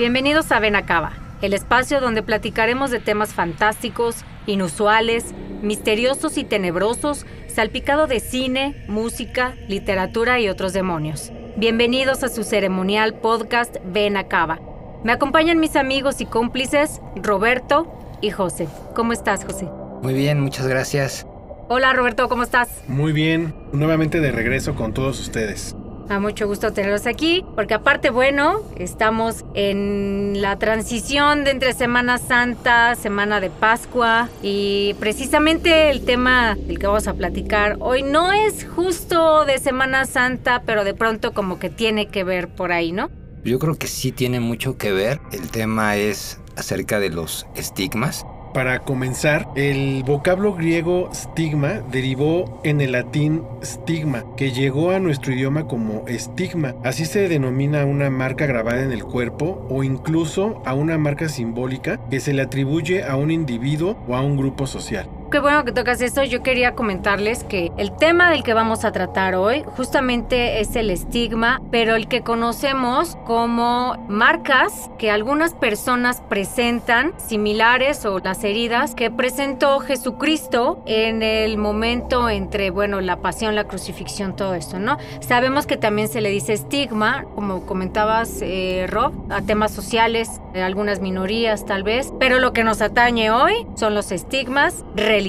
Bienvenidos 0.00 0.50
a 0.50 0.60
Benacaba, 0.60 1.12
el 1.42 1.52
espacio 1.52 2.00
donde 2.00 2.22
platicaremos 2.22 2.90
de 2.90 3.00
temas 3.00 3.34
fantásticos, 3.34 4.24
inusuales, 4.46 5.34
misteriosos 5.60 6.38
y 6.38 6.44
tenebrosos, 6.44 7.26
salpicado 7.48 8.06
de 8.06 8.20
cine, 8.20 8.82
música, 8.88 9.56
literatura 9.68 10.40
y 10.40 10.48
otros 10.48 10.72
demonios. 10.72 11.32
Bienvenidos 11.58 12.24
a 12.24 12.30
su 12.30 12.44
ceremonial 12.44 13.12
podcast 13.20 13.76
Benacaba. 13.84 14.58
Me 15.04 15.12
acompañan 15.12 15.60
mis 15.60 15.76
amigos 15.76 16.22
y 16.22 16.24
cómplices 16.24 17.02
Roberto 17.16 18.16
y 18.22 18.30
José. 18.30 18.68
¿Cómo 18.94 19.12
estás, 19.12 19.44
José? 19.44 19.68
Muy 20.02 20.14
bien, 20.14 20.40
muchas 20.40 20.66
gracias. 20.66 21.26
Hola, 21.68 21.92
Roberto, 21.92 22.26
¿cómo 22.30 22.44
estás? 22.44 22.84
Muy 22.88 23.12
bien, 23.12 23.54
nuevamente 23.74 24.20
de 24.20 24.32
regreso 24.32 24.74
con 24.74 24.94
todos 24.94 25.20
ustedes. 25.20 25.76
A 26.10 26.18
mucho 26.18 26.48
gusto 26.48 26.72
tenerlos 26.72 27.06
aquí, 27.06 27.44
porque 27.54 27.72
aparte, 27.72 28.10
bueno, 28.10 28.62
estamos 28.76 29.44
en 29.54 30.42
la 30.42 30.58
transición 30.58 31.44
de 31.44 31.52
entre 31.52 31.72
Semana 31.72 32.18
Santa, 32.18 32.96
Semana 32.96 33.38
de 33.38 33.48
Pascua, 33.48 34.28
y 34.42 34.96
precisamente 34.98 35.88
el 35.88 36.04
tema 36.04 36.56
del 36.56 36.80
que 36.80 36.88
vamos 36.88 37.06
a 37.06 37.14
platicar 37.14 37.76
hoy 37.78 38.02
no 38.02 38.32
es 38.32 38.66
justo 38.74 39.44
de 39.44 39.60
Semana 39.60 40.04
Santa, 40.04 40.64
pero 40.66 40.82
de 40.82 40.94
pronto 40.94 41.32
como 41.32 41.60
que 41.60 41.70
tiene 41.70 42.08
que 42.08 42.24
ver 42.24 42.48
por 42.48 42.72
ahí, 42.72 42.90
¿no? 42.90 43.08
Yo 43.44 43.60
creo 43.60 43.78
que 43.78 43.86
sí 43.86 44.10
tiene 44.10 44.40
mucho 44.40 44.76
que 44.76 44.90
ver. 44.90 45.20
El 45.30 45.48
tema 45.48 45.94
es 45.94 46.40
acerca 46.56 46.98
de 46.98 47.10
los 47.10 47.46
estigmas. 47.54 48.26
Para 48.52 48.80
comenzar, 48.80 49.48
el 49.54 50.02
vocablo 50.02 50.54
griego 50.54 51.08
stigma 51.14 51.82
derivó 51.92 52.60
en 52.64 52.80
el 52.80 52.92
latín 52.92 53.44
stigma, 53.62 54.24
que 54.36 54.50
llegó 54.50 54.90
a 54.90 54.98
nuestro 54.98 55.32
idioma 55.32 55.68
como 55.68 56.04
estigma. 56.08 56.74
Así 56.82 57.06
se 57.06 57.28
denomina 57.28 57.84
una 57.84 58.10
marca 58.10 58.46
grabada 58.46 58.82
en 58.82 58.90
el 58.90 59.04
cuerpo 59.04 59.64
o 59.70 59.84
incluso 59.84 60.62
a 60.66 60.74
una 60.74 60.98
marca 60.98 61.28
simbólica 61.28 62.00
que 62.10 62.18
se 62.18 62.32
le 62.32 62.42
atribuye 62.42 63.04
a 63.04 63.14
un 63.14 63.30
individuo 63.30 63.96
o 64.08 64.16
a 64.16 64.20
un 64.20 64.36
grupo 64.36 64.66
social. 64.66 65.19
Qué 65.30 65.38
bueno 65.38 65.64
que 65.64 65.70
tocas 65.70 66.00
esto. 66.00 66.24
Yo 66.24 66.42
quería 66.42 66.74
comentarles 66.74 67.44
que 67.44 67.70
el 67.76 67.92
tema 67.96 68.32
del 68.32 68.42
que 68.42 68.52
vamos 68.52 68.84
a 68.84 68.90
tratar 68.90 69.36
hoy 69.36 69.62
justamente 69.76 70.58
es 70.58 70.74
el 70.74 70.90
estigma, 70.90 71.62
pero 71.70 71.94
el 71.94 72.08
que 72.08 72.22
conocemos 72.22 73.16
como 73.26 73.94
marcas 74.08 74.90
que 74.98 75.12
algunas 75.12 75.54
personas 75.54 76.20
presentan, 76.28 77.12
similares 77.16 78.04
o 78.06 78.18
las 78.18 78.42
heridas 78.42 78.96
que 78.96 79.12
presentó 79.12 79.78
Jesucristo 79.78 80.82
en 80.84 81.22
el 81.22 81.58
momento 81.58 82.28
entre, 82.28 82.70
bueno, 82.70 83.00
la 83.00 83.18
pasión, 83.20 83.54
la 83.54 83.68
crucifixión, 83.68 84.34
todo 84.34 84.54
esto, 84.54 84.80
¿no? 84.80 84.98
Sabemos 85.20 85.64
que 85.68 85.76
también 85.76 86.08
se 86.08 86.20
le 86.22 86.30
dice 86.30 86.54
estigma, 86.54 87.24
como 87.36 87.66
comentabas, 87.66 88.40
eh, 88.42 88.86
Rob, 88.88 89.12
a 89.30 89.42
temas 89.42 89.70
sociales, 89.70 90.40
de 90.52 90.62
algunas 90.62 90.98
minorías 90.98 91.64
tal 91.64 91.84
vez, 91.84 92.12
pero 92.18 92.40
lo 92.40 92.52
que 92.52 92.64
nos 92.64 92.80
atañe 92.82 93.30
hoy 93.30 93.64
son 93.76 93.94
los 93.94 94.10
estigmas 94.10 94.84
religiosos. 94.96 95.19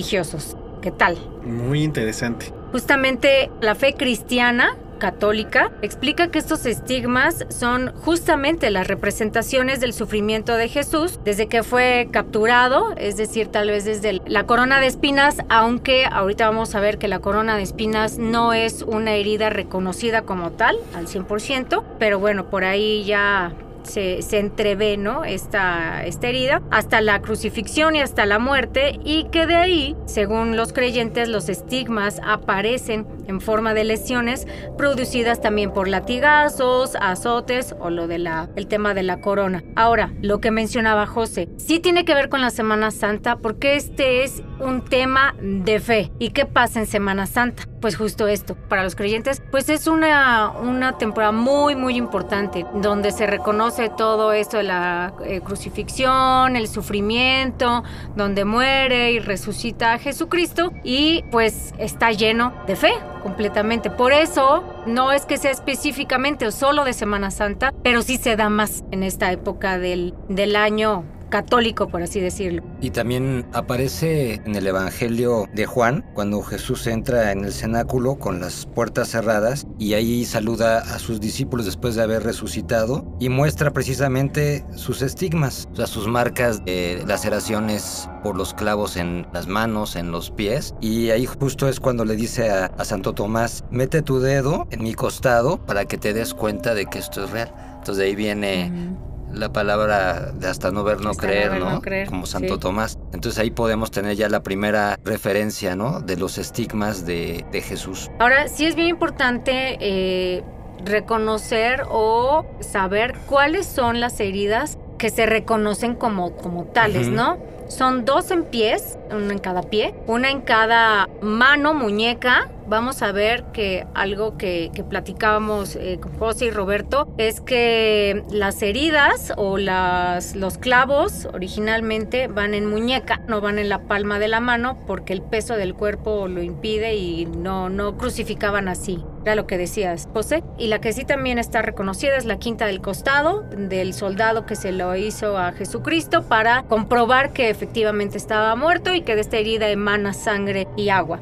¿Qué 0.81 0.91
tal? 0.91 1.18
Muy 1.44 1.84
interesante. 1.84 2.52
Justamente 2.72 3.52
la 3.62 3.75
fe 3.75 3.94
cristiana 3.94 4.75
católica 4.97 5.72
explica 5.81 6.28
que 6.28 6.38
estos 6.38 6.66
estigmas 6.68 7.46
son 7.50 7.91
justamente 8.06 8.69
las 8.69 8.88
representaciones 8.88 9.79
del 9.79 9.94
sufrimiento 9.94 10.56
de 10.56 10.69
Jesús 10.69 11.19
desde 11.25 11.47
que 11.47 11.63
fue 11.63 12.07
capturado, 12.12 12.94
es 12.97 13.18
decir, 13.18 13.47
tal 13.47 13.69
vez 13.69 13.84
desde 13.84 14.22
la 14.28 14.46
corona 14.46 14.79
de 14.79 14.85
espinas, 14.85 15.38
aunque 15.50 16.06
ahorita 16.06 16.46
vamos 16.46 16.75
a 16.75 16.79
ver 16.79 17.00
que 17.00 17.08
la 17.08 17.18
corona 17.18 17.58
de 17.58 17.63
espinas 17.63 18.19
no 18.19 18.53
es 18.53 18.84
una 18.84 19.16
herida 19.16 19.50
reconocida 19.50 20.22
como 20.22 20.52
tal 20.52 20.78
al 20.96 21.08
100%, 21.08 21.84
pero 21.97 22.19
bueno, 22.19 22.52
por 22.52 22.63
ahí 22.63 23.03
ya 23.03 23.53
se, 23.84 24.22
se, 24.22 24.40
entrevé 24.40 24.97
¿no? 24.97 25.24
esta, 25.24 26.03
herida 26.03 26.62
hasta 26.72 27.02
la 27.02 27.22
crucifixión 27.22 27.96
y 27.96 28.02
hasta 28.02 28.25
la 28.25 28.40
muerte 28.40 29.00
y 29.03 29.25
que 29.25 29.47
de 29.47 29.56
ahí, 29.56 29.96
según 30.06 30.56
los 30.56 30.74
creyentes, 30.74 31.30
los 31.30 31.50
estigmas 31.50 32.22
aparecen 32.24 33.08
en 33.28 33.41
forma 33.41 33.74
de 33.74 33.84
lesiones 33.84 34.47
producidas 34.78 35.41
también 35.41 35.72
por 35.72 35.88
latigazos, 35.88 36.96
azotes 37.00 37.75
o 37.80 37.90
lo 37.90 38.08
de 38.08 38.20
la 38.20 38.50
el 38.56 38.68
tema 38.68 38.94
de 38.94 39.03
la 39.03 39.22
corona. 39.22 39.64
Ahora, 39.75 40.14
lo 40.22 40.40
que 40.40 40.52
mencionaba 40.52 41.06
José, 41.06 41.50
sí 41.58 41.80
tiene 41.80 42.06
que 42.06 42.16
ver 42.16 42.30
con 42.30 42.41
la 42.41 42.50
Semana 42.50 42.91
Santa 42.91 43.38
porque 43.38 43.75
este 43.75 44.24
es 44.24 44.44
un 44.59 44.84
tema 44.84 45.36
de 45.41 45.80
fe. 45.80 46.12
¿Y 46.20 46.30
qué 46.30 46.46
pasa 46.46 46.80
en 46.80 46.88
Semana 46.88 47.25
Santa? 47.25 47.71
Pues 47.81 47.96
justo 47.97 48.28
esto, 48.28 48.56
para 48.69 48.84
los 48.84 48.96
creyentes, 48.96 49.42
pues 49.50 49.68
es 49.68 49.88
una, 49.88 50.52
una 50.52 51.00
temporada 51.00 51.31
muy, 51.31 51.75
muy 51.75 51.97
importante, 51.97 52.64
donde 52.75 53.12
se 53.12 53.25
reconoce 53.25 53.90
todo 53.90 54.34
esto 54.34 54.58
de 54.58 54.64
la 54.64 55.14
eh, 55.25 55.42
crucifixión, 55.42 56.56
el 56.56 56.68
sufrimiento, 56.68 57.84
donde 58.16 58.46
muere 58.46 59.14
y 59.14 59.20
resucita 59.20 59.97
Jesucristo 59.97 60.72
y 60.84 61.24
pues 61.31 61.74
está 61.80 62.12
lleno 62.12 62.53
de 62.68 62.75
fe 62.75 62.94
completamente. 63.24 63.90
Por 63.90 64.14
eso 64.14 64.64
no 64.86 65.12
es 65.12 65.25
que 65.25 65.38
sea 65.38 65.50
específicamente 65.50 66.46
o 66.46 66.52
solo 66.52 66.86
de 66.86 66.94
Semana 66.94 67.31
Santa, 67.31 67.74
pero 67.84 68.03
sí 68.03 68.18
se 68.18 68.36
da 68.36 68.50
más 68.50 68.84
en 68.91 69.02
esta 69.02 69.31
época 69.31 69.80
del, 69.80 70.14
del 70.30 70.56
año 70.56 71.03
católico, 71.31 71.88
por 71.88 72.03
así 72.03 72.19
decirlo. 72.19 72.62
Y 72.81 72.92
también 72.92 73.47
aparece 73.53 74.36
en 74.46 74.56
el 74.56 74.68
Evangelio 74.68 75.46
de 75.56 75.66
Juan, 75.66 76.06
cuando 76.14 76.44
Jesús 76.44 76.86
entra 76.86 77.31
en 77.31 77.44
el 77.44 77.53
cenáculo 77.53 78.19
con 78.19 78.40
las 78.40 78.68
puertas 78.68 79.09
cerradas 79.09 79.66
y 79.80 79.96
ahí 79.96 80.25
saluda 80.25 80.80
a 80.80 81.00
sus 81.00 81.20
discípulos 81.20 81.66
después 81.66 81.96
de 81.96 82.03
haber 82.03 82.22
resucitado 82.22 83.18
y 83.20 83.30
muestra 83.30 83.72
precisamente 83.72 84.64
sus 84.75 85.02
estigmas, 85.02 85.68
o 85.72 85.75
sea, 85.78 85.88
sus 85.88 86.08
marcas 86.08 86.64
de 86.66 87.03
laceraciones 87.08 88.08
por 88.24 88.36
los 88.36 88.53
clavos 88.53 88.97
en 88.97 89.25
las 89.34 89.47
manos, 89.47 89.96
en 89.96 90.12
los 90.12 90.30
pies. 90.30 90.75
Y 90.81 91.09
ahí 91.09 91.25
justo 91.25 91.68
es 91.68 91.80
cuando 91.80 92.06
le 92.06 92.16
dice 92.16 92.52
a, 92.52 92.66
a 92.66 92.86
Santo 92.86 93.14
Tomás, 93.14 93.64
mete 93.72 94.02
tu 94.02 94.20
dedo 94.20 94.68
en 94.70 94.84
mi 94.84 94.94
costado 94.94 95.66
para 95.66 95.86
que 95.86 95.97
te 95.97 96.14
des 96.14 96.34
cuenta 96.34 96.76
de 96.76 96.85
que 96.85 97.00
esto 97.00 97.23
es 97.23 97.32
real. 97.32 97.53
Entonces 97.78 97.97
de 97.97 98.06
ahí 98.06 98.16
viene... 98.16 99.09
la 99.34 99.52
palabra 99.54 100.32
de 100.34 100.48
hasta 100.48 100.72
no 100.72 100.84
ver, 100.84 101.02
no, 101.02 101.14
creer, 101.14 101.48
no, 101.48 101.52
ver, 101.54 101.62
¿no? 101.62 101.70
no 101.72 101.82
creer, 101.82 102.08
Como 102.10 102.26
Santo 102.26 102.56
sí. 102.56 102.60
Tomás. 102.60 102.98
Entonces 103.14 103.40
ahí 103.40 103.52
podemos 103.52 103.92
tener 103.92 104.16
ya 104.16 104.30
la 104.30 104.44
primera 104.44 105.00
referencia, 105.04 105.76
¿no? 105.76 106.02
De 106.02 106.18
los 106.18 106.38
estigmas 106.38 107.06
de, 107.06 107.46
de 107.52 107.62
Jesús. 107.62 108.10
Ahora, 108.20 108.48
sí 108.48 108.66
es 108.66 108.76
bien 108.76 108.88
importante 108.88 109.78
eh, 109.80 110.44
reconocer 110.86 111.84
o 111.90 112.46
saber 112.60 113.16
cuáles 113.28 113.66
son 113.66 114.00
las 114.00 114.20
heridas 114.20 114.78
que 114.98 115.10
se 115.10 115.26
reconocen 115.26 115.96
como, 115.96 116.36
como 116.36 116.66
tales, 116.66 117.08
uh 117.08 117.12
-huh. 117.12 117.16
¿no? 117.16 117.51
Son 117.72 118.03
dos 118.03 118.32
en 118.32 118.44
pies, 118.44 119.00
una 119.12 119.32
en 119.32 119.40
cada 119.40 119.62
pie, 119.62 119.96
una 120.06 120.29
en 120.29 120.41
cada 120.41 121.08
mano, 121.22 121.73
muñeca. 121.73 122.52
Vamos 122.68 123.02
a 123.02 123.14
ver 123.14 123.46
que 123.53 123.88
algo 123.94 124.38
que, 124.38 124.70
platicábamos 124.90 125.78
eh, 125.78 125.97
con 126.02 126.12
José 126.20 126.47
y 126.47 126.52
Roberto 126.52 127.08
es 127.18 127.40
que 127.40 128.26
las 128.29 128.62
heridas 128.62 129.32
o 129.38 129.58
las, 129.58 130.35
los 130.35 130.58
clavos 130.58 131.29
originalmente 131.34 132.28
van 132.28 132.56
en 132.56 132.66
muñeca, 132.66 133.22
no 133.29 133.40
van 133.40 133.58
en 133.58 133.70
la 133.70 133.84
palma 133.84 134.20
de 134.20 134.28
la 134.28 134.41
mano 134.41 134.78
porque 134.85 135.14
el 135.14 135.22
peso 135.22 135.56
del 135.56 135.73
cuerpo 135.73 136.28
lo 136.28 136.44
impide 136.44 136.96
y 136.96 137.26
no, 137.26 137.70
no 137.70 137.97
crucificaban 137.97 138.68
así. 138.68 139.02
Era 139.23 139.35
lo 139.35 139.46
que 139.46 139.58
decías, 139.58 140.08
José. 140.14 140.44
Y 140.58 140.68
la 140.68 140.82
que 140.82 140.94
sí 140.94 141.06
también 141.06 141.38
está 141.38 141.62
reconocida 141.62 142.18
es 142.18 142.26
la 142.26 142.38
quinta 142.38 142.66
del 142.66 142.82
costado 142.82 143.44
del 143.56 143.94
soldado 143.94 144.46
que 144.46 144.56
se 144.56 144.72
lo 144.72 144.96
hizo 144.96 145.38
a 145.38 145.52
Jesucristo 145.52 146.23
para 146.23 146.64
comprobar 146.64 147.32
que 147.32 147.50
efectivamente 147.50 148.18
estaba 148.18 148.56
muerto 148.56 148.94
y 148.94 149.02
que 149.02 149.16
de 149.16 149.22
esta 149.22 149.38
herida 149.38 149.70
emana 149.70 150.14
sangre 150.14 150.68
y 150.76 150.90
agua. 150.90 151.20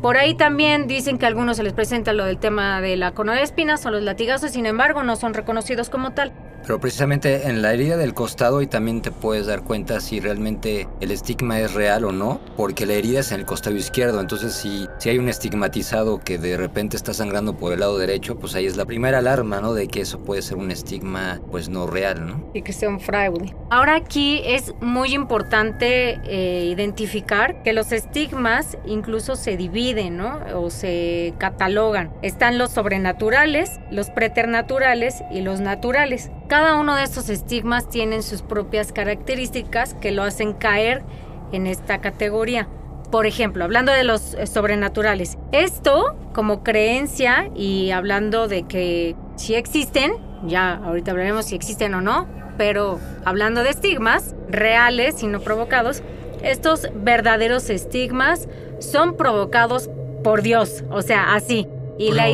Por 0.00 0.16
ahí 0.16 0.34
también 0.34 0.86
dicen 0.86 1.18
que 1.18 1.26
a 1.26 1.28
algunos 1.28 1.58
se 1.58 1.62
les 1.62 1.74
presenta 1.74 2.12
lo 2.12 2.24
del 2.24 2.38
tema 2.38 2.80
de 2.80 2.96
la 2.96 3.12
corona 3.12 3.36
de 3.36 3.42
espinas 3.42 3.84
o 3.84 3.90
los 3.90 4.02
latigazos, 4.02 4.52
sin 4.52 4.64
embargo 4.64 5.02
no 5.02 5.14
son 5.16 5.34
reconocidos 5.34 5.90
como 5.90 6.12
tal. 6.12 6.32
Pero 6.62 6.80
precisamente 6.80 7.48
en 7.48 7.62
la 7.62 7.72
herida 7.72 7.96
del 7.96 8.14
costado 8.14 8.62
y 8.62 8.66
también 8.66 9.02
te 9.02 9.10
puedes 9.10 9.46
dar 9.46 9.62
cuenta 9.62 10.00
si 10.00 10.20
realmente 10.20 10.88
el 11.00 11.10
estigma 11.10 11.60
es 11.60 11.74
real 11.74 12.04
o 12.04 12.12
no, 12.12 12.40
porque 12.56 12.86
la 12.86 12.94
herida 12.94 13.20
es 13.20 13.32
en 13.32 13.40
el 13.40 13.46
costado 13.46 13.76
izquierdo, 13.76 14.20
entonces 14.20 14.52
si, 14.52 14.86
si 14.98 15.08
hay 15.08 15.18
un 15.18 15.28
estigmatizado 15.28 16.20
que 16.20 16.38
de 16.38 16.56
repente 16.56 16.96
está 16.96 17.14
sangrando 17.14 17.56
por 17.56 17.72
el 17.72 17.80
lado 17.80 17.98
derecho, 17.98 18.38
pues 18.38 18.54
ahí 18.54 18.66
es 18.66 18.76
la 18.76 18.84
primera 18.84 19.18
alarma, 19.18 19.60
¿no? 19.60 19.74
De 19.74 19.88
que 19.88 20.00
eso 20.00 20.20
puede 20.20 20.42
ser 20.42 20.56
un 20.58 20.70
estigma 20.70 21.40
pues 21.50 21.68
no 21.68 21.86
real, 21.86 22.26
¿no? 22.26 22.50
Y 22.54 22.62
que 22.62 22.72
sea 22.72 22.88
un 22.88 23.00
fraude. 23.00 23.54
Ahora 23.70 23.96
aquí 23.96 24.42
es 24.44 24.74
muy 24.80 25.14
importante 25.14 26.20
eh, 26.24 26.64
identificar 26.66 27.62
que 27.62 27.72
los 27.72 27.92
estigmas 27.92 28.78
incluso 28.86 29.36
se 29.36 29.56
dividen, 29.56 30.16
¿no? 30.16 30.40
O 30.54 30.70
se 30.70 31.34
catalogan. 31.38 32.12
Están 32.22 32.58
los 32.58 32.70
sobrenaturales, 32.70 33.80
los 33.90 34.10
preternaturales 34.10 35.22
y 35.30 35.40
los 35.40 35.60
naturales. 35.60 36.30
Cada 36.50 36.74
uno 36.74 36.96
de 36.96 37.04
estos 37.04 37.28
estigmas 37.28 37.88
tienen 37.88 38.24
sus 38.24 38.42
propias 38.42 38.90
características 38.90 39.94
que 39.94 40.10
lo 40.10 40.24
hacen 40.24 40.52
caer 40.52 41.04
en 41.52 41.68
esta 41.68 42.00
categoría. 42.00 42.66
Por 43.12 43.26
ejemplo, 43.26 43.62
hablando 43.62 43.92
de 43.92 44.02
los 44.02 44.34
eh, 44.34 44.48
sobrenaturales, 44.48 45.38
esto 45.52 46.16
como 46.34 46.64
creencia 46.64 47.48
y 47.54 47.92
hablando 47.92 48.48
de 48.48 48.64
que 48.64 49.14
si 49.36 49.54
existen, 49.54 50.14
ya 50.44 50.74
ahorita 50.74 51.12
hablaremos 51.12 51.44
si 51.44 51.54
existen 51.54 51.94
o 51.94 52.00
no, 52.00 52.26
pero 52.58 52.98
hablando 53.24 53.62
de 53.62 53.70
estigmas 53.70 54.34
reales 54.48 55.22
y 55.22 55.28
no 55.28 55.38
provocados, 55.38 56.02
estos 56.42 56.88
verdaderos 56.96 57.70
estigmas 57.70 58.48
son 58.80 59.16
provocados 59.16 59.88
por 60.24 60.42
Dios, 60.42 60.82
o 60.90 61.02
sea, 61.02 61.32
así. 61.32 61.68
Y 61.96 62.10
la... 62.10 62.24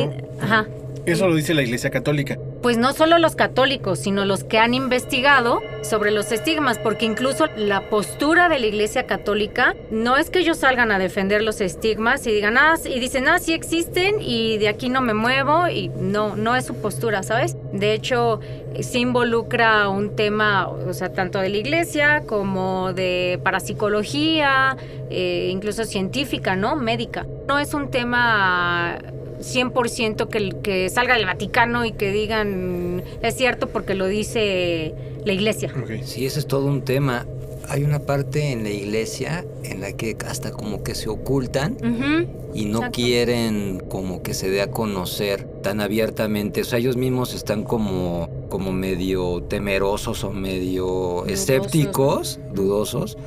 Ajá. 0.41 0.65
Eso 1.07 1.27
lo 1.27 1.35
dice 1.35 1.53
la 1.53 1.63
Iglesia 1.63 1.89
Católica 1.89 2.37
pues 2.61 2.77
no 2.77 2.91
solo 2.91 3.17
los 3.17 3.35
católicos, 3.35 3.99
sino 3.99 4.25
los 4.25 4.43
que 4.43 4.57
han 4.57 4.73
investigado 4.73 5.61
sobre 5.81 6.11
los 6.11 6.31
estigmas, 6.33 6.77
porque 6.79 7.05
incluso 7.05 7.47
la 7.55 7.89
postura 7.89 8.49
de 8.49 8.59
la 8.59 8.65
Iglesia 8.65 9.05
Católica 9.05 9.75
no 9.89 10.17
es 10.17 10.29
que 10.29 10.39
ellos 10.39 10.57
salgan 10.57 10.91
a 10.91 10.99
defender 10.99 11.43
los 11.43 11.61
estigmas 11.61 12.25
y 12.27 12.31
digan, 12.31 12.57
ah, 12.57 12.75
y 12.83 12.99
dicen, 12.99 13.27
ah, 13.27 13.39
sí 13.39 13.53
existen 13.53 14.15
y 14.19 14.57
de 14.57 14.67
aquí 14.67 14.89
no 14.89 14.99
me 15.01 15.13
muevo 15.13 15.69
y 15.69 15.89
no, 15.89 16.35
no 16.35 16.55
es 16.55 16.65
su 16.65 16.75
postura, 16.75 17.23
¿sabes? 17.23 17.55
De 17.71 17.93
hecho, 17.93 18.41
sí 18.81 18.99
involucra 18.99 19.87
un 19.87 20.15
tema, 20.15 20.67
o 20.67 20.93
sea, 20.93 21.13
tanto 21.13 21.39
de 21.39 21.49
la 21.49 21.57
Iglesia 21.57 22.23
como 22.25 22.91
de 22.91 23.39
parapsicología, 23.43 24.75
eh, 25.09 25.49
incluso 25.51 25.85
científica, 25.85 26.55
¿no? 26.55 26.75
Médica. 26.75 27.25
No 27.47 27.59
es 27.59 27.73
un 27.73 27.89
tema 27.91 28.97
100% 29.39 30.27
que, 30.27 30.49
que 30.61 30.89
salga 30.89 31.15
del 31.15 31.25
Vaticano 31.25 31.85
y 31.85 31.91
que 31.91 32.11
digan 32.11 33.03
es 33.21 33.35
cierto 33.35 33.67
porque 33.67 33.95
lo 33.95 34.07
dice 34.07 34.93
la 35.25 35.33
iglesia. 35.33 35.73
Sí, 36.03 36.25
ese 36.25 36.39
es 36.39 36.47
todo 36.47 36.67
un 36.67 36.81
tema. 36.81 37.25
Hay 37.69 37.83
una 37.83 37.99
parte 37.99 38.51
en 38.51 38.63
la 38.63 38.69
iglesia 38.69 39.45
en 39.63 39.81
la 39.81 39.91
que 39.91 40.15
hasta 40.25 40.51
como 40.51 40.83
que 40.83 40.95
se 40.95 41.09
ocultan 41.09 41.77
y 42.53 42.65
no 42.65 42.91
quieren 42.91 43.83
como 43.89 44.23
que 44.23 44.33
se 44.33 44.49
dé 44.49 44.61
a 44.61 44.71
conocer 44.71 45.43
tan 45.61 45.81
abiertamente. 45.81 46.61
O 46.61 46.63
sea, 46.63 46.79
ellos 46.79 46.95
mismos 46.95 47.33
están 47.33 47.63
como, 47.63 48.29
como 48.47 48.71
medio 48.71 49.43
temerosos 49.43 50.23
o 50.23 50.31
medio 50.31 51.25
escépticos, 51.25 52.39
dudosos 52.53 53.17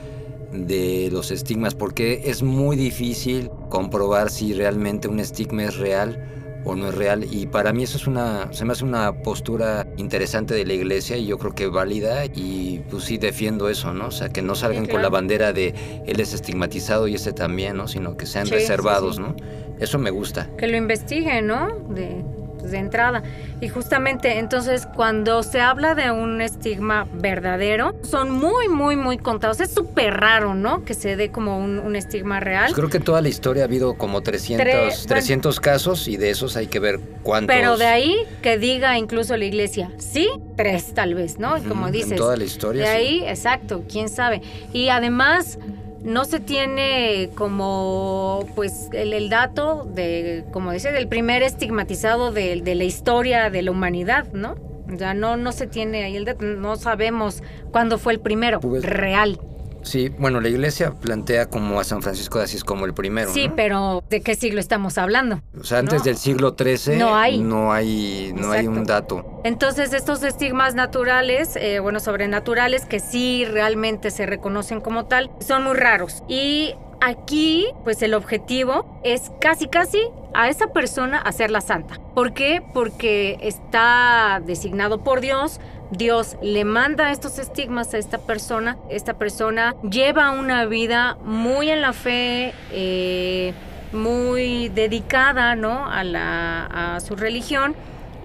de 0.53 1.09
los 1.13 1.31
estigmas 1.31 1.75
porque 1.75 2.23
es 2.27 2.43
muy 2.43 2.77
difícil 2.77 3.51
comprobar 3.69 4.31
si 4.31 4.53
realmente 4.53 5.09
un 5.09 5.21
estigma 5.21 5.65
es 5.65 5.77
real 5.77 6.27
o 6.65 6.75
no 6.75 6.89
es 6.89 6.95
real. 6.95 7.27
Y 7.31 7.47
para 7.47 7.73
mí 7.73 7.85
eso 7.85 7.97
es 7.97 8.07
una 8.07 8.53
se 8.53 8.65
me 8.65 8.73
hace 8.73 8.85
una 8.85 9.23
postura 9.23 9.87
interesante 9.97 10.55
de 10.55 10.67
la 10.67 10.75
iglesia 10.75 11.17
y 11.17 11.27
yo 11.27 11.39
creo 11.39 11.55
que 11.55 11.67
válida. 11.69 12.25
Y 12.27 12.81
pues 12.91 13.05
sí 13.05 13.19
defiendo 13.19 13.69
eso 13.69 13.95
no 13.95 14.09
o 14.09 14.11
sea 14.11 14.29
que 14.29 14.43
no 14.43 14.55
salgan 14.55 14.87
con 14.87 15.03
la 15.03 15.09
bandera 15.09 15.53
de 15.53 15.75
él 16.07 16.21
es 16.21 16.33
estigmatizado 16.33 17.09
y 17.09 17.15
ese 17.15 17.33
también 17.33 17.77
no 17.77 17.89
sino 17.89 18.17
que 18.17 18.27
sean 18.27 18.47
reservados 18.49 19.19
no 19.19 19.35
eso 19.81 19.99
me 19.99 20.11
gusta. 20.11 20.51
Que 20.59 20.67
lo 20.67 20.77
investiguen 20.77 21.47
no 21.47 21.69
de 21.89 22.23
de 22.63 22.79
entrada. 22.79 23.23
Y 23.61 23.69
justamente 23.69 24.39
entonces 24.39 24.87
cuando 24.87 25.43
se 25.43 25.61
habla 25.61 25.95
de 25.95 26.11
un 26.11 26.41
estigma 26.41 27.07
verdadero, 27.13 27.95
son 28.03 28.31
muy, 28.31 28.69
muy, 28.69 28.97
muy 28.97 29.19
contados. 29.19 29.61
Es 29.61 29.71
súper 29.71 30.15
raro, 30.15 30.55
¿no? 30.55 30.85
Que 30.85 30.95
se 30.95 31.17
dé 31.17 31.31
como 31.31 31.59
un, 31.59 31.97
estigma 31.97 32.41
real. 32.41 32.67
Pues 32.67 32.75
creo 32.75 32.89
que 32.89 32.97
en 32.99 33.03
toda 33.03 33.21
la 33.21 33.29
historia 33.29 33.65
ha 33.65 33.67
habido 33.67 33.95
como 33.95 34.23
300, 34.23 35.07
300 35.07 35.61
casos 35.61 36.09
y 36.09 36.17
de 36.17 36.31
esos 36.31 36.57
hay 36.57 36.69
que 36.69 36.79
ver 36.79 37.01
cuántos. 37.23 37.55
Pero 37.55 37.77
de 37.77 37.87
ahí 37.87 38.17
que 38.43 38.59
diga 38.59 38.97
incluso 38.97 39.37
la 39.37 39.45
iglesia, 39.45 39.91
sí, 39.99 40.29
tres 40.57 40.95
tal 40.95 41.15
vez, 41.15 41.39
¿no? 41.39 41.63
Como 41.69 41.91
dices. 41.91 42.13
En 42.13 42.17
toda 42.19 42.37
la 42.37 42.45
historia. 42.45 42.85
De 42.85 42.89
ahí, 42.89 43.25
exacto, 43.27 43.85
quién 43.89 44.09
sabe. 44.09 44.43
Y 44.73 44.89
además 44.89 45.59
no 46.03 46.25
se 46.25 46.41
tiene 46.41 47.31
como 47.35 48.47
pues 48.55 48.89
el, 48.93 49.29
dato 49.29 49.85
de, 49.85 50.45
como 50.53 50.73
dice, 50.73 50.93
del 50.93 51.09
primer 51.09 51.43
estigmatizado 51.43 52.33
de, 52.33 52.61
de, 52.63 52.75
la 52.75 52.85
historia 52.85 53.51
de 53.51 53.63
la 53.63 53.71
humanidad, 53.71 54.33
¿no? 54.33 54.57
O 54.93 54.99
sea, 54.99 55.15
no, 55.15 55.37
no 55.37 55.53
se 55.53 55.67
tiene 55.67 56.05
ahí 56.05 56.17
el 56.17 56.25
dato, 56.25 56.45
no 56.45 56.77
sabemos 56.77 57.43
cuándo 57.71 57.99
fue 57.99 58.15
el 58.15 58.21
primero, 58.21 58.61
pues, 58.61 58.85
real. 58.85 59.39
Sí, 59.83 60.09
bueno, 60.11 60.41
la 60.41 60.49
iglesia 60.49 60.93
plantea 60.93 61.47
como 61.47 61.81
a 61.81 61.85
San 61.85 62.03
Francisco 62.03 62.39
de 62.39 62.45
Asís 62.45 62.65
como 62.65 62.85
el 62.87 62.95
primero. 62.95 63.33
Sí, 63.33 63.51
pero 63.55 64.03
¿de 64.11 64.21
qué 64.21 64.35
siglo 64.35 64.61
estamos 64.61 64.99
hablando? 64.99 65.41
O 65.59 65.65
sea, 65.65 65.79
antes 65.79 66.05
del 66.05 66.17
siglo 66.17 66.55
XIII 66.59 66.97
no 66.97 67.17
hay, 67.17 67.39
no 67.39 67.73
hay, 67.73 68.33
no 68.35 68.53
hay 68.53 68.67
un 68.67 68.85
dato. 68.85 69.41
Entonces, 69.45 69.93
estos 69.93 70.23
estigmas 70.23 70.75
naturales, 70.75 71.57
eh, 71.57 71.81
bueno, 71.81 72.01
sobrenaturales, 72.01 72.85
que 72.85 73.01
sí 73.01 73.45
realmente 73.45 74.11
se 74.11 74.27
reconocen 74.27 74.81
como 74.81 75.07
tal, 75.07 75.31
son 75.41 75.65
muy 75.65 75.75
raros. 75.75 76.23
Y 76.29 76.75
aquí, 77.01 77.67
pues 77.85 78.03
el 78.03 78.15
objetivo 78.15 79.01
es 79.03 79.31
casi, 79.41 79.69
casi 79.69 80.01
a 80.35 80.49
esa 80.49 80.69
persona 80.69 81.19
hacerla 81.19 81.61
santa. 81.61 81.99
¿Por 82.15 82.33
qué? 82.33 82.63
Porque 82.73 83.39
está 83.41 84.41
designado 84.45 85.03
por 85.03 85.21
Dios 85.21 85.61
Dios 85.91 86.37
le 86.41 86.65
manda 86.65 87.11
estos 87.11 87.39
estigmas 87.39 87.95
a 87.95 87.99
esta 87.99 88.19
persona. 88.19 88.77
Esta 88.89 89.15
persona 89.15 89.75
lleva 89.89 90.31
una 90.31 90.65
vida 90.67 91.17
muy 91.25 91.71
en 91.71 91.83
la 91.83 91.93
fe, 91.93 92.55
eh, 92.73 93.53
muy 93.93 94.69
dedicada 94.69 95.57
¿no? 95.57 95.87
a, 95.91 96.99
su 97.01 97.17
religión. 97.17 97.75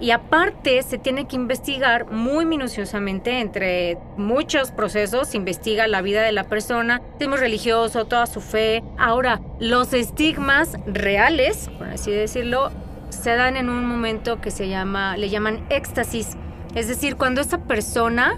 Y 0.01 0.12
aparte 0.12 0.84
se 0.84 0.98
tiene 0.98 1.25
que 1.25 1.38
investigar 1.38 2.12
muy 2.12 2.45
minuciosamente 2.45 3.39
entre 3.39 3.98
muchos 4.17 4.72
procesos, 4.72 5.29
se 5.29 5.38
investiga 5.38 5.88
la 5.88 6.01
vida 6.01 6.22
de 6.22 6.34
la 6.34 6.43
persona, 6.43 7.01
es 7.17 7.39
religioso, 7.39 8.03
toda 8.03 8.25
su 8.25 8.41
fe. 8.41 8.84
Ahora, 8.98 9.39
los 9.57 9.93
estigmas 9.93 10.74
reales, 10.86 11.69
por 11.77 11.88
así 11.88 12.12
decirlo, 12.12 12.72
se 13.10 13.38
dan 13.38 13.55
en 13.55 13.69
un 13.69 13.86
momento 13.86 14.41
que 14.41 14.51
se 14.51 14.67
llama, 14.67 15.15
le 15.15 15.29
llaman 15.29 15.65
éxtasis. 15.69 16.36
Es 16.75 16.88
decir, 16.88 17.15
cuando 17.15 17.41
esa 17.41 17.60
persona 17.60 18.38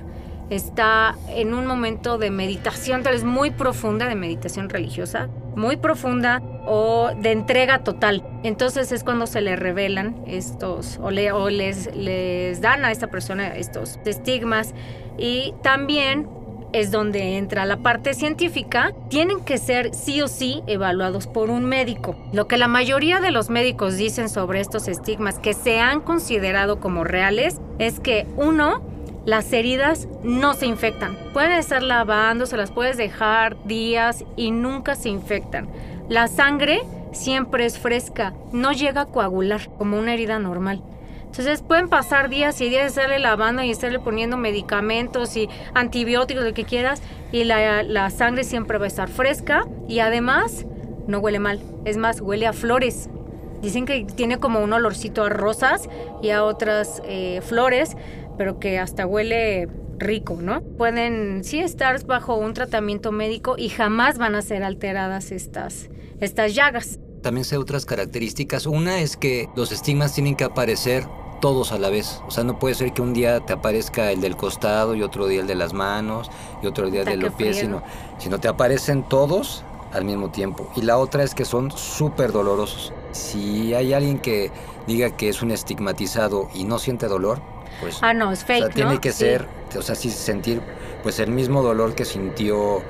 está 0.50 1.16
en 1.30 1.54
un 1.54 1.66
momento 1.66 2.18
de 2.18 2.30
meditación, 2.30 3.04
tal 3.04 3.14
vez 3.14 3.24
muy 3.24 3.52
profunda, 3.52 4.08
de 4.08 4.16
meditación 4.16 4.70
religiosa, 4.70 5.28
muy 5.56 5.76
profunda 5.76 6.42
o 6.66 7.12
de 7.20 7.32
entrega 7.32 7.80
total. 7.80 8.24
Entonces 8.44 8.92
es 8.92 9.04
cuando 9.04 9.28
se 9.28 9.42
le 9.42 9.56
revelan 9.56 10.24
estos, 10.28 11.00
o, 11.02 11.10
les, 11.10 11.94
les 11.96 12.62
dan 12.62 12.86
a 12.86 12.92
esta 12.92 13.08
persona 13.08 13.56
estos 13.56 14.00
estigmas. 14.06 14.74
Y 15.18 15.56
también 15.64 16.30
es 16.74 16.92
donde 16.92 17.38
entra 17.38 17.66
la 17.66 17.78
parte 17.78 18.14
científica, 18.14 18.94
tienen 19.10 19.40
que 19.40 19.58
ser 19.58 19.94
sí 19.94 20.22
o 20.22 20.28
sí 20.28 20.64
evaluados 20.68 21.28
por 21.28 21.50
un 21.50 21.66
médico. 21.66 22.16
Lo 22.34 22.48
que 22.48 22.58
la 22.58 22.68
mayoría 22.68 23.20
de 23.20 23.32
los 23.32 23.50
médicos 23.50 23.98
dicen 23.98 24.30
sobre 24.30 24.60
estos 24.60 24.88
estigmas 24.88 25.40
que 25.40 25.54
se 25.54 25.80
han 25.80 26.02
considerado 26.02 26.80
como 26.80 27.04
reales 27.04 27.60
es 27.80 28.00
que 28.00 28.28
uno, 28.36 28.82
las 29.26 29.52
heridas 29.52 30.08
no 30.24 30.54
se 30.54 30.68
infectan. 30.68 31.18
Pueden 31.34 31.52
estar 31.52 31.84
lavando, 31.84 32.46
se 32.46 32.58
las 32.58 32.72
puedes 32.72 32.98
dejar 32.98 33.62
días 33.66 34.24
y 34.36 34.52
nunca 34.52 34.96
se 34.96 35.10
infectan. 35.10 35.68
La 36.10 36.28
sangre 36.28 36.82
siempre 37.12 37.66
es 37.66 37.78
fresca, 37.78 38.34
no 38.54 38.72
llega 38.72 39.02
a 39.02 39.06
coagular 39.06 39.70
como 39.78 40.00
una 40.00 40.14
herida 40.14 40.40
normal. 40.40 40.82
Entonces 41.28 41.62
pueden 41.62 41.88
pasar 41.88 42.30
días 42.30 42.60
y 42.62 42.70
días 42.70 42.84
de 42.84 42.88
estarle 42.88 43.20
lavando 43.20 43.62
y 43.62 43.70
estarle 43.70 44.00
poniendo 44.00 44.38
medicamentos 44.38 45.38
y 45.38 45.50
antibióticos, 45.74 46.44
lo 46.44 46.54
que 46.54 46.64
quieras, 46.64 47.02
y 47.32 47.44
la, 47.44 47.84
la 47.84 48.10
sangre 48.10 48.44
siempre 48.44 48.78
va 48.78 48.86
a 48.86 48.88
estar 48.88 49.10
fresca 49.10 49.66
y 49.88 50.00
además 50.00 50.66
no 51.08 51.20
huele 51.20 51.40
mal. 51.40 51.62
Es 51.86 51.98
más, 51.98 52.22
huele 52.22 52.48
a 52.48 52.54
flores. 52.54 53.10
Dicen 53.62 53.86
que 53.86 54.06
tiene 54.06 54.40
como 54.40 54.60
un 54.60 54.72
olorcito 54.74 55.24
a 55.24 55.30
rosas 55.30 55.90
y 56.22 56.30
a 56.30 56.44
otras 56.44 57.02
eh, 57.06 57.42
flores, 57.42 57.96
pero 58.38 58.60
que 58.60 58.78
hasta 58.78 59.08
huele 59.08 59.68
rico, 59.98 60.38
¿no? 60.40 60.62
Pueden 60.62 61.44
sí 61.44 61.60
estar 61.60 62.06
bajo 62.06 62.36
un 62.36 62.54
tratamiento 62.54 63.12
médico 63.12 63.56
y 63.58 63.70
jamás 63.70 64.20
van 64.20 64.36
a 64.36 64.44
ser 64.44 64.64
alteradas 64.64 65.32
estas, 65.32 65.90
estas 66.20 66.54
llagas. 66.54 67.00
También 67.28 67.44
sé 67.44 67.58
otras 67.58 67.86
características. 67.86 68.66
Una 68.68 69.02
es 69.02 69.18
que 69.18 69.50
los 69.54 69.74
estigmas 69.74 70.14
tienen 70.14 70.38
que 70.38 70.46
aparecer 70.46 71.04
todos 71.42 71.74
a 71.74 71.78
la 71.78 71.90
vez. 71.90 72.22
O 72.26 72.32
sea, 72.32 72.46
no 72.46 72.58
puede 72.58 72.74
ser 72.74 72.94
que 72.94 73.02
un 73.02 73.12
día 73.14 73.42
te 73.42 73.52
aparezca 73.52 74.14
el 74.14 74.22
del 74.22 74.38
costado 74.38 74.96
y 74.96 75.02
otro 75.04 75.28
día 75.28 75.42
el 75.42 75.48
de 75.48 75.56
las 75.56 75.74
manos 75.74 76.32
y 76.64 76.68
otro 76.68 76.90
día 76.90 77.02
el 77.02 77.08
de 77.08 77.18
los 77.18 77.34
pies, 77.34 77.58
sino, 77.58 77.84
sino 78.18 78.40
te 78.40 78.48
aparecen 78.48 79.04
todos 79.04 79.66
al 79.92 80.06
mismo 80.06 80.30
tiempo. 80.32 80.72
Y 80.78 80.84
la 80.84 80.98
otra 80.98 81.22
es 81.24 81.36
que 81.36 81.44
son 81.44 81.70
súper 81.72 82.32
dolorosos. 82.32 82.94
Si 83.12 83.74
hay 83.74 83.92
alguien 83.92 84.20
que 84.20 84.50
diga 84.88 85.18
que 85.18 85.28
es 85.28 85.42
un 85.42 85.52
estigmatizado 85.52 86.48
y 86.56 86.64
no 86.64 86.80
siente 86.80 87.10
dolor, 87.10 87.42
pues 87.82 87.98
Ah, 88.04 88.14
no, 88.14 88.32
es 88.32 88.42
o 88.44 88.46
fake, 88.46 88.64
sea, 88.68 88.74
tiene 88.74 89.02
que 89.02 89.12
Sí. 89.12 89.18
ser, 89.18 89.50
o 89.78 89.82
sea, 89.82 89.96
sí 89.96 90.12
sentir 90.12 90.62
pues 91.04 91.20
el 91.20 91.32
mismo 91.32 91.62
dolor 91.62 91.94
que 91.94 92.06
sintió 92.06 92.82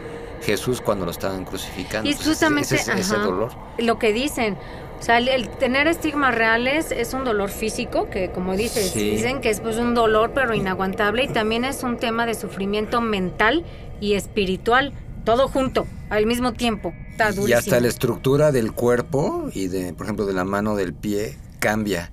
Jesús 0.44 0.82
cuando 0.82 1.06
lo 1.06 1.12
estaban 1.12 1.46
crucificando. 1.46 2.10
Y 2.10 2.14
Pues, 2.14 2.22
ese- 2.22 2.30
justamente, 2.30 2.76
ese, 2.76 2.94
ese 2.94 3.16
ajá. 3.16 3.24
dolor. 3.24 3.52
Lo 3.78 4.00
que 4.00 4.14
dicen. 4.14 4.58
O 5.00 5.04
sea, 5.04 5.20
el, 5.20 5.28
el 5.28 5.48
tener 5.50 5.86
estigmas 5.88 6.34
reales 6.34 6.92
es 6.92 7.14
un 7.14 7.24
dolor 7.24 7.50
físico, 7.52 8.10
que 8.10 8.32
como 8.32 8.56
dices, 8.56 8.90
Sí. 8.92 9.12
dicen 9.12 9.42
que 9.42 9.52
es 9.52 9.60
pues, 9.60 9.78
un 9.78 9.94
dolor 9.94 10.32
pero 10.34 10.56
inaguantable 10.56 11.24
y 11.24 11.28
también 11.28 11.66
es 11.66 11.84
un 11.84 11.98
tema 11.98 12.26
de 12.26 12.34
sufrimiento 12.34 13.00
mental 13.00 13.64
y 14.02 14.16
espiritual, 14.16 14.94
todo 15.24 15.50
junto, 15.50 15.86
al 16.10 16.26
mismo 16.26 16.54
tiempo. 16.54 16.94
Está 17.12 17.30
Y 17.48 17.54
hasta 17.54 17.80
la 17.80 17.88
estructura 17.90 18.52
del 18.52 18.72
cuerpo 18.74 19.50
y 19.54 19.68
de, 19.68 19.94
por 19.94 20.08
ejemplo, 20.08 20.26
de 20.26 20.34
la 20.34 20.44
mano 20.46 20.76
del 20.76 20.94
pie 20.96 21.38
cambia. 21.60 22.10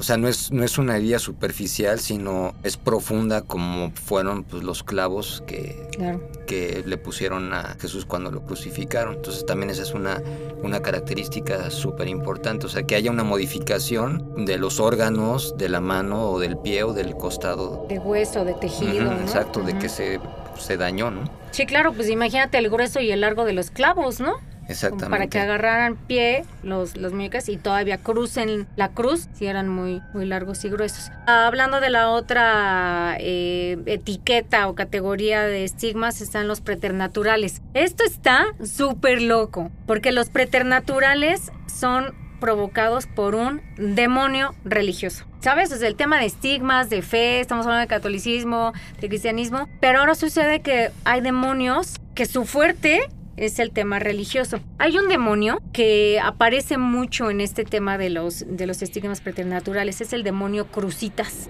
O 0.00 0.02
sea, 0.02 0.16
no 0.16 0.28
es, 0.28 0.50
no 0.50 0.64
es 0.64 0.78
una 0.78 0.96
herida 0.96 1.18
superficial, 1.18 2.00
sino 2.00 2.54
es 2.62 2.78
profunda 2.78 3.42
como 3.42 3.90
fueron 3.90 4.44
pues, 4.44 4.62
los 4.62 4.82
clavos 4.82 5.42
que, 5.46 5.86
Claro. 5.92 6.26
que 6.46 6.82
le 6.86 6.96
pusieron 6.96 7.52
a 7.52 7.76
Jesús 7.78 8.06
cuando 8.06 8.30
lo 8.30 8.40
crucificaron. 8.40 9.16
Entonces 9.16 9.44
también 9.44 9.68
esa 9.68 9.82
es 9.82 9.92
una, 9.92 10.22
una 10.62 10.80
característica 10.80 11.70
súper 11.70 12.08
importante. 12.08 12.64
O 12.64 12.70
sea, 12.70 12.84
que 12.84 12.94
haya 12.94 13.10
una 13.10 13.24
modificación 13.24 14.46
de 14.46 14.56
los 14.56 14.80
órganos 14.80 15.54
de 15.58 15.68
la 15.68 15.80
mano 15.82 16.30
o 16.30 16.38
del 16.40 16.56
pie 16.56 16.82
o 16.84 16.94
del 16.94 17.14
costado. 17.14 17.84
De 17.90 17.98
hueso, 17.98 18.46
de 18.46 18.54
tejido. 18.54 19.12
Exacto, 19.20 19.60
de 19.60 19.76
que 19.78 19.90
se, 19.90 20.18
se 20.58 20.78
dañó, 20.78 21.10
¿no? 21.10 21.24
Sí, 21.50 21.66
claro, 21.66 21.92
pues 21.92 22.08
imagínate 22.08 22.56
el 22.56 22.70
grueso 22.70 23.00
y 23.00 23.10
el 23.10 23.20
largo 23.20 23.44
de 23.44 23.52
los 23.52 23.70
clavos, 23.70 24.18
¿no? 24.18 24.36
Exactamente. 24.70 25.10
Para 25.10 25.26
que 25.26 25.38
agarraran 25.38 25.96
pie 25.96 26.44
los, 26.62 26.96
los 26.96 27.12
muñecas 27.12 27.48
y 27.48 27.56
todavía 27.56 27.98
crucen 27.98 28.66
la 28.76 28.88
cruz, 28.88 29.28
si 29.34 29.46
eran 29.46 29.68
muy, 29.68 30.00
muy 30.14 30.26
largos 30.26 30.64
y 30.64 30.68
gruesos. 30.68 31.10
Hablando 31.26 31.80
de 31.80 31.90
la 31.90 32.10
otra 32.10 33.16
eh, 33.18 33.78
etiqueta 33.86 34.68
o 34.68 34.74
categoría 34.74 35.42
de 35.42 35.64
estigmas, 35.64 36.20
están 36.20 36.48
los 36.48 36.60
preternaturales. 36.60 37.62
Esto 37.74 38.04
está 38.04 38.46
súper 38.64 39.22
loco, 39.22 39.70
porque 39.86 40.12
los 40.12 40.30
preternaturales 40.30 41.50
son 41.66 42.14
provocados 42.40 43.06
por 43.06 43.34
un 43.34 43.60
demonio 43.76 44.54
religioso. 44.64 45.24
¿Sabes? 45.40 45.70
Sea, 45.70 45.88
el 45.88 45.96
tema 45.96 46.18
de 46.18 46.26
estigmas, 46.26 46.90
de 46.90 47.02
fe, 47.02 47.40
estamos 47.40 47.64
hablando 47.64 47.82
de 47.82 47.86
catolicismo, 47.86 48.72
de 49.00 49.08
cristianismo, 49.08 49.68
pero 49.80 50.00
ahora 50.00 50.14
sucede 50.14 50.60
que 50.60 50.90
hay 51.04 51.20
demonios 51.20 51.96
que 52.14 52.26
su 52.26 52.44
fuerte 52.44 53.00
es 53.40 53.58
el 53.58 53.72
tema 53.72 53.98
religioso. 53.98 54.60
Hay 54.78 54.98
un 54.98 55.08
demonio 55.08 55.62
que 55.72 56.20
aparece 56.22 56.76
mucho 56.76 57.30
en 57.30 57.40
este 57.40 57.64
tema 57.64 57.96
de 57.96 58.10
los, 58.10 58.44
de 58.46 58.66
los 58.66 58.82
estigmas 58.82 59.22
preternaturales, 59.22 60.00
es 60.02 60.12
el 60.12 60.22
demonio 60.22 60.66
Crucitas. 60.66 61.48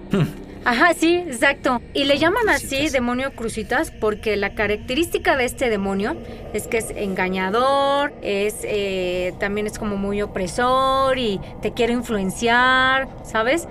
Ajá, 0.63 0.93
sí, 0.93 1.15
exacto. 1.15 1.81
Y 1.93 2.05
le 2.05 2.17
llaman 2.17 2.47
así 2.47 2.89
demonio 2.89 3.33
Crucitas 3.33 3.91
porque 3.91 4.37
la 4.37 4.55
característica 4.55 5.35
de 5.35 5.45
este 5.45 5.69
demonio 5.69 6.15
es 6.53 6.67
que 6.67 6.77
es 6.77 6.91
engañador, 6.91 8.13
es 8.21 8.59
eh, 8.63 9.33
también 9.39 9.67
es 9.67 9.77
como 9.77 9.97
muy 9.97 10.21
opresor 10.21 11.17
y 11.17 11.41
te 11.61 11.73
quiere 11.73 11.91
influenciar, 11.91 13.09
¿sabes? 13.25 13.67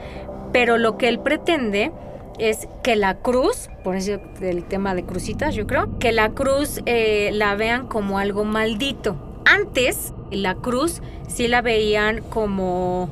Pero 0.52 0.76
lo 0.76 0.98
que 0.98 1.08
él 1.08 1.20
pretende 1.20 1.90
es 2.40 2.68
que 2.82 2.96
la 2.96 3.16
cruz, 3.16 3.68
por 3.84 3.96
eso 3.96 4.18
del 4.40 4.64
tema 4.64 4.94
de 4.94 5.04
crucitas, 5.04 5.54
yo 5.54 5.66
creo, 5.66 5.98
que 5.98 6.10
la 6.10 6.30
cruz 6.30 6.80
eh, 6.86 7.30
la 7.32 7.54
vean 7.54 7.86
como 7.86 8.18
algo 8.18 8.44
maldito. 8.44 9.16
Antes, 9.44 10.14
la 10.30 10.54
cruz 10.54 11.02
sí 11.28 11.48
la 11.48 11.62
veían 11.62 12.22
como 12.22 13.10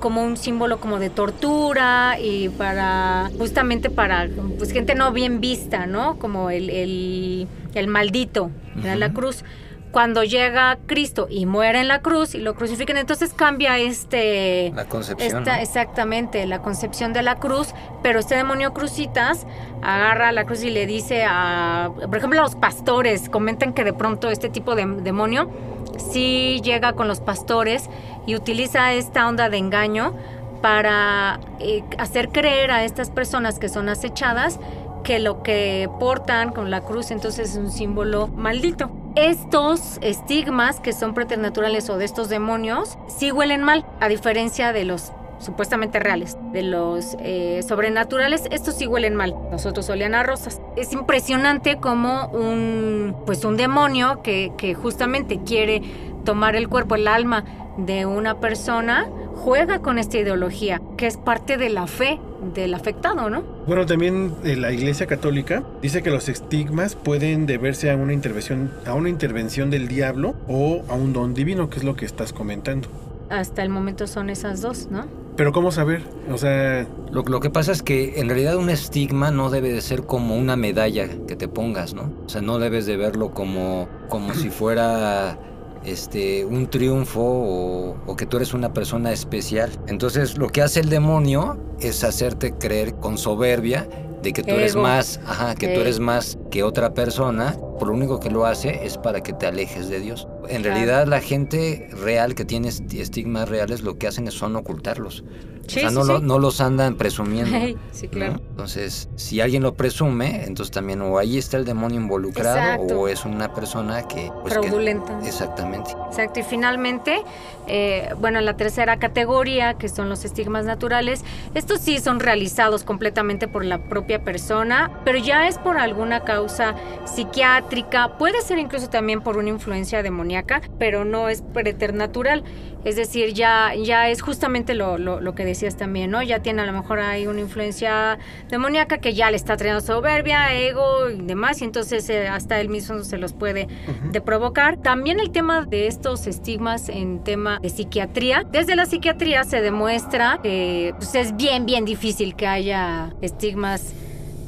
como 0.00 0.24
un 0.24 0.38
símbolo 0.38 0.80
como 0.80 0.98
de 0.98 1.10
tortura 1.10 2.18
y 2.18 2.48
para 2.48 3.30
justamente 3.36 3.90
para 3.90 4.30
pues 4.56 4.72
gente 4.72 4.94
no 4.94 5.12
bien 5.12 5.42
vista, 5.42 5.84
¿no? 5.84 6.18
Como 6.18 6.48
el, 6.48 6.70
el, 6.70 7.46
el 7.74 7.86
maldito, 7.86 8.50
la 8.82 9.12
cruz. 9.12 9.44
Cuando 9.92 10.22
llega 10.22 10.78
Cristo 10.86 11.26
y 11.28 11.46
muere 11.46 11.80
en 11.80 11.88
la 11.88 12.00
cruz 12.00 12.34
y 12.34 12.38
lo 12.38 12.54
crucifican, 12.54 12.96
entonces 12.96 13.32
cambia 13.34 13.78
este 13.78 14.72
La 14.74 14.84
concepción. 14.84 15.38
esta, 15.42 15.56
¿no? 15.56 15.62
exactamente, 15.62 16.46
la 16.46 16.62
concepción 16.62 17.12
de 17.12 17.22
la 17.22 17.36
cruz, 17.36 17.74
pero 18.02 18.20
este 18.20 18.36
demonio 18.36 18.72
crucitas 18.72 19.46
agarra 19.82 20.30
la 20.32 20.44
cruz 20.44 20.62
y 20.62 20.70
le 20.70 20.86
dice 20.86 21.24
a, 21.28 21.90
por 22.06 22.16
ejemplo, 22.16 22.38
a 22.40 22.44
los 22.44 22.54
pastores, 22.54 23.28
comentan 23.28 23.72
que 23.72 23.82
de 23.82 23.92
pronto 23.92 24.30
este 24.30 24.48
tipo 24.48 24.76
de 24.76 24.86
demonio 24.86 25.50
sí 25.98 26.60
llega 26.62 26.92
con 26.92 27.08
los 27.08 27.20
pastores 27.20 27.90
y 28.26 28.36
utiliza 28.36 28.92
esta 28.92 29.28
onda 29.28 29.48
de 29.48 29.56
engaño 29.56 30.14
para 30.62 31.40
eh, 31.58 31.82
hacer 31.98 32.28
creer 32.28 32.70
a 32.70 32.84
estas 32.84 33.10
personas 33.10 33.58
que 33.58 33.68
son 33.68 33.88
acechadas 33.88 34.60
que 35.02 35.18
lo 35.18 35.42
que 35.42 35.88
portan 35.98 36.52
con 36.52 36.70
la 36.70 36.82
cruz 36.82 37.10
entonces 37.10 37.50
es 37.50 37.56
un 37.56 37.70
símbolo 37.70 38.28
maldito. 38.28 38.90
Estos 39.20 39.98
estigmas 40.00 40.80
que 40.80 40.94
son 40.94 41.12
preternaturales 41.12 41.90
o 41.90 41.98
de 41.98 42.06
estos 42.06 42.30
demonios 42.30 42.96
sí 43.06 43.30
huelen 43.30 43.62
mal, 43.62 43.84
a 44.00 44.08
diferencia 44.08 44.72
de 44.72 44.86
los 44.86 45.12
supuestamente 45.38 46.00
reales, 46.00 46.38
de 46.54 46.62
los 46.62 47.18
eh, 47.20 47.62
sobrenaturales, 47.68 48.44
estos 48.50 48.76
sí 48.76 48.86
huelen 48.86 49.14
mal. 49.14 49.36
Nosotros 49.50 49.90
olían 49.90 50.14
a 50.14 50.22
rosas. 50.22 50.62
Es 50.74 50.94
impresionante 50.94 51.76
como 51.76 52.28
un, 52.28 53.14
pues 53.26 53.44
un 53.44 53.58
demonio 53.58 54.22
que, 54.22 54.52
que 54.56 54.72
justamente 54.72 55.40
quiere 55.44 55.82
tomar 56.24 56.56
el 56.56 56.70
cuerpo, 56.70 56.94
el 56.94 57.06
alma 57.06 57.44
de 57.76 58.06
una 58.06 58.40
persona, 58.40 59.06
juega 59.34 59.80
con 59.80 59.98
esta 59.98 60.16
ideología, 60.16 60.80
que 60.96 61.06
es 61.06 61.18
parte 61.18 61.58
de 61.58 61.68
la 61.68 61.86
fe 61.86 62.18
del 62.54 62.74
afectado, 62.74 63.30
¿no? 63.30 63.42
Bueno, 63.66 63.86
también 63.86 64.32
eh, 64.44 64.56
la 64.56 64.72
Iglesia 64.72 65.06
Católica 65.06 65.62
dice 65.82 66.02
que 66.02 66.10
los 66.10 66.28
estigmas 66.28 66.94
pueden 66.94 67.46
deberse 67.46 67.90
a 67.90 67.96
una 67.96 68.12
intervención, 68.12 68.70
a 68.86 68.94
una 68.94 69.08
intervención 69.08 69.70
del 69.70 69.88
diablo 69.88 70.34
o 70.48 70.82
a 70.88 70.94
un 70.94 71.12
don 71.12 71.34
divino, 71.34 71.70
que 71.70 71.78
es 71.78 71.84
lo 71.84 71.96
que 71.96 72.06
estás 72.06 72.32
comentando. 72.32 72.88
Hasta 73.28 73.62
el 73.62 73.68
momento 73.68 74.06
son 74.06 74.30
esas 74.30 74.60
dos, 74.60 74.88
¿no? 74.90 75.04
Pero 75.36 75.52
¿cómo 75.52 75.70
saber? 75.70 76.02
O 76.30 76.36
sea, 76.36 76.86
Lo, 77.12 77.22
lo 77.22 77.40
que 77.40 77.48
pasa 77.48 77.72
es 77.72 77.82
que 77.82 78.20
en 78.20 78.28
realidad 78.28 78.56
un 78.56 78.68
estigma 78.68 79.30
no 79.30 79.48
debe 79.48 79.72
de 79.72 79.80
ser 79.80 80.02
como 80.02 80.36
una 80.36 80.56
medalla 80.56 81.08
que 81.26 81.36
te 81.36 81.48
pongas, 81.48 81.94
¿no? 81.94 82.10
O 82.26 82.28
sea, 82.28 82.42
no 82.42 82.58
debes 82.58 82.86
de 82.86 82.96
verlo 82.96 83.30
como, 83.30 83.88
como 84.08 84.34
si 84.34 84.50
fuera 84.50 85.38
este, 85.84 86.44
un 86.44 86.68
triunfo 86.68 87.20
o, 87.20 87.96
o 88.06 88.16
que 88.16 88.26
tú 88.26 88.36
eres 88.36 88.54
una 88.54 88.72
persona 88.72 89.12
especial. 89.12 89.70
Entonces 89.86 90.36
lo 90.36 90.48
que 90.48 90.62
hace 90.62 90.80
el 90.80 90.88
demonio 90.88 91.58
es 91.80 92.04
hacerte 92.04 92.52
creer 92.52 92.94
con 92.94 93.18
soberbia 93.18 93.88
de 94.22 94.32
que 94.32 94.42
tú 94.42 94.50
eres 94.50 94.72
Ego. 94.72 94.82
más, 94.82 95.20
ajá, 95.26 95.54
que 95.54 95.68
tú 95.68 95.80
eres 95.80 95.98
más 95.98 96.38
que 96.50 96.62
otra 96.62 96.92
persona. 96.94 97.56
Por 97.78 97.88
lo 97.88 97.94
único 97.94 98.20
que 98.20 98.30
lo 98.30 98.44
hace 98.44 98.84
es 98.84 98.98
para 98.98 99.22
que 99.22 99.32
te 99.32 99.46
alejes 99.46 99.88
de 99.88 100.00
Dios. 100.00 100.28
En 100.50 100.62
Claro. 100.62 100.74
realidad 100.76 101.06
la 101.06 101.20
gente 101.20 101.88
real 102.02 102.34
que 102.34 102.44
tiene 102.44 102.68
esti- 102.68 103.00
estigmas 103.00 103.48
reales 103.48 103.82
lo 103.82 103.96
que 103.98 104.06
hacen 104.08 104.26
es 104.28 104.34
son 104.34 104.56
ocultarlos. 104.56 105.24
Sí, 105.66 105.76
o 105.78 105.80
sea, 105.82 105.90
sí, 105.90 105.94
no, 105.94 106.02
Lo, 106.04 106.18
sí. 106.18 106.24
no 106.26 106.38
los 106.40 106.60
andan 106.60 106.96
presumiendo. 106.96 107.56
sí, 107.92 108.06
¿no? 108.06 108.10
claro. 108.10 108.32
Entonces, 108.50 109.08
si 109.14 109.40
alguien 109.40 109.62
lo 109.62 109.74
presume, 109.74 110.42
entonces 110.44 110.72
también 110.72 111.00
o 111.00 111.16
ahí 111.16 111.38
está 111.38 111.58
el 111.58 111.64
demonio 111.64 112.00
involucrado 112.00 112.58
Exacto. 112.58 112.98
o 113.00 113.06
es 113.06 113.24
una 113.24 113.54
persona 113.54 114.02
que... 114.08 114.32
pues, 114.42 114.54
que- 114.54 114.60
Fraudulenta. 114.62 115.20
exactamente. 115.24 115.92
Exacto, 116.08 116.40
y 116.40 116.42
finalmente, 116.42 117.22
eh, 117.68 118.08
bueno, 118.18 118.40
la 118.40 118.56
tercera 118.56 118.98
categoría, 118.98 119.74
que 119.74 119.88
son 119.88 120.08
los 120.08 120.24
estigmas 120.24 120.64
naturales, 120.64 121.22
estos 121.54 121.78
sí 121.80 122.00
son 122.00 122.18
realizados 122.18 122.82
completamente 122.82 123.46
por 123.46 123.64
la 123.64 123.78
propia 123.78 124.24
persona, 124.24 124.90
pero 125.04 125.18
ya 125.18 125.46
es 125.46 125.58
por 125.58 125.78
alguna 125.78 126.24
causa 126.24 126.74
psiquiátrica, 127.04 128.16
puede 128.18 128.40
ser 128.42 128.58
incluso 128.58 128.88
también 128.90 129.20
por 129.20 129.36
una 129.36 129.50
influencia 129.50 130.02
demoníaca, 130.02 130.39
pero 130.78 131.04
no 131.04 131.28
es 131.28 131.42
preternatural. 131.42 132.44
Es 132.84 132.96
decir, 132.96 133.34
ya, 133.34 133.74
ya 133.74 134.08
es 134.08 134.22
justamente 134.22 134.72
lo, 134.74 134.96
lo, 134.96 135.20
lo 135.20 135.34
que 135.34 135.44
decías 135.44 135.76
también, 135.76 136.10
¿no? 136.10 136.22
Ya 136.22 136.40
tiene 136.40 136.62
a 136.62 136.66
lo 136.66 136.72
mejor 136.72 136.98
ahí 136.98 137.26
una 137.26 137.40
influencia 137.40 138.18
demoníaca 138.48 138.98
que 138.98 139.12
ya 139.12 139.30
le 139.30 139.36
está 139.36 139.56
trayendo 139.58 139.82
soberbia, 139.82 140.54
ego 140.54 141.10
y 141.10 141.20
demás, 141.20 141.60
y 141.60 141.64
entonces 141.64 142.08
eh, 142.08 142.28
hasta 142.28 142.58
él 142.58 142.70
mismo 142.70 143.04
se 143.04 143.18
los 143.18 143.34
puede 143.34 143.68
de 144.10 144.20
provocar. 144.22 144.78
También 144.78 145.20
el 145.20 145.30
tema 145.30 145.66
de 145.66 145.88
estos 145.88 146.26
estigmas 146.26 146.88
en 146.88 147.22
tema 147.22 147.58
de 147.60 147.68
psiquiatría. 147.68 148.44
Desde 148.50 148.76
la 148.76 148.86
psiquiatría 148.86 149.44
se 149.44 149.60
demuestra 149.60 150.40
que 150.42 150.94
pues, 150.96 151.14
es 151.14 151.36
bien, 151.36 151.66
bien 151.66 151.84
difícil 151.84 152.34
que 152.34 152.46
haya 152.46 153.14
estigmas 153.20 153.92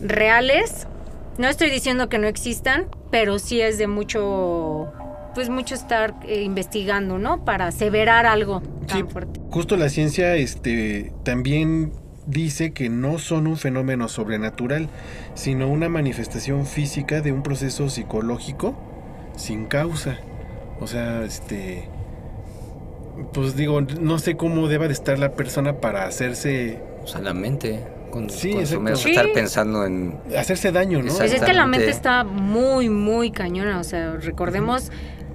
reales. 0.01 0.87
No 1.39 1.49
estoy 1.49 1.71
diciendo 1.71 2.09
que 2.09 2.19
no 2.19 2.27
existan, 2.27 2.87
pero 3.11 3.39
sí 3.39 3.61
es 3.61 3.79
de 3.79 3.87
mucho, 3.87 4.93
pues 5.35 5.49
mucho 5.49 5.75
estar 5.75 6.15
eh, 6.27 6.43
investigando, 6.43 7.19
¿no? 7.19 7.45
Para 7.45 7.67
aseverar 7.69 8.27
algo 8.27 8.62
tan 8.87 8.99
Sí. 8.99 9.05
fuerte. 9.09 9.41
justo 9.51 9.77
la 9.77 9.89
ciencia 9.89 10.35
este, 10.37 11.12
también 11.25 11.93
dice 12.27 12.73
que 12.73 12.89
no 12.89 13.19
son 13.19 13.47
un 13.47 13.57
fenómeno 13.57 14.09
sobrenatural, 14.09 14.89
sino 15.35 15.69
una 15.69 15.89
manifestación 15.89 16.67
física 16.67 17.21
de 17.21 17.33
un 17.33 17.43
proceso 17.43 17.89
psicológico 17.91 18.75
sin 19.37 19.67
causa. 19.67 20.19
O 20.81 20.87
sea, 20.87 21.23
este 21.25 21.89
pues 23.33 23.57
digo, 23.57 23.81
no 23.81 24.19
sé 24.19 24.37
cómo 24.37 24.69
deba 24.69 24.87
de 24.87 24.93
estar 24.95 25.19
la 25.19 25.33
persona 25.33 25.75
para 25.81 26.05
hacerse 26.07 26.81
O 27.05 27.07
sea, 27.07 27.21
la 27.21 27.35
mente. 27.35 27.81
Con, 28.11 28.29
Sí, 28.31 28.53
con 28.53 28.67
su-. 28.67 28.97
Sí. 28.97 29.11
estar 29.11 29.27
pensando 29.33 29.85
en. 29.87 30.15
hacerse 30.39 30.71
daño, 30.71 31.03
¿no? 31.03 31.12
Pues 31.15 31.33
es 31.33 31.43
que 31.43 31.53
la 31.55 31.67
mente 31.67 31.89
está 31.91 32.25
muy, 32.25 32.89
muy 32.91 33.31
cañona. 33.31 33.81
O 33.81 33.85
sea, 33.85 34.12
recordemos 34.12 34.91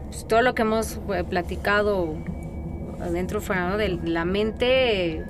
pues, 0.09 0.27
todo 0.27 0.41
lo 0.41 0.55
que 0.55 0.61
hemos 0.63 0.99
eh, 1.13 1.23
platicado 1.23 2.15
adentro 3.01 3.41
fuera 3.41 3.69
¿no? 3.69 3.77
de 3.77 3.89
la 4.03 4.25
mente. 4.25 5.23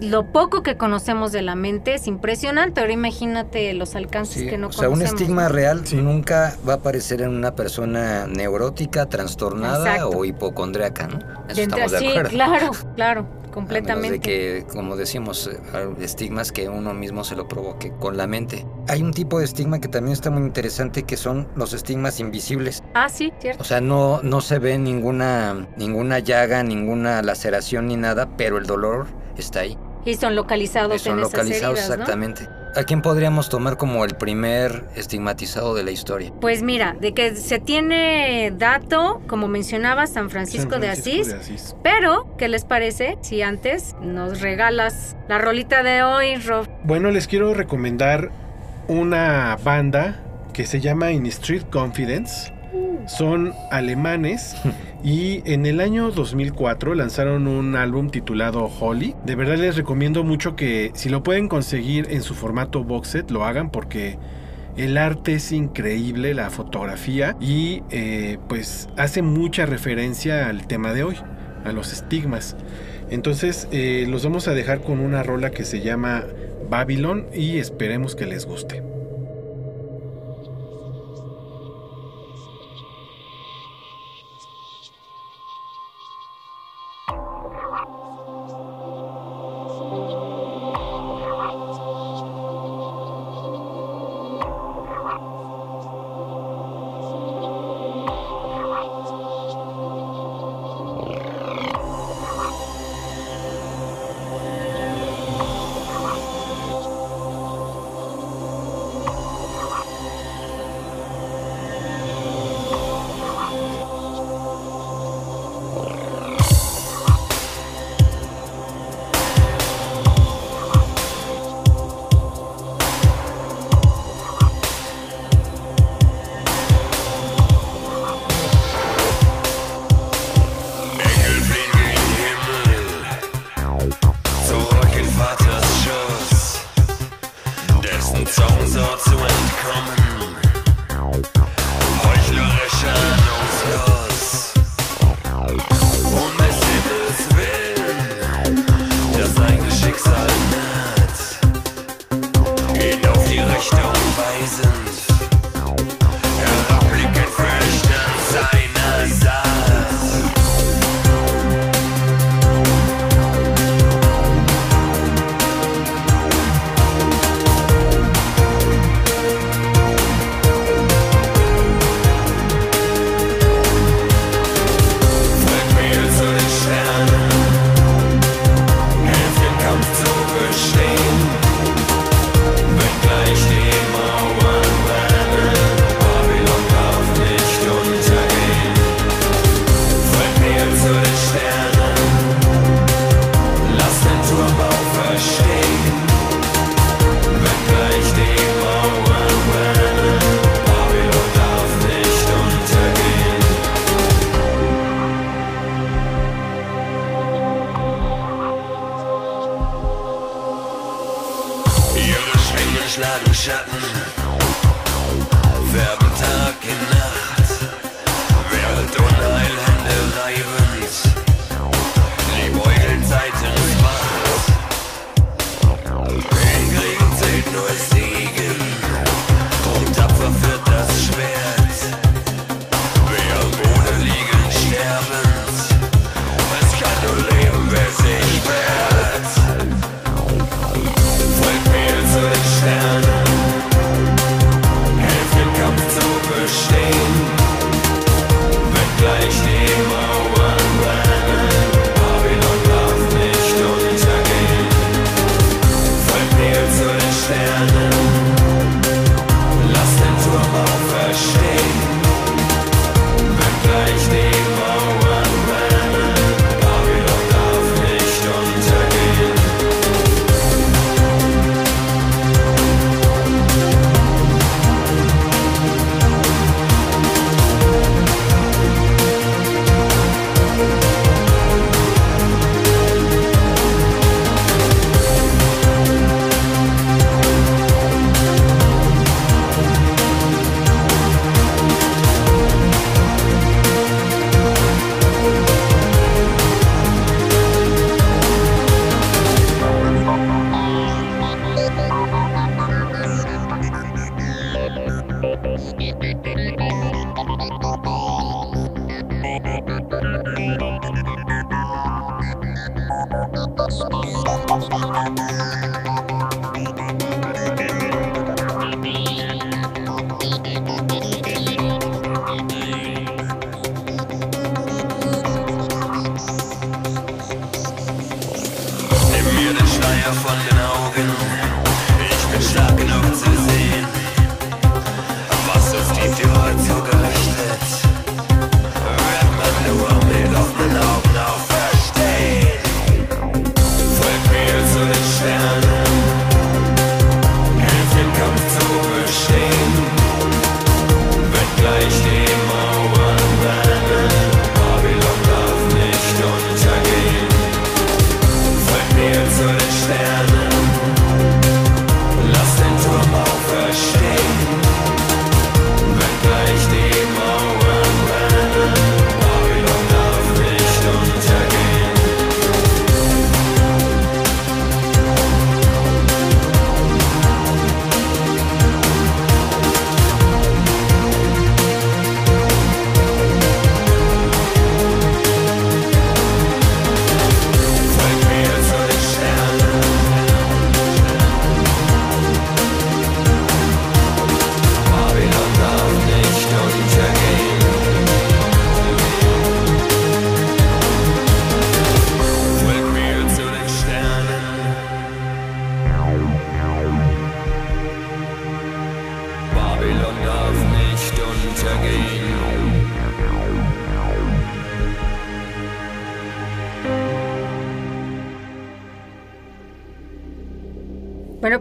Lo 0.00 0.32
poco 0.32 0.64
que 0.64 0.76
conocemos 0.76 1.30
de 1.30 1.40
la 1.42 1.54
mente 1.54 1.94
es 1.94 2.08
impresionante. 2.08 2.80
Ahora 2.80 2.92
imagínate 2.92 3.72
los 3.74 3.94
alcances 3.94 4.42
Sí, 4.42 4.48
que 4.48 4.58
no 4.58 4.66
o 4.68 4.72
sea, 4.72 4.88
un 4.88 4.94
conocemos. 4.96 5.20
estigma 5.20 5.48
real 5.48 5.86
Sí. 5.86 5.96
nunca 5.96 6.56
va 6.68 6.72
a 6.74 6.76
aparecer 6.76 7.22
en 7.22 7.28
una 7.30 7.54
persona 7.54 8.26
neurótica, 8.26 9.06
trastornada 9.06 9.94
Exacto. 9.94 10.18
o 10.18 10.24
hipocondríaca, 10.24 11.06
¿no? 11.06 11.18
Eso 11.48 11.56
De 11.56 11.62
entre- 11.62 11.84
estamos 11.84 11.92
de 11.92 11.98
sí, 12.00 12.08
acuerdo. 12.08 12.30
claro, 12.30 12.70
claro, 12.96 13.26
completamente. 13.54 14.12
de 14.12 14.20
que, 14.20 14.66
como 14.72 14.96
decimos, 14.96 15.48
eh, 15.48 15.88
estigmas 16.00 16.52
que 16.52 16.68
uno 16.68 16.92
mismo 16.92 17.24
se 17.24 17.36
lo 17.36 17.46
provoque 17.48 17.92
con 18.00 18.16
la 18.16 18.26
mente. 18.26 18.66
Hay 18.88 19.02
un 19.02 19.12
tipo 19.12 19.38
de 19.38 19.44
estigma 19.44 19.80
que 19.80 19.88
también 19.88 20.12
está 20.12 20.30
muy 20.30 20.42
interesante 20.42 21.04
que 21.04 21.16
son 21.16 21.48
los 21.54 21.72
estigmas 21.72 22.20
invisibles. 22.20 22.82
Ah, 22.94 23.08
sí, 23.08 23.32
cierto. 23.38 23.62
O 23.62 23.64
sea, 23.64 23.80
no, 23.80 24.20
no 24.22 24.40
se 24.40 24.58
ve 24.58 24.78
ninguna, 24.78 25.68
ninguna 25.76 26.18
llaga, 26.18 26.62
ninguna 26.62 27.22
laceración 27.22 27.86
ni 27.86 27.96
nada, 27.96 28.36
pero 28.36 28.58
el 28.58 28.66
dolor 28.66 29.06
está 29.36 29.60
ahí. 29.60 29.78
Y 30.04 30.14
son 30.16 30.34
localizados 30.34 31.00
Son 31.02 31.14
en 31.14 31.20
localizados 31.20 31.78
esas 31.78 31.90
heridas, 31.90 31.98
¿no? 31.98 32.04
exactamente. 32.04 32.63
¿A 32.76 32.82
quién 32.82 33.02
podríamos 33.02 33.48
tomar 33.48 33.76
como 33.76 34.04
el 34.04 34.16
primer 34.16 34.84
estigmatizado 34.96 35.74
de 35.74 35.84
la 35.84 35.92
historia? 35.92 36.32
Pues 36.40 36.62
mira, 36.62 36.96
de 37.00 37.14
que 37.14 37.36
se 37.36 37.60
tiene 37.60 38.52
dato, 38.56 39.22
como 39.28 39.46
mencionaba, 39.46 40.08
San 40.08 40.28
Francisco, 40.28 40.72
San 40.72 40.80
de 40.80 40.86
Francisco 40.88 41.20
Asís, 41.20 41.28
de 41.28 41.34
Asís. 41.54 41.76
pero 41.84 42.34
¿qué 42.36 42.48
les 42.48 42.64
parece 42.64 43.16
si 43.20 43.42
antes 43.42 43.94
nos 44.00 44.40
regalas 44.40 45.16
la 45.28 45.38
rolita 45.38 45.84
de 45.84 46.02
hoy, 46.02 46.34
Rob? 46.36 46.68
Bueno, 46.82 47.10
les 47.12 47.28
quiero 47.28 47.54
recomendar 47.54 48.30
una 48.88 49.56
banda 49.62 50.20
que 50.52 50.66
se 50.66 50.80
llama 50.80 51.12
In 51.12 51.26
Street 51.26 51.62
Confidence. 51.70 52.52
Son 53.06 53.52
alemanes 53.70 54.56
y 55.04 55.42
en 55.44 55.66
el 55.66 55.80
año 55.80 56.10
2004 56.10 56.94
lanzaron 56.94 57.46
un 57.46 57.76
álbum 57.76 58.08
titulado 58.08 58.64
Holly. 58.64 59.14
De 59.26 59.34
verdad 59.34 59.58
les 59.58 59.76
recomiendo 59.76 60.24
mucho 60.24 60.56
que 60.56 60.92
si 60.94 61.10
lo 61.10 61.22
pueden 61.22 61.46
conseguir 61.48 62.06
en 62.10 62.22
su 62.22 62.34
formato 62.34 62.82
box 62.82 63.08
set 63.08 63.30
lo 63.30 63.44
hagan 63.44 63.70
porque 63.70 64.18
el 64.78 64.96
arte 64.96 65.34
es 65.34 65.52
increíble, 65.52 66.32
la 66.32 66.48
fotografía 66.48 67.36
y 67.38 67.82
eh, 67.90 68.38
pues 68.48 68.88
hace 68.96 69.20
mucha 69.20 69.66
referencia 69.66 70.48
al 70.48 70.66
tema 70.66 70.94
de 70.94 71.04
hoy, 71.04 71.16
a 71.64 71.72
los 71.72 71.92
estigmas. 71.92 72.56
Entonces 73.10 73.68
eh, 73.72 74.06
los 74.08 74.24
vamos 74.24 74.48
a 74.48 74.54
dejar 74.54 74.80
con 74.80 75.00
una 75.00 75.22
rola 75.22 75.50
que 75.50 75.66
se 75.66 75.82
llama 75.82 76.24
Babylon 76.70 77.26
y 77.34 77.58
esperemos 77.58 78.16
que 78.16 78.24
les 78.24 78.46
guste. 78.46 78.93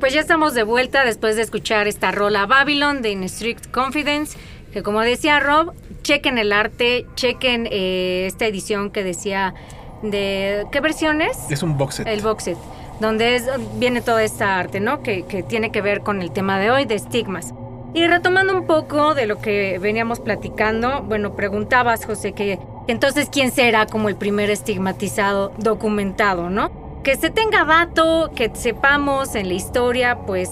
Pues 0.03 0.13
ya 0.13 0.19
estamos 0.19 0.53
de 0.53 0.63
vuelta 0.63 1.05
después 1.05 1.37
de 1.37 1.43
escuchar 1.43 1.87
esta 1.87 2.11
rola 2.11 2.45
Babylon 2.45 3.01
de 3.01 3.11
In 3.11 3.23
Strict 3.29 3.71
Confidence, 3.71 4.37
que 4.73 4.83
como 4.83 4.99
decía 4.99 5.39
Rob, 5.39 5.71
chequen 6.01 6.37
el 6.37 6.51
arte, 6.51 7.05
chequen 7.15 7.69
eh, 7.71 8.25
esta 8.27 8.45
edición 8.45 8.91
que 8.91 9.01
decía 9.01 9.53
de... 10.01 10.65
¿Qué 10.73 10.81
versiones? 10.81 11.37
Es 11.49 11.63
un 11.63 11.77
box 11.77 11.95
set. 11.95 12.07
El 12.07 12.19
box 12.19 12.43
set, 12.43 12.57
donde 12.99 13.35
es- 13.35 13.45
viene 13.79 14.01
toda 14.01 14.23
esta 14.25 14.59
arte, 14.59 14.81
¿no? 14.81 15.01
Que, 15.03 15.23
que 15.23 15.41
tiene 15.41 15.71
que 15.71 15.79
ver 15.79 16.01
con 16.01 16.21
el 16.21 16.33
tema 16.33 16.59
de 16.59 16.69
hoy, 16.69 16.83
de 16.83 16.95
estigmas. 16.95 17.53
Y 17.93 18.05
retomando 18.05 18.53
un 18.57 18.67
poco 18.67 19.13
de 19.13 19.25
lo 19.25 19.39
que 19.39 19.79
veníamos 19.79 20.19
platicando, 20.19 21.01
bueno, 21.03 21.33
preguntabas, 21.37 22.03
José, 22.05 22.33
que 22.33 22.59
entonces 22.89 23.29
quién 23.31 23.53
será 23.53 23.85
como 23.85 24.09
el 24.09 24.17
primer 24.17 24.49
estigmatizado 24.49 25.53
documentado, 25.59 26.49
¿no? 26.49 26.82
Que 27.03 27.17
se 27.17 27.29
tenga 27.29 27.65
dato, 27.65 28.31
que 28.33 28.49
sepamos 28.53 29.35
en 29.35 29.49
la 29.49 29.55
historia, 29.55 30.19
pues 30.25 30.49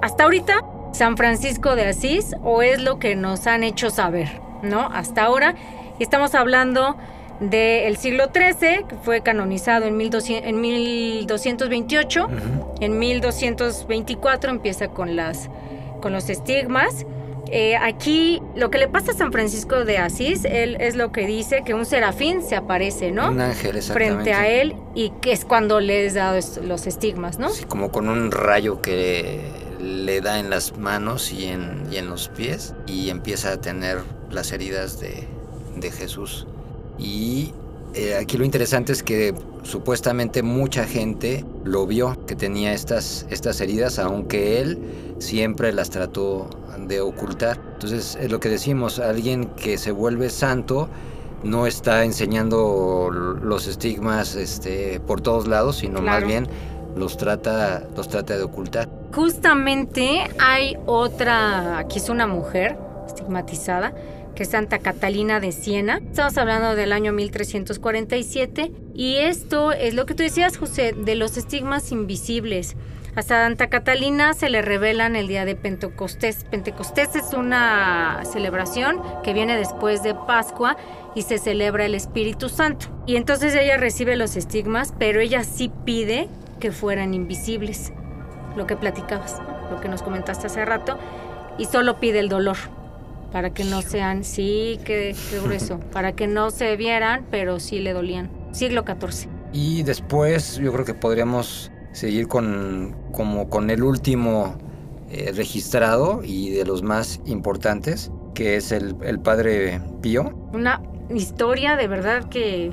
hasta 0.00 0.24
ahorita, 0.24 0.64
San 0.92 1.16
Francisco 1.16 1.76
de 1.76 1.86
Asís, 1.86 2.34
o 2.42 2.62
es 2.62 2.82
lo 2.82 2.98
que 2.98 3.14
nos 3.14 3.46
han 3.46 3.62
hecho 3.62 3.88
saber, 3.88 4.40
¿no? 4.62 4.88
Hasta 4.92 5.22
ahora, 5.22 5.54
y 6.00 6.02
estamos 6.02 6.34
hablando 6.34 6.96
del 7.38 7.96
siglo 7.98 8.30
XIII, 8.34 8.84
que 8.88 8.96
fue 9.02 9.20
canonizado 9.20 9.86
en, 9.86 9.96
1200 9.96 10.48
en 10.48 10.60
1228. 10.60 12.24
Ujú. 12.24 12.74
En 12.80 12.98
1224 12.98 14.50
empieza 14.50 14.88
con, 14.88 15.14
las, 15.14 15.50
con 16.00 16.12
los 16.12 16.28
estigmas. 16.28 17.06
Eh, 17.54 17.76
aquí 17.76 18.40
lo 18.56 18.70
que 18.70 18.78
le 18.78 18.88
pasa 18.88 19.12
a 19.12 19.14
San 19.14 19.30
Francisco 19.30 19.84
de 19.84 19.98
Asís, 19.98 20.46
él 20.46 20.78
es 20.80 20.96
lo 20.96 21.12
que 21.12 21.26
dice 21.26 21.62
que 21.66 21.74
un 21.74 21.84
serafín 21.84 22.40
se 22.42 22.56
aparece, 22.56 23.12
¿no? 23.12 23.30
Un 23.30 23.42
ángel, 23.42 23.76
exactamente. 23.76 24.14
Frente 24.22 24.32
a 24.32 24.48
él 24.48 24.74
y 24.94 25.10
que 25.20 25.32
es 25.32 25.44
cuando 25.44 25.78
da 26.14 26.38
es- 26.38 26.58
los 26.64 26.86
estigmas, 26.86 27.38
¿no? 27.38 27.50
Sí, 27.50 27.64
como 27.64 27.92
con 27.92 28.08
un 28.08 28.30
rayo 28.30 28.80
que 28.80 29.40
le 29.78 30.22
da 30.22 30.38
en 30.40 30.48
las 30.48 30.78
manos 30.78 31.30
y 31.30 31.44
en, 31.44 31.82
y 31.92 31.96
en 31.98 32.08
los 32.08 32.28
pies 32.30 32.74
y 32.86 33.10
empieza 33.10 33.52
a 33.52 33.60
tener 33.60 33.98
las 34.30 34.50
heridas 34.52 34.98
de, 34.98 35.28
de 35.76 35.90
Jesús. 35.90 36.46
Y 36.98 37.52
eh, 37.94 38.14
aquí 38.14 38.38
lo 38.38 38.46
interesante 38.46 38.92
es 38.92 39.02
que 39.02 39.34
supuestamente 39.62 40.42
mucha 40.42 40.84
gente 40.86 41.44
lo 41.64 41.86
vio 41.86 42.16
que 42.26 42.34
tenía 42.34 42.72
estas, 42.72 43.26
estas 43.28 43.60
heridas, 43.60 43.98
aunque 43.98 44.60
él 44.62 44.78
siempre 45.22 45.72
las 45.72 45.90
trató 45.90 46.50
de 46.78 47.00
ocultar. 47.00 47.58
Entonces 47.74 48.18
es 48.20 48.30
lo 48.30 48.40
que 48.40 48.48
decimos, 48.48 48.98
alguien 48.98 49.46
que 49.46 49.78
se 49.78 49.92
vuelve 49.92 50.28
santo 50.28 50.88
no 51.42 51.66
está 51.66 52.04
enseñando 52.04 53.10
los 53.10 53.66
estigmas 53.66 54.36
este, 54.36 55.00
por 55.00 55.20
todos 55.20 55.48
lados, 55.48 55.76
sino 55.76 56.00
más 56.02 56.24
bien 56.24 56.46
los 56.96 57.16
trata, 57.16 57.86
los 57.96 58.08
trata 58.08 58.36
de 58.36 58.42
ocultar. 58.42 58.88
Justamente 59.12 60.24
hay 60.38 60.76
otra, 60.86 61.78
aquí 61.78 61.98
es 61.98 62.08
una 62.08 62.26
mujer 62.26 62.76
estigmatizada, 63.06 63.94
que 64.34 64.44
es 64.44 64.50
Santa 64.50 64.78
Catalina 64.78 65.40
de 65.40 65.52
Siena. 65.52 65.98
Estamos 65.98 66.38
hablando 66.38 66.74
del 66.74 66.92
año 66.92 67.12
1347 67.12 68.72
y 68.94 69.16
esto 69.16 69.72
es 69.72 69.94
lo 69.94 70.06
que 70.06 70.14
tú 70.14 70.22
decías, 70.22 70.56
José, 70.56 70.94
de 70.96 71.16
los 71.16 71.36
estigmas 71.36 71.92
invisibles. 71.92 72.76
A 73.14 73.20
Santa 73.20 73.68
Catalina 73.68 74.32
se 74.32 74.48
le 74.48 74.62
revelan 74.62 75.16
el 75.16 75.28
día 75.28 75.44
de 75.44 75.54
Pentecostés. 75.54 76.44
Pentecostés 76.50 77.14
es 77.14 77.34
una 77.34 78.22
celebración 78.24 79.02
que 79.22 79.34
viene 79.34 79.58
después 79.58 80.02
de 80.02 80.14
Pascua 80.14 80.78
y 81.14 81.20
se 81.20 81.36
celebra 81.36 81.84
el 81.84 81.94
Espíritu 81.94 82.48
Santo. 82.48 82.86
Y 83.06 83.16
entonces 83.16 83.54
ella 83.54 83.76
recibe 83.76 84.16
los 84.16 84.34
estigmas, 84.36 84.94
pero 84.98 85.20
ella 85.20 85.44
sí 85.44 85.70
pide 85.84 86.30
que 86.58 86.72
fueran 86.72 87.12
invisibles 87.12 87.92
lo 88.56 88.66
que 88.66 88.76
platicabas, 88.76 89.42
lo 89.70 89.78
que 89.78 89.90
nos 89.90 90.00
comentaste 90.00 90.46
hace 90.46 90.64
rato, 90.64 90.98
y 91.58 91.66
solo 91.66 92.00
pide 92.00 92.18
el 92.18 92.30
dolor 92.30 92.56
para 93.30 93.50
que 93.50 93.64
no 93.64 93.82
sean, 93.82 94.24
sí, 94.24 94.80
qué, 94.86 95.14
qué 95.30 95.38
grueso, 95.40 95.80
para 95.92 96.12
que 96.12 96.26
no 96.28 96.50
se 96.50 96.76
vieran, 96.76 97.26
pero 97.30 97.60
sí 97.60 97.78
le 97.80 97.92
dolían. 97.92 98.30
Siglo 98.52 98.84
XIV. 98.86 99.28
Y 99.52 99.82
después 99.82 100.56
yo 100.56 100.72
creo 100.72 100.86
que 100.86 100.94
podríamos 100.94 101.71
seguir 101.92 102.28
con, 102.28 102.96
como 103.12 103.48
con 103.48 103.70
el 103.70 103.82
último 103.82 104.56
eh, 105.10 105.32
registrado 105.34 106.20
y 106.24 106.50
de 106.50 106.64
los 106.64 106.82
más 106.82 107.20
importantes, 107.26 108.10
que 108.34 108.56
es 108.56 108.72
el, 108.72 108.96
el 109.02 109.20
Padre 109.20 109.80
Pío. 110.00 110.32
Una 110.52 110.82
historia 111.10 111.76
de 111.76 111.88
verdad 111.88 112.28
que 112.28 112.72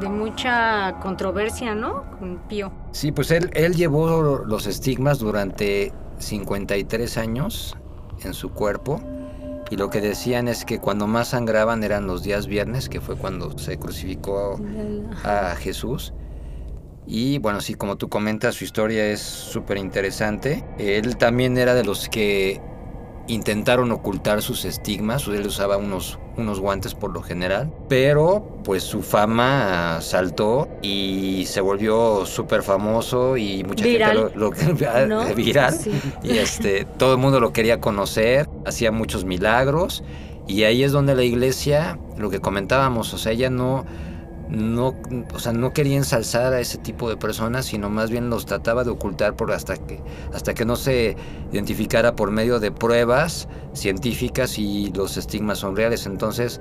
de 0.00 0.08
mucha 0.08 0.98
controversia, 1.00 1.74
¿no? 1.74 2.04
Con 2.18 2.38
Pío. 2.48 2.72
Sí, 2.92 3.12
pues 3.12 3.30
él, 3.30 3.50
él 3.54 3.74
llevó 3.74 4.44
los 4.44 4.66
estigmas 4.66 5.18
durante 5.18 5.92
53 6.18 7.18
años 7.18 7.76
en 8.24 8.34
su 8.34 8.50
cuerpo 8.50 9.00
y 9.70 9.76
lo 9.76 9.88
que 9.88 10.00
decían 10.00 10.48
es 10.48 10.64
que 10.64 10.80
cuando 10.80 11.06
más 11.06 11.28
sangraban 11.28 11.84
eran 11.84 12.06
los 12.06 12.24
días 12.24 12.48
viernes, 12.48 12.88
que 12.88 13.00
fue 13.00 13.16
cuando 13.16 13.56
se 13.56 13.78
crucificó 13.78 14.60
a 15.24 15.54
Jesús. 15.56 16.12
Y 17.12 17.38
bueno, 17.38 17.60
sí, 17.60 17.74
como 17.74 17.96
tú 17.96 18.08
comentas, 18.08 18.54
su 18.54 18.62
historia 18.64 19.04
es 19.06 19.20
súper 19.20 19.78
interesante. 19.78 20.62
Él 20.78 21.16
también 21.16 21.58
era 21.58 21.74
de 21.74 21.82
los 21.82 22.08
que 22.08 22.60
intentaron 23.26 23.90
ocultar 23.92 24.42
sus 24.42 24.64
estigmas, 24.64 25.26
él 25.28 25.46
usaba 25.46 25.76
unos, 25.76 26.18
unos 26.36 26.58
guantes 26.60 26.94
por 26.94 27.12
lo 27.12 27.20
general, 27.22 27.72
pero 27.88 28.44
pues 28.64 28.82
su 28.82 29.02
fama 29.02 29.98
saltó 30.00 30.68
y 30.82 31.44
se 31.46 31.60
volvió 31.60 32.26
súper 32.26 32.62
famoso 32.62 33.36
y 33.36 33.62
mucha 33.64 33.84
Viral. 33.84 34.16
gente 34.18 34.36
lo, 34.38 34.50
lo- 34.50 35.06
¿No? 35.08 35.34
viral 35.34 35.74
Sí. 35.74 35.92
y 36.24 36.38
este 36.38 36.84
todo 36.96 37.12
el 37.14 37.18
mundo 37.18 37.38
lo 37.38 37.52
quería 37.52 37.80
conocer, 37.80 38.48
hacía 38.66 38.90
muchos 38.90 39.24
milagros 39.24 40.02
y 40.48 40.64
ahí 40.64 40.82
es 40.82 40.90
donde 40.90 41.14
la 41.14 41.22
iglesia, 41.22 41.98
lo 42.18 42.30
que 42.30 42.40
comentábamos, 42.40 43.14
o 43.14 43.18
sea, 43.18 43.30
ella 43.30 43.50
no 43.50 43.84
no, 44.50 44.94
o 45.32 45.38
sea, 45.38 45.52
no 45.52 45.72
quería 45.72 45.96
ensalzar 45.96 46.52
a 46.52 46.60
ese 46.60 46.78
tipo 46.78 47.08
de 47.08 47.16
personas, 47.16 47.66
sino 47.66 47.88
más 47.88 48.10
bien 48.10 48.30
los 48.30 48.46
trataba 48.46 48.84
de 48.84 48.90
ocultar 48.90 49.36
por 49.36 49.52
hasta 49.52 49.76
que 49.76 50.00
hasta 50.34 50.54
que 50.54 50.64
no 50.64 50.76
se 50.76 51.16
identificara 51.52 52.16
por 52.16 52.30
medio 52.30 52.58
de 52.58 52.72
pruebas 52.72 53.48
científicas 53.72 54.58
y 54.58 54.92
los 54.92 55.16
estigmas 55.16 55.58
son 55.58 55.76
reales. 55.76 56.06
Entonces, 56.06 56.60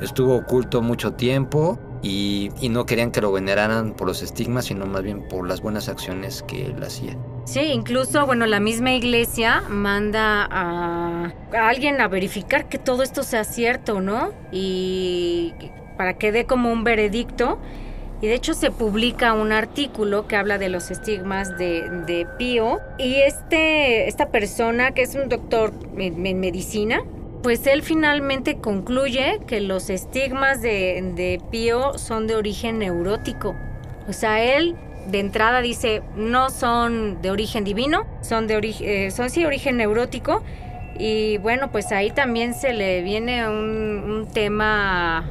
estuvo 0.00 0.36
oculto 0.36 0.80
mucho 0.80 1.14
tiempo 1.14 1.78
y, 2.04 2.50
y 2.60 2.68
no 2.68 2.84
querían 2.84 3.10
que 3.10 3.20
lo 3.22 3.32
veneraran 3.32 3.94
por 3.94 4.06
los 4.06 4.22
estigmas, 4.22 4.66
sino 4.66 4.84
más 4.84 5.02
bien 5.02 5.26
por 5.26 5.48
las 5.48 5.62
buenas 5.62 5.88
acciones 5.88 6.44
que 6.46 6.66
él 6.66 6.82
hacía. 6.82 7.16
Sí, 7.46 7.60
incluso, 7.60 8.26
bueno, 8.26 8.46
la 8.46 8.60
misma 8.60 8.92
iglesia 8.92 9.62
manda 9.68 10.44
a, 10.44 11.32
a 11.52 11.68
alguien 11.68 12.00
a 12.00 12.08
verificar 12.08 12.68
que 12.68 12.78
todo 12.78 13.02
esto 13.02 13.22
sea 13.22 13.44
cierto, 13.44 14.00
¿no? 14.00 14.32
Y 14.52 15.54
para 15.96 16.14
que 16.14 16.30
dé 16.30 16.44
como 16.44 16.70
un 16.70 16.84
veredicto. 16.84 17.58
Y 18.20 18.26
de 18.26 18.34
hecho 18.34 18.54
se 18.54 18.70
publica 18.70 19.34
un 19.34 19.52
artículo 19.52 20.26
que 20.26 20.36
habla 20.36 20.56
de 20.56 20.68
los 20.68 20.90
estigmas 20.90 21.58
de, 21.58 21.88
de 22.06 22.26
Pío. 22.38 22.80
Y 22.98 23.16
este, 23.16 24.08
esta 24.08 24.30
persona, 24.30 24.92
que 24.92 25.02
es 25.02 25.14
un 25.14 25.28
doctor 25.28 25.72
en, 25.98 26.24
en 26.24 26.40
medicina, 26.40 27.02
pues 27.44 27.66
él 27.66 27.82
finalmente 27.82 28.56
concluye 28.56 29.38
que 29.46 29.60
los 29.60 29.90
estigmas 29.90 30.62
de, 30.62 31.12
de 31.14 31.40
Pío 31.50 31.98
son 31.98 32.26
de 32.26 32.34
origen 32.36 32.78
neurótico. 32.78 33.54
O 34.08 34.12
sea, 34.14 34.42
él 34.42 34.74
de 35.10 35.20
entrada 35.20 35.60
dice, 35.60 36.02
no 36.16 36.48
son 36.48 37.20
de 37.20 37.30
origen 37.30 37.62
divino, 37.62 38.06
son 38.22 38.46
de 38.46 38.56
origen, 38.56 39.12
son 39.12 39.28
sí 39.28 39.44
origen 39.44 39.76
neurótico. 39.76 40.42
Y 40.98 41.36
bueno, 41.38 41.70
pues 41.70 41.92
ahí 41.92 42.10
también 42.10 42.54
se 42.54 42.72
le 42.72 43.02
viene 43.02 43.46
un, 43.46 43.56
un 44.10 44.26
tema 44.32 45.30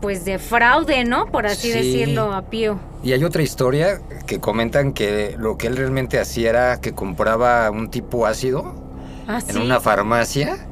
pues 0.00 0.24
de 0.24 0.40
fraude, 0.40 1.04
¿no? 1.04 1.26
Por 1.26 1.46
así 1.46 1.70
Sí. 1.70 1.78
decirlo, 1.78 2.32
a 2.32 2.42
Pío. 2.42 2.80
Y 3.04 3.12
hay 3.12 3.22
otra 3.22 3.42
historia 3.42 4.00
que 4.26 4.40
comentan 4.40 4.92
que 4.92 5.36
lo 5.38 5.56
que 5.56 5.68
él 5.68 5.76
realmente 5.76 6.18
hacía 6.18 6.50
era 6.50 6.80
que 6.80 6.92
compraba 6.94 7.70
un 7.70 7.90
tipo 7.90 8.26
ácido 8.26 8.74
Ah, 9.28 9.38
en 9.46 9.54
sí. 9.54 9.60
una 9.60 9.78
farmacia 9.78 10.66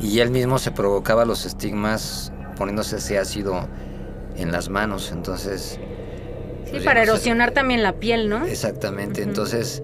y 0.00 0.20
él 0.20 0.30
mismo 0.30 0.58
se 0.58 0.70
provocaba 0.70 1.24
los 1.24 1.44
estigmas 1.46 2.32
poniéndose 2.56 2.96
ese 2.96 3.18
ácido 3.18 3.68
en 4.36 4.52
las 4.52 4.68
manos. 4.68 5.10
Entonces, 5.12 5.78
Sí, 6.64 6.70
pues 6.72 6.84
para 6.84 7.00
no 7.00 7.06
sé. 7.06 7.10
erosionar 7.12 7.50
también 7.52 7.82
la 7.82 7.94
piel, 7.94 8.28
¿no? 8.28 8.44
exactamente. 8.46 9.22
Entonces, 9.22 9.82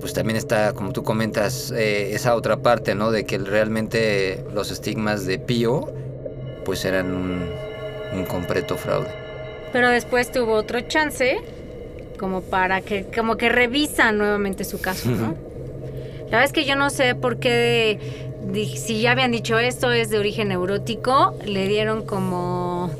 pues 0.00 0.12
también 0.12 0.36
está, 0.36 0.72
como 0.72 0.92
tú 0.92 1.02
comentas, 1.04 1.70
eh, 1.76 2.12
esa 2.14 2.34
otra 2.34 2.56
parte, 2.56 2.94
¿no? 2.94 3.10
De 3.12 3.24
que 3.24 3.38
realmente 3.38 4.44
los 4.52 4.70
estigmas 4.72 5.26
de 5.26 5.38
Pío, 5.38 5.92
pues 6.64 6.84
eran 6.84 7.12
un, 7.14 7.44
un 8.12 8.24
completo 8.24 8.76
fraude. 8.76 9.08
Pero 9.72 9.88
después 9.90 10.32
tuvo 10.32 10.54
otro 10.54 10.80
chance, 10.82 11.38
como 12.18 12.40
para 12.42 12.80
que, 12.80 13.04
como 13.14 13.36
que 13.36 13.48
revisa 13.48 14.10
nuevamente 14.12 14.64
su 14.64 14.80
caso, 14.80 15.08
¿no? 15.10 15.34
La 16.24 16.38
verdad 16.38 16.44
es 16.44 16.52
que 16.52 16.64
yo 16.64 16.74
no 16.76 16.90
sé 16.90 17.14
por 17.14 17.38
qué, 17.38 17.98
si 18.76 19.00
ya 19.00 19.12
habían 19.12 19.32
dicho 19.32 19.58
esto 19.58 19.92
es 19.92 20.10
de 20.10 20.18
origen 20.18 20.48
neurótico, 20.48 21.34
le 21.44 21.68
dieron 21.68 22.04
como 22.04 22.90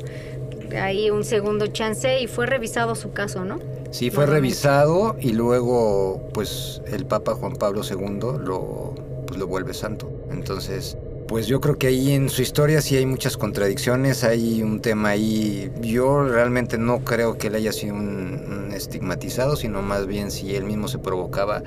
ahí 0.79 1.09
un 1.09 1.23
segundo 1.23 1.67
chance 1.67 2.19
y 2.21 2.27
fue 2.27 2.45
revisado 2.45 2.95
su 2.95 3.11
caso, 3.11 3.45
¿no? 3.45 3.59
Sí, 3.91 4.09
fue 4.09 4.25
revisado 4.25 5.15
y 5.19 5.33
luego, 5.33 6.29
pues, 6.33 6.81
el 6.91 7.05
Papa 7.05 7.35
Juan 7.35 7.53
Pablo 7.53 7.81
II 7.87 8.39
lo, 8.43 8.95
pues, 9.27 9.39
lo 9.39 9.45
vuelve 9.45 9.73
santo. 9.75 10.11
Entonces, 10.31 10.97
pues 11.27 11.47
yo 11.47 11.61
creo 11.61 11.77
que 11.77 11.87
ahí 11.87 12.11
en 12.11 12.29
su 12.29 12.41
historia 12.41 12.81
sí 12.81 12.97
hay 12.97 13.05
muchas 13.05 13.37
contradicciones, 13.37 14.23
hay 14.23 14.63
un 14.63 14.81
tema 14.81 15.09
ahí. 15.09 15.71
Yo 15.81 16.23
realmente 16.23 16.77
no 16.79 16.99
creo 16.99 17.37
que 17.37 17.47
él 17.47 17.55
haya 17.55 17.71
sido 17.71 17.93
un, 17.93 18.65
un 18.67 18.71
estigmatizado, 18.73 19.55
sino 19.55 19.81
más 19.83 20.07
bien 20.07 20.31
si 20.31 20.55
él 20.55 20.63
mismo 20.63 20.87
se 20.87 20.97
provocaba 20.97 21.61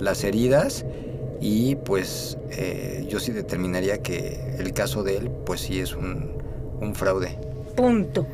las 0.00 0.24
heridas. 0.24 0.84
Y 1.40 1.76
pues 1.76 2.36
eh, 2.50 3.06
yo 3.08 3.20
sí 3.20 3.32
determinaría 3.32 3.98
que 3.98 4.38
el 4.58 4.72
caso 4.72 5.02
de 5.02 5.16
él, 5.18 5.30
pues 5.46 5.60
sí 5.60 5.78
es 5.80 5.94
un, 5.94 6.32
un 6.80 6.94
fraude. 6.94 7.38
Punto. 7.76 8.26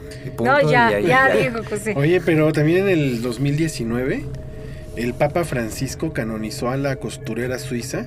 No, 0.43 0.71
ya, 0.71 0.87
ahí- 0.89 1.07
ya 1.07 1.35
dijo 1.37 1.59
José. 1.69 1.93
Oye, 1.97 2.21
pero 2.25 2.51
también 2.53 2.89
en 2.89 2.89
el 2.89 3.21
2019, 3.23 4.25
el 4.97 5.13
Papa 5.13 5.45
Francisco 5.45 6.13
canonizó 6.15 6.71
a 6.71 6.77
la 6.79 6.97
costurera 6.97 7.59
suiza 7.59 8.07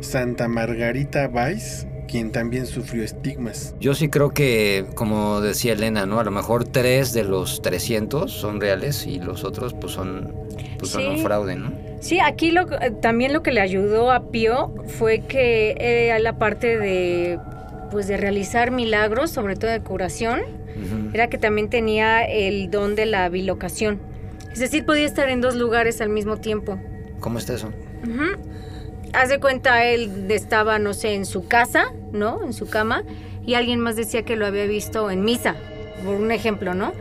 Santa 0.00 0.48
Margarita 0.48 1.28
Weiss, 1.28 1.86
quien 2.08 2.32
también 2.32 2.66
sufrió 2.66 3.04
estigmas. 3.04 3.74
Yo 3.80 3.94
sí 3.94 4.08
creo 4.08 4.30
que, 4.30 4.86
como 4.94 5.42
decía 5.42 5.74
Elena, 5.74 6.06
¿no? 6.06 6.20
A 6.20 6.24
lo 6.24 6.30
mejor 6.30 6.64
tres 6.64 7.12
de 7.12 7.24
los 7.24 7.60
300 7.60 8.32
son 8.32 8.60
reales 8.60 9.06
y 9.06 9.18
los 9.18 9.44
otros 9.44 9.74
pues 9.74 9.92
son, 9.92 10.32
pues, 10.78 10.90
son 10.90 11.06
un 11.06 11.18
fraude, 11.22 11.54
¿no? 11.56 11.72
Sí, 12.02 12.18
aquí 12.18 12.50
lo, 12.50 12.62
eh, 12.62 12.90
también 13.00 13.32
lo 13.32 13.44
que 13.44 13.52
le 13.52 13.60
ayudó 13.60 14.10
a 14.10 14.32
Pío 14.32 14.74
fue 14.98 15.20
que 15.20 15.76
eh, 15.78 16.18
la 16.20 16.36
parte 16.36 16.76
de 16.76 17.38
pues 17.92 18.08
de 18.08 18.16
realizar 18.16 18.72
milagros, 18.72 19.30
sobre 19.30 19.54
todo 19.54 19.70
de 19.70 19.80
curación, 19.80 20.40
era 21.12 21.28
que 21.28 21.38
también 21.38 21.68
tenía 21.68 22.22
el 22.24 22.70
don 22.70 22.96
de 22.96 23.06
la 23.06 23.28
bilocación. 23.28 24.00
Es 24.52 24.58
decir, 24.58 24.84
podía 24.84 25.04
estar 25.04 25.28
en 25.28 25.40
dos 25.42 25.54
lugares 25.54 26.00
al 26.00 26.08
mismo 26.08 26.38
tiempo. 26.38 26.78
¿Cómo 27.20 27.38
está 27.38 27.54
eso? 27.54 27.68
Ujú. 28.02 28.40
Haz 29.12 29.28
de 29.28 29.38
cuenta, 29.38 29.84
él 29.84 30.26
estaba, 30.30 30.78
no 30.78 30.94
sé, 30.94 31.14
en 31.14 31.26
su 31.26 31.46
casa, 31.46 31.84
¿no? 32.12 32.42
En 32.42 32.54
su 32.54 32.66
cama, 32.68 33.04
y 33.46 33.54
alguien 33.54 33.78
más 33.78 33.94
decía 33.94 34.22
que 34.22 34.36
lo 34.36 34.46
había 34.46 34.64
visto 34.66 35.10
en 35.10 35.22
misa, 35.22 35.54
por 36.02 36.14
un 36.16 36.32
ejemplo, 36.32 36.72
¿no? 36.74 36.94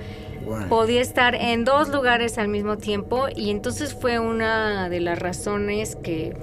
Podía 0.70 1.02
estar 1.02 1.36
en 1.36 1.66
dos 1.66 1.90
lugares 1.90 2.38
al 2.38 2.48
mismo 2.48 2.78
tiempo, 2.78 3.28
y 3.36 3.50
entonces 3.50 3.94
fue 3.94 4.20
una 4.20 4.90
de 4.90 5.00
las 5.00 5.20
razones 5.20 5.96
que, 5.96 6.36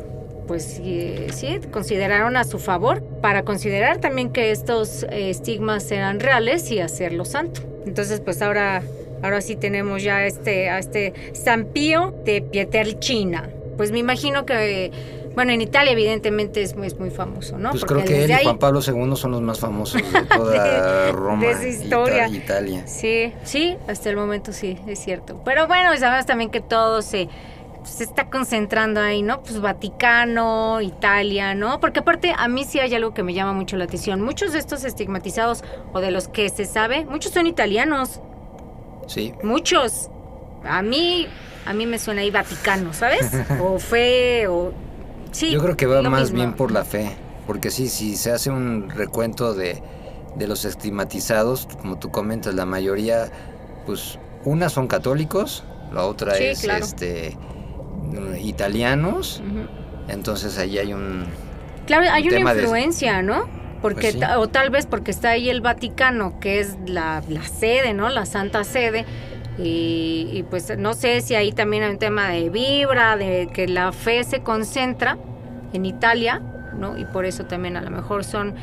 pues 0.46 0.80
sí, 1.32 1.60
consideraron 1.70 2.36
a 2.36 2.44
su 2.44 2.58
favor, 2.58 3.02
para 3.20 3.42
considerar 3.44 3.98
también 3.98 4.30
que 4.30 4.50
estos 4.50 5.04
estigmas 5.10 5.90
eran 5.90 6.20
reales 6.20 6.70
y 6.70 6.80
hacerlo 6.80 7.24
santo. 7.24 7.60
Entonces, 7.86 8.20
pues 8.20 8.42
ahora, 8.42 8.82
ahora 9.22 9.40
sí 9.40 9.56
tenemos 9.56 10.02
ya 10.02 10.26
este, 10.26 10.70
a 10.70 10.78
este 10.78 11.12
San 11.32 11.66
Pío 11.66 12.14
de 12.24 12.42
Pietrelcina. 12.42 13.50
Pues 13.76 13.92
me 13.92 13.98
imagino 13.98 14.44
que, 14.44 14.90
bueno, 15.38 15.52
en 15.52 15.60
Italia 15.60 15.92
evidentemente 15.92 16.62
es, 16.62 16.74
muy- 16.76 16.88
es 16.88 16.98
muy 16.98 17.10
famoso, 17.10 17.56
¿no? 17.58 17.70
pues 17.70 17.82
Porque 17.84 17.94
creo 17.94 18.04
que 18.06 18.24
él 18.24 18.30
y 18.30 18.32
ahí- 18.32 18.42
Juan 18.44 18.58
Pablo 18.58 18.80
II 18.84 19.14
son 19.14 19.30
los 19.30 19.40
más 19.40 19.60
famosos 19.60 20.02
de 20.02 20.22
toda 20.36 21.04
De- 21.06 21.12
Roma 21.12 21.46
de 21.46 21.68
y 21.68 21.72
historia. 21.74 22.26
Ita- 22.26 22.36
Italia. 22.36 22.86
Sí, 22.88 23.32
sí, 23.44 23.76
hasta 23.86 24.10
el 24.10 24.16
momento 24.16 24.52
sí, 24.52 24.76
es 24.88 24.98
cierto. 24.98 25.40
Pero 25.44 25.68
bueno, 25.68 25.96
sabemos 25.96 26.26
también 26.26 26.50
que 26.50 26.60
todo 26.60 27.02
se, 27.02 27.28
se 27.84 28.02
está 28.02 28.28
concentrando 28.30 29.00
ahí, 29.00 29.22
¿no? 29.22 29.40
Pues 29.42 29.60
Vaticano, 29.60 30.80
Italia, 30.80 31.54
¿no? 31.54 31.78
Porque 31.78 32.00
aparte 32.00 32.34
a 32.36 32.48
mí 32.48 32.64
sí 32.64 32.80
hay 32.80 32.92
algo 32.94 33.14
que 33.14 33.22
me 33.22 33.32
llama 33.32 33.52
mucho 33.52 33.76
la 33.76 33.84
atención. 33.84 34.20
Muchos 34.20 34.52
de 34.52 34.58
estos 34.58 34.82
estigmatizados 34.84 35.62
o 35.92 36.00
de 36.00 36.10
los 36.10 36.26
que 36.26 36.48
se 36.48 36.64
sabe, 36.64 37.04
muchos 37.04 37.32
son 37.32 37.46
italianos, 37.46 38.20
Sí, 39.06 39.32
muchos. 39.42 40.10
A 40.64 40.82
mí, 40.82 41.26
a 41.64 41.72
mí 41.72 41.86
me 41.86 41.98
suena 41.98 42.20
ahí 42.22 42.30
Vaticano, 42.30 42.92
¿sabes? 42.92 43.30
O 43.62 43.78
fe, 43.78 44.46
o... 44.48 44.72
Sí, 45.32 45.50
yo 45.50 45.60
creo 45.62 45.76
que 45.76 45.86
va 45.86 46.02
más 46.02 46.22
mismo. 46.30 46.36
bien 46.36 46.52
por 46.54 46.70
la 46.72 46.84
fe, 46.84 47.10
porque 47.46 47.70
sí, 47.70 47.88
si 47.88 48.16
se 48.16 48.32
hace 48.32 48.50
un 48.50 48.90
recuento 48.90 49.54
de, 49.54 49.82
de 50.36 50.46
los 50.48 50.64
estigmatizados, 50.64 51.68
como 51.80 51.98
tú 51.98 52.10
comentas, 52.10 52.54
la 52.54 52.64
mayoría, 52.66 53.30
pues 53.86 54.18
una 54.44 54.68
son 54.68 54.86
católicos, 54.86 55.64
la 55.92 56.04
otra 56.04 56.34
Sí, 56.34 56.44
es 56.44 56.60
claro. 56.62 56.84
este 56.84 57.36
italianos, 58.40 59.42
entonces 60.08 60.58
ahí 60.58 60.78
hay 60.78 60.92
un 60.92 61.26
Claro, 61.86 62.06
hay 62.10 62.28
un 62.28 62.36
una 62.42 62.54
de- 62.54 62.62
influencia, 62.62 63.22
¿no? 63.22 63.44
Porque, 63.80 64.12
Pues 64.12 64.14
sí. 64.14 64.20
o 64.36 64.48
tal 64.48 64.70
vez 64.70 64.86
porque 64.86 65.10
está 65.10 65.30
ahí 65.30 65.48
el 65.48 65.60
Vaticano, 65.60 66.38
que 66.40 66.58
es 66.60 66.76
la, 66.86 67.22
la 67.28 67.44
sede, 67.44 67.94
¿no? 67.94 68.08
La 68.08 68.26
santa 68.26 68.64
sede. 68.64 69.06
Y, 69.58 70.28
y 70.32 70.44
pues 70.44 70.76
no 70.78 70.94
sé 70.94 71.20
si 71.20 71.34
ahí 71.34 71.52
también 71.52 71.82
hay 71.82 71.90
un 71.90 71.98
tema 71.98 72.28
de 72.28 72.48
vibra, 72.48 73.16
de 73.16 73.48
que 73.52 73.66
la 73.66 73.90
fe 73.92 74.22
se 74.22 74.40
concentra 74.40 75.18
en 75.72 75.84
Italia, 75.84 76.40
¿no? 76.76 76.96
Y 76.96 77.04
por 77.04 77.24
eso 77.24 77.44
también 77.44 77.76
a 77.76 77.82
lo 77.82 77.90
mejor 77.90 78.24
son, 78.24 78.54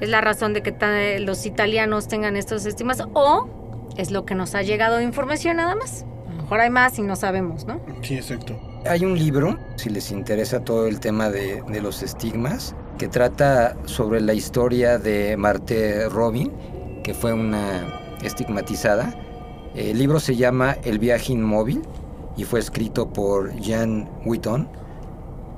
es 0.00 0.08
la 0.08 0.20
razón 0.20 0.52
de 0.52 0.62
que 0.62 1.20
los 1.20 1.46
italianos 1.46 2.08
tengan 2.08 2.36
estos 2.36 2.66
estimas, 2.66 3.02
o 3.14 3.48
es 3.96 4.10
lo 4.10 4.24
que 4.24 4.34
nos 4.34 4.54
ha 4.54 4.62
llegado 4.62 4.96
de 4.96 5.04
información 5.04 5.58
nada 5.58 5.76
más. 5.76 6.04
A 6.26 6.32
lo 6.32 6.42
mejor 6.42 6.60
hay 6.60 6.70
más 6.70 6.98
y 6.98 7.02
no 7.02 7.16
sabemos, 7.16 7.66
¿no? 7.66 7.80
Sí, 8.02 8.16
exacto. 8.16 8.58
Hay 8.86 9.04
un 9.04 9.16
libro, 9.16 9.58
si 9.76 9.90
les 9.90 10.10
interesa 10.10 10.64
todo 10.64 10.86
el 10.86 11.00
tema 11.00 11.30
de, 11.30 11.62
de 11.68 11.80
los 11.80 12.02
estigmas, 12.02 12.74
que 12.98 13.08
trata 13.08 13.76
sobre 13.84 14.20
la 14.20 14.34
historia 14.34 14.98
de 14.98 15.36
Marthe 15.36 16.08
Robin, 16.08 16.50
que 17.04 17.14
fue 17.14 17.32
una 17.32 18.00
estigmatizada. 18.22 19.14
El 19.74 19.98
libro 19.98 20.18
se 20.20 20.36
llama 20.36 20.76
El 20.84 20.98
viaje 20.98 21.32
inmóvil 21.32 21.82
y 22.36 22.44
fue 22.44 22.60
escrito 22.60 23.08
por 23.08 23.52
Jan 23.62 24.08
Witton. 24.24 24.68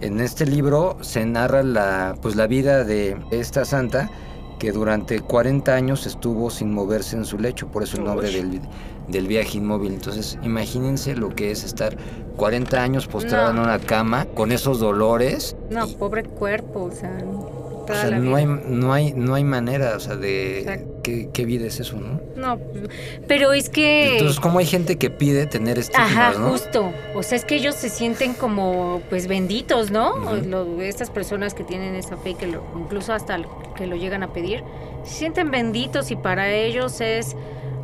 En 0.01 0.21
este 0.21 0.45
libro 0.47 0.97
se 1.01 1.25
narra 1.25 1.63
la, 1.63 2.17
pues, 2.21 2.37
la 2.37 2.47
vida 2.47 2.85
de 2.85 3.17
esta 3.31 3.65
santa 3.65 4.11
que 4.59 4.71
durante 4.73 5.21
40 5.21 5.75
años 5.75 6.07
estuvo 6.07 6.51
sin 6.51 6.73
moverse 6.73 7.17
en 7.17 7.25
su 7.25 7.39
lecho, 7.39 7.69
por 7.69 7.83
eso 7.83 7.97
el 7.97 8.05
nombre 8.05 8.31
del, 8.31 8.61
del 9.09 9.27
viaje 9.27 9.59
inmóvil. 9.59 9.93
Entonces, 9.93 10.39
imagínense 10.43 11.17
lo 11.17 11.31
que 11.31 11.51
es 11.51 11.65
estar 11.65 11.97
40 12.37 12.81
años 12.83 13.07
postrada 13.09 13.51
en 13.51 13.57
No. 13.57 13.63
una 13.63 13.79
cama 13.81 14.25
con 14.27 14.53
esos 14.53 14.79
dolores. 14.79 15.57
No, 15.71 15.87
y- 15.87 15.95
pobre 15.95 16.23
cuerpo, 16.25 16.85
o 16.85 16.91
sea, 16.93 17.17
o 17.83 17.95
sea, 17.95 18.11
la 18.11 18.19
no 18.19 18.37
hay, 18.37 18.47
no, 18.47 18.93
hay, 18.93 19.13
no 19.15 19.35
hay 19.35 19.45
manera, 19.45 19.95
o 19.97 20.01
sea, 20.01 20.17
de... 20.17 20.85
¿qué, 21.03 21.29
qué 21.33 21.45
vida 21.45 21.67
es 21.67 21.81
eso, 21.81 21.97
no? 21.97 22.21
No, 22.37 22.59
pero 23.27 23.53
es 23.53 23.69
que... 23.69 24.13
Entonces, 24.13 24.39
¿cómo 24.39 24.59
hay 24.61 24.67
gente 24.67 24.97
que 24.99 25.11
pide 25.11 25.47
tener 25.47 25.79
estigmas, 25.79 26.11
Ajá, 26.13 26.33
no? 26.39 26.51
justo. 26.51 26.93
O 27.15 27.23
sea, 27.23 27.37
es 27.37 27.45
que 27.45 27.57
ellos 27.57 27.75
se 27.75 27.89
sienten 27.89 28.35
como, 28.35 29.03
pues, 29.11 29.27
benditos, 29.27 29.91
¿no? 29.91 30.17
Lo- 30.47 30.81
estas 30.81 31.11
personas 31.11 31.55
que 31.55 31.65
tienen 31.65 31.95
esa 31.97 32.17
fe, 32.17 32.35
que 32.35 32.47
lo, 32.47 32.63
incluso 32.79 33.13
hasta 33.13 33.39
que 33.77 33.87
lo 33.87 33.97
llegan 33.97 34.23
a 34.23 34.33
pedir, 34.33 34.63
se 35.05 35.15
sienten 35.15 35.51
benditos 35.51 36.11
y 36.13 36.17
para 36.17 36.51
ellos 36.53 37.01
es, 37.01 37.35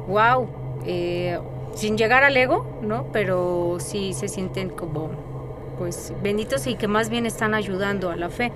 wow, 0.06 0.48
sin 1.74 1.96
llegar 1.96 2.24
al 2.24 2.36
ego, 2.36 2.66
¿no? 2.82 3.06
Pero 3.12 3.78
sí 3.80 4.12
se 4.14 4.28
sienten 4.28 4.68
como, 4.70 5.10
pues, 5.78 6.12
benditos 6.22 6.66
y 6.66 6.74
que 6.74 6.88
más 6.88 7.08
bien 7.08 7.26
están 7.26 7.54
ayudando 7.54 8.10
a 8.10 8.16
la 8.16 8.28
fe. 8.28 8.52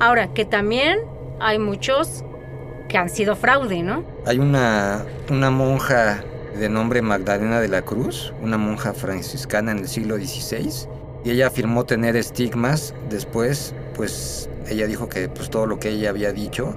Ahora, 0.00 0.32
que 0.34 0.44
también 0.44 0.98
hay 1.40 1.58
muchos 1.58 2.24
que 2.88 2.98
han 2.98 3.08
sido 3.08 3.36
fraude, 3.36 3.82
¿no? 3.82 4.04
Hay 4.26 4.38
una, 4.38 5.04
una 5.30 5.50
monja 5.50 6.24
de 6.58 6.68
nombre 6.68 7.00
Magdalena 7.02 7.60
de 7.60 7.68
la 7.68 7.82
Cruz, 7.82 8.32
una 8.42 8.58
monja 8.58 8.92
franciscana 8.92 9.72
en 9.72 9.78
el 9.78 9.88
siglo 9.88 10.16
XVI, 10.16 10.88
y 11.24 11.30
ella 11.30 11.46
afirmó 11.46 11.84
tener 11.84 12.16
estigmas. 12.16 12.94
Después, 13.08 13.74
pues 13.94 14.50
ella 14.68 14.86
dijo 14.86 15.08
que 15.08 15.28
pues, 15.28 15.50
todo 15.50 15.66
lo 15.66 15.78
que 15.78 15.90
ella 15.90 16.10
había 16.10 16.32
dicho 16.32 16.74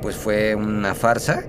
pues 0.00 0.16
fue 0.16 0.54
una 0.54 0.94
farsa. 0.94 1.44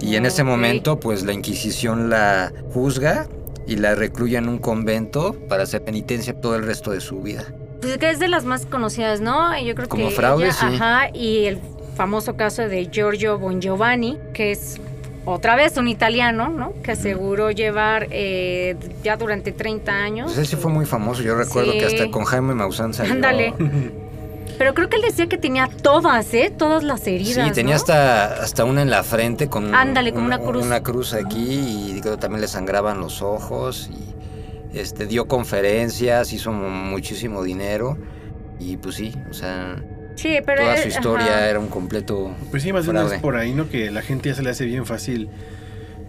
Y 0.00 0.16
en 0.16 0.26
ese 0.26 0.42
Ok. 0.42 0.48
momento, 0.48 1.00
pues 1.00 1.24
la 1.24 1.32
Inquisición 1.32 2.10
la 2.10 2.52
juzga 2.72 3.28
y 3.66 3.76
la 3.76 3.94
recluye 3.94 4.36
en 4.36 4.48
un 4.48 4.58
convento 4.58 5.34
para 5.48 5.64
hacer 5.64 5.82
penitencia 5.84 6.34
todo 6.40 6.56
el 6.56 6.64
resto 6.64 6.90
de 6.92 7.00
su 7.00 7.20
vida. 7.22 7.44
Pues 7.80 7.98
que 7.98 8.10
es 8.10 8.18
de 8.18 8.28
las 8.28 8.44
más 8.44 8.64
conocidas, 8.66 9.20
¿no? 9.20 9.56
Y 9.58 9.64
Yo 9.66 9.74
creo 9.74 9.88
Como 9.88 10.08
que 10.08 10.14
fraude, 10.14 10.44
ella- 10.46 10.52
sí. 10.54 10.66
Ajá, 10.66 11.10
y 11.12 11.44
el 11.46 11.58
famoso 11.96 12.36
caso 12.36 12.62
de 12.68 12.88
Giorgio 12.90 13.38
Bongiovanni, 13.38 14.18
que 14.34 14.50
es 14.52 14.80
otra 15.24 15.56
vez 15.56 15.76
un 15.76 15.88
italiano, 15.88 16.48
¿no? 16.48 16.72
Que 16.82 16.92
aseguró 16.92 17.50
llevar 17.50 18.06
eh, 18.10 18.76
ya 19.02 19.16
durante 19.16 19.50
30 19.52 19.92
años. 19.92 20.32
Pues 20.34 20.46
ese 20.46 20.56
fue 20.56 20.70
muy 20.70 20.86
famoso. 20.86 21.22
Yo 21.22 21.34
recuerdo 21.34 21.72
Sí. 21.72 21.78
que 21.78 21.84
hasta 21.86 22.10
con 22.10 22.24
Jaime 22.24 22.54
Maussan 22.54 22.94
salió. 22.94 23.12
Ándale. 23.14 23.52
Pero 24.58 24.74
creo 24.74 24.88
que 24.88 24.96
él 24.96 25.02
decía 25.02 25.26
que 25.28 25.36
tenía 25.38 25.68
todas, 25.82 26.32
¿eh? 26.34 26.52
Todas 26.56 26.82
las 26.82 27.06
heridas. 27.06 27.46
Sí, 27.48 27.52
tenía 27.54 27.74
¿no? 27.74 27.80
hasta, 27.80 28.42
hasta 28.42 28.64
una 28.64 28.82
en 28.82 28.90
la 28.90 29.02
frente 29.02 29.48
con 29.48 29.74
Ándale, 29.74 30.12
con 30.12 30.22
una 30.24 30.38
cruz. 30.38 30.64
Una 30.64 30.82
cruz 30.82 31.12
aquí 31.14 31.94
y 31.96 32.00
creo 32.00 32.14
que 32.14 32.20
también 32.20 32.40
le 32.40 32.48
sangraban 32.48 32.98
los 33.00 33.20
ojos 33.22 33.90
y 33.92 34.78
este 34.78 35.06
dio 35.06 35.26
conferencias, 35.28 36.32
hizo 36.32 36.52
mu- 36.52 36.68
muchísimo 36.70 37.42
dinero 37.42 37.98
y 38.58 38.76
pues 38.78 38.94
sí, 38.96 39.14
o 39.30 39.34
sea, 39.34 39.76
Sí, 40.16 40.38
pero. 40.46 40.62
toda 40.62 40.76
su 40.78 40.88
historia 40.88 41.26
ajá. 41.26 41.48
era 41.50 41.58
un 41.58 41.68
completo 41.68 42.30
Pues 42.50 42.62
sí, 42.62 42.72
más 42.72 42.84
bien 42.90 42.96
es 43.06 43.20
por 43.20 43.36
ahí, 43.36 43.52
¿no? 43.52 43.68
Que 43.68 43.90
la 43.90 44.00
gente 44.02 44.30
ya 44.30 44.34
se 44.34 44.42
le 44.42 44.50
hace 44.50 44.64
bien 44.64 44.86
fácil 44.86 45.28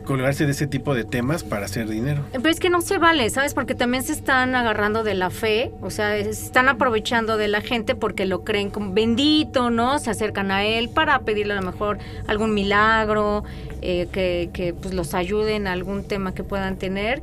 colgarse 0.08 0.46
de 0.46 0.52
ese 0.52 0.66
tipo 0.66 0.96
de 0.96 1.04
temas 1.04 1.44
para 1.44 1.66
hacer 1.66 1.88
dinero. 1.88 2.24
Pero 2.32 2.50
es 2.50 2.60
que 2.60 2.70
no 2.70 2.82
se 2.82 2.98
vale, 2.98 3.30
¿sabes? 3.30 3.54
Porque 3.54 3.76
también 3.76 4.04
se 4.04 4.14
están 4.14 4.56
agarrando 4.56 5.04
de 5.04 5.14
la 5.14 5.30
fe, 5.30 5.72
o 5.82 5.90
sea, 5.92 6.12
se 6.24 6.30
están 6.30 6.70
aprovechando 6.70 7.38
de 7.38 7.48
la 7.48 7.62
gente 7.62 7.94
porque 7.94 8.26
lo 8.26 8.44
creen 8.44 8.70
como 8.72 8.94
bendito, 8.94 9.70
¿no? 9.70 10.00
Se 10.00 10.10
acercan 10.10 10.50
a 10.50 10.66
él 10.66 10.90
para 10.90 11.20
pedirle 11.20 11.54
a 11.54 11.58
lo 11.62 11.64
mejor 11.70 12.00
algún 12.28 12.54
milagro, 12.54 13.44
eh, 13.82 14.08
que, 14.12 14.50
que 14.54 14.74
pues 14.74 14.94
los 14.94 15.14
ayuden 15.14 15.68
a 15.68 15.74
algún 15.74 16.04
tema 16.06 16.34
que 16.34 16.44
puedan 16.44 16.78
tener. 16.78 17.22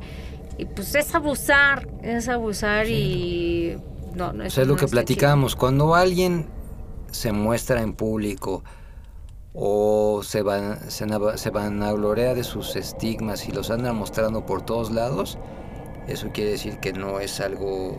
Y 0.57 0.65
pues 0.65 0.95
es 0.95 1.13
abusar, 1.15 1.87
es 2.01 2.29
abusar 2.29 2.87
y... 2.87 3.75
No, 4.15 4.31
no, 4.31 4.43
O 4.43 4.45
eso 4.45 4.55
sea, 4.55 4.61
es 4.61 4.67
lo 4.69 4.75
no 4.75 4.79
que 4.79 4.85
chido. 4.85 4.91
platicábamos. 4.91 5.55
Cuando 5.57 5.95
alguien 5.95 6.45
se 7.11 7.31
muestra 7.33 7.81
en 7.81 7.93
público 7.93 8.63
o 9.55 10.21
se 10.23 10.41
van, 10.41 10.89
se, 10.91 11.05
na- 11.05 11.37
se 11.37 11.49
vanagloria 11.49 12.33
de 12.33 12.43
sus 12.43 12.75
estigmas 12.75 13.47
y 13.47 13.51
los 13.51 13.69
anda 13.71 13.93
mostrando 13.93 14.45
por 14.45 14.61
todos 14.63 14.91
lados, 14.91 15.37
eso 16.07 16.29
quiere 16.33 16.51
decir 16.51 16.79
que 16.79 16.93
no 16.93 17.19
es 17.19 17.39
algo, 17.39 17.97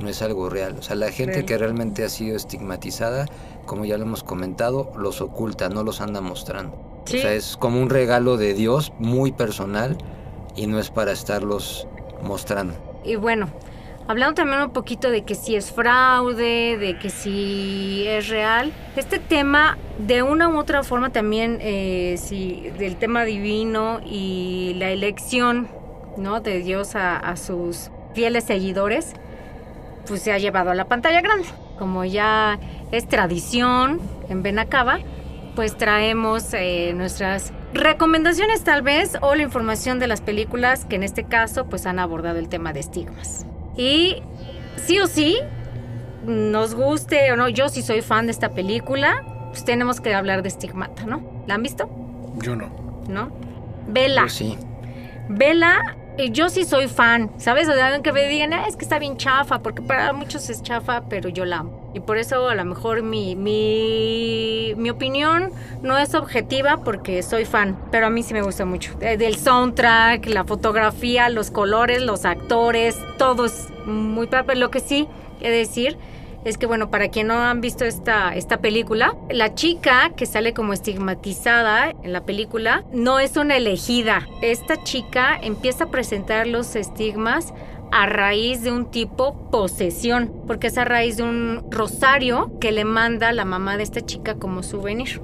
no 0.00 0.08
es 0.08 0.22
algo 0.22 0.48
real. 0.48 0.76
O 0.78 0.82
sea, 0.82 0.96
la 0.96 1.10
gente 1.12 1.34
Real. 1.34 1.44
que 1.46 1.58
realmente 1.58 2.04
ha 2.04 2.08
sido 2.08 2.36
estigmatizada, 2.36 3.26
como 3.66 3.84
ya 3.84 3.96
lo 3.98 4.04
hemos 4.04 4.24
comentado, 4.24 4.90
los 4.96 5.20
oculta, 5.20 5.68
no 5.68 5.82
los 5.84 6.00
anda 6.00 6.20
mostrando. 6.20 6.76
Sí. 7.04 7.18
O 7.18 7.20
sea, 7.20 7.34
es 7.34 7.56
como 7.58 7.80
un 7.80 7.90
regalo 7.90 8.36
de 8.36 8.54
Dios 8.54 8.92
muy 8.98 9.30
personal 9.32 9.98
y 10.56 10.66
no 10.66 10.78
es 10.80 10.90
para 10.90 11.12
estarlos 11.12 11.86
mostrando. 12.22 12.74
Y 13.04 13.16
bueno, 13.16 13.48
hablando 14.06 14.34
también 14.34 14.60
un 14.62 14.70
poquito 14.70 15.10
de 15.10 15.24
que 15.24 15.34
si 15.34 15.56
es 15.56 15.72
fraude, 15.72 16.76
de 16.78 16.98
que 16.98 17.10
si 17.10 18.04
es 18.06 18.28
real, 18.28 18.72
este 18.96 19.18
tema 19.18 19.78
de 19.98 20.22
una 20.22 20.48
u 20.48 20.58
otra 20.58 20.82
forma 20.82 21.10
también, 21.10 21.58
eh, 21.60 22.16
si 22.18 22.70
del 22.78 22.96
tema 22.96 23.24
divino 23.24 24.00
y 24.04 24.74
la 24.78 24.90
elección, 24.90 25.68
¿no? 26.16 26.40
De 26.40 26.58
Dios 26.58 26.94
a, 26.94 27.36
sus 27.36 27.90
fieles 28.14 28.44
seguidores, 28.44 29.14
pues 30.06 30.22
se 30.22 30.32
ha 30.32 30.38
llevado 30.38 30.70
a 30.70 30.74
la 30.74 30.86
pantalla 30.86 31.20
grande. 31.20 31.46
Como 31.78 32.04
ya 32.04 32.58
es 32.92 33.08
tradición 33.08 34.00
en 34.28 34.42
Benacaba, 34.42 35.00
pues 35.56 35.76
traemos 35.76 36.52
eh, 36.52 36.92
nuestras 36.94 37.52
recomendaciones 37.72 38.62
tal 38.62 38.82
vez 38.82 39.16
o 39.20 39.34
la 39.34 39.42
información 39.42 39.98
de 39.98 40.06
las 40.06 40.20
películas 40.20 40.84
que 40.84 40.96
en 40.96 41.02
este 41.02 41.24
caso 41.24 41.66
pues 41.66 41.86
han 41.86 41.98
abordado 41.98 42.38
el 42.38 42.48
tema 42.48 42.72
de 42.72 42.80
estigmas. 42.80 43.46
Y 43.76 44.22
sí 44.76 44.98
o 45.00 45.06
sí, 45.06 45.38
nos 46.24 46.74
guste 46.74 47.32
o 47.32 47.36
no, 47.36 47.48
yo 47.48 47.68
sí 47.68 47.82
soy 47.82 48.02
fan 48.02 48.26
de 48.26 48.32
esta 48.32 48.50
película, 48.50 49.22
pues 49.50 49.64
tenemos 49.64 50.00
que 50.00 50.14
hablar 50.14 50.42
de 50.42 50.48
Estigmata, 50.48 51.04
¿no? 51.04 51.22
¿La 51.46 51.54
han 51.54 51.62
visto? 51.62 51.88
Yo 52.42 52.56
no. 52.56 52.70
¿No? 53.08 53.30
Vela. 53.88 54.22
Pues 54.22 54.32
sí. 54.34 54.58
Vela, 55.28 55.96
yo 56.30 56.48
sí 56.48 56.64
soy 56.64 56.88
fan, 56.88 57.30
¿sabes? 57.38 57.68
O 57.68 57.72
sea, 57.72 58.00
que 58.00 58.12
me 58.12 58.28
digan, 58.28 58.52
"Ah, 58.52 58.64
es 58.68 58.76
que 58.76 58.84
está 58.84 58.98
bien 58.98 59.16
chafa, 59.16 59.60
porque 59.60 59.82
para 59.82 60.12
muchos 60.12 60.48
es 60.50 60.62
chafa, 60.62 61.02
pero 61.08 61.28
yo 61.28 61.44
la 61.44 61.58
amo. 61.58 61.90
Y 61.94 62.00
por 62.00 62.18
eso 62.18 62.48
a 62.48 62.54
lo 62.54 62.64
mejor 62.64 63.02
mi, 63.02 63.36
mi, 63.36 64.74
mi 64.76 64.90
opinión 64.90 65.50
no 65.82 65.96
es 65.98 66.14
objetiva 66.14 66.78
porque 66.78 67.22
soy 67.22 67.44
fan, 67.44 67.78
pero 67.90 68.06
a 68.06 68.10
mí 68.10 68.22
sí 68.22 68.34
me 68.34 68.42
gusta 68.42 68.64
mucho. 68.64 68.92
Eh, 69.00 69.16
Del 69.16 69.36
soundtrack, 69.36 70.26
la 70.26 70.44
fotografía, 70.44 71.28
los 71.28 71.50
colores, 71.50 72.02
los 72.02 72.24
actores, 72.24 72.96
todo 73.18 73.44
es 73.44 73.68
muy 73.86 74.26
padre. 74.26 74.56
Lo 74.56 74.70
que 74.70 74.80
sí 74.80 75.08
de 75.40 75.50
decir 75.50 75.96
es 76.44 76.58
que 76.58 76.66
bueno, 76.66 76.90
para 76.90 77.08
quien 77.08 77.28
no 77.28 77.34
han 77.34 77.60
visto 77.60 77.84
esta, 77.84 78.34
esta 78.34 78.58
película, 78.58 79.16
la 79.30 79.54
chica 79.54 80.10
que 80.14 80.26
sale 80.26 80.52
como 80.52 80.72
estigmatizada 80.72 81.90
en 82.02 82.12
la 82.12 82.24
película 82.24 82.84
no 82.92 83.18
es 83.18 83.36
una 83.36 83.56
elegida. 83.56 84.28
Esta 84.42 84.82
chica 84.82 85.38
empieza 85.40 85.84
a 85.84 85.90
presentar 85.90 86.46
los 86.46 86.76
estigmas 86.76 87.54
a 87.92 88.06
raíz 88.06 88.62
de 88.62 88.72
un 88.72 88.90
tipo 88.90 89.50
posesión, 89.50 90.32
porque 90.46 90.66
es 90.66 90.78
a 90.78 90.84
raíz 90.84 91.16
de 91.16 91.22
un 91.22 91.64
rosario 91.70 92.58
que 92.60 92.72
le 92.72 92.84
manda 92.84 93.32
la 93.32 93.44
mamá 93.44 93.76
de 93.76 93.84
esta 93.84 94.00
chica 94.00 94.34
como 94.34 94.62
souvenir 94.62 95.20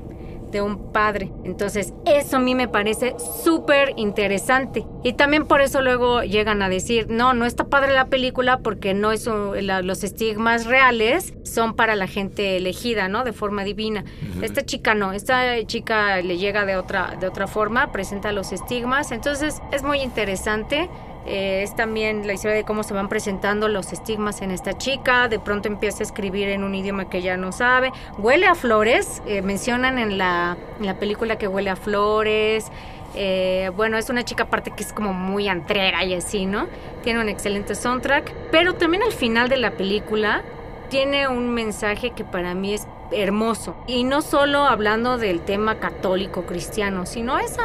de 0.50 0.62
un 0.62 0.92
padre. 0.92 1.30
Entonces, 1.44 1.92
eso 2.06 2.36
a 2.36 2.40
mí 2.40 2.54
me 2.54 2.68
parece 2.68 3.14
súper 3.44 3.92
interesante. 3.96 4.84
Y 5.02 5.12
también 5.14 5.46
por 5.46 5.60
eso 5.60 5.80
luego 5.82 6.22
llegan 6.22 6.62
a 6.62 6.68
decir, 6.68 7.06
no, 7.08 7.34
no 7.34 7.46
está 7.46 7.64
padre 7.64 7.92
la 7.92 8.06
película 8.06 8.58
porque 8.58 8.94
no 8.94 9.12
es 9.12 9.26
un- 9.26 9.66
la- 9.66 9.82
los 9.82 10.02
estigmas 10.04 10.66
reales 10.66 11.34
son 11.44 11.74
para 11.74 11.94
la 11.96 12.06
gente 12.06 12.56
elegida, 12.56 13.08
¿no? 13.08 13.24
De 13.24 13.32
forma 13.32 13.64
divina. 13.64 14.04
Esta 14.42 14.62
chica 14.64 14.94
no, 14.94 15.12
esta 15.12 15.64
chica 15.66 16.20
le 16.20 16.38
llega 16.38 16.64
de 16.64 16.76
otra, 16.76 17.16
de 17.20 17.26
otra 17.26 17.46
forma, 17.46 17.92
presenta 17.92 18.32
los 18.32 18.52
estigmas. 18.52 19.12
Entonces, 19.12 19.60
es 19.72 19.82
muy 19.82 20.00
interesante. 20.00 20.88
Eh, 21.26 21.62
es 21.62 21.76
también 21.76 22.26
la 22.26 22.32
historia 22.32 22.56
de 22.56 22.64
cómo 22.64 22.82
se 22.82 22.94
van 22.94 23.08
presentando 23.08 23.68
los 23.68 23.92
estigmas 23.92 24.42
en 24.42 24.50
esta 24.50 24.76
chica. 24.76 25.28
De 25.28 25.38
pronto 25.38 25.68
empieza 25.68 26.00
a 26.00 26.02
escribir 26.04 26.48
en 26.48 26.64
un 26.64 26.74
idioma 26.74 27.08
que 27.08 27.18
ella 27.18 27.36
no 27.36 27.52
sabe. 27.52 27.92
Huele 28.18 28.46
a 28.46 28.54
flores. 28.54 29.22
eh, 29.26 29.42
mencionan 29.42 29.98
en 29.98 30.18
la, 30.18 30.56
en 30.78 30.86
la 30.86 30.94
película 30.94 31.36
que 31.36 31.46
huele 31.46 31.70
a 31.70 31.76
flores. 31.76 32.70
Eh, 33.14 33.70
bueno, 33.76 33.98
es 33.98 34.08
una 34.08 34.24
chica 34.24 34.44
aparte 34.44 34.70
que 34.70 34.82
es 34.82 34.92
como 34.92 35.12
muy 35.12 35.48
antrera 35.48 36.04
y 36.04 36.14
así, 36.14 36.46
¿no? 36.46 36.68
Tiene 37.02 37.20
un 37.20 37.28
excelente 37.28 37.74
soundtrack. 37.74 38.32
Pero 38.50 38.74
también 38.74 39.02
al 39.02 39.12
final 39.12 39.48
de 39.48 39.56
la 39.56 39.72
película 39.72 40.42
tiene 40.88 41.28
un 41.28 41.50
mensaje 41.50 42.10
que 42.10 42.24
para 42.24 42.54
mí 42.54 42.74
es 42.74 42.86
hermoso. 43.12 43.76
Y 43.86 44.04
no 44.04 44.22
solo 44.22 44.64
hablando 44.64 45.18
del 45.18 45.40
tema 45.40 45.76
católico 45.76 46.42
cristiano, 46.42 47.06
sino 47.06 47.38
esa 47.38 47.64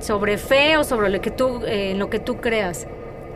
sobre 0.00 0.36
fe 0.38 0.76
o 0.76 0.84
sobre 0.84 1.08
lo 1.10 1.20
que 1.20 1.30
tú, 1.30 1.62
eh, 1.64 1.92
en 1.92 1.98
lo 1.98 2.10
que 2.10 2.18
tú 2.18 2.38
creas. 2.40 2.86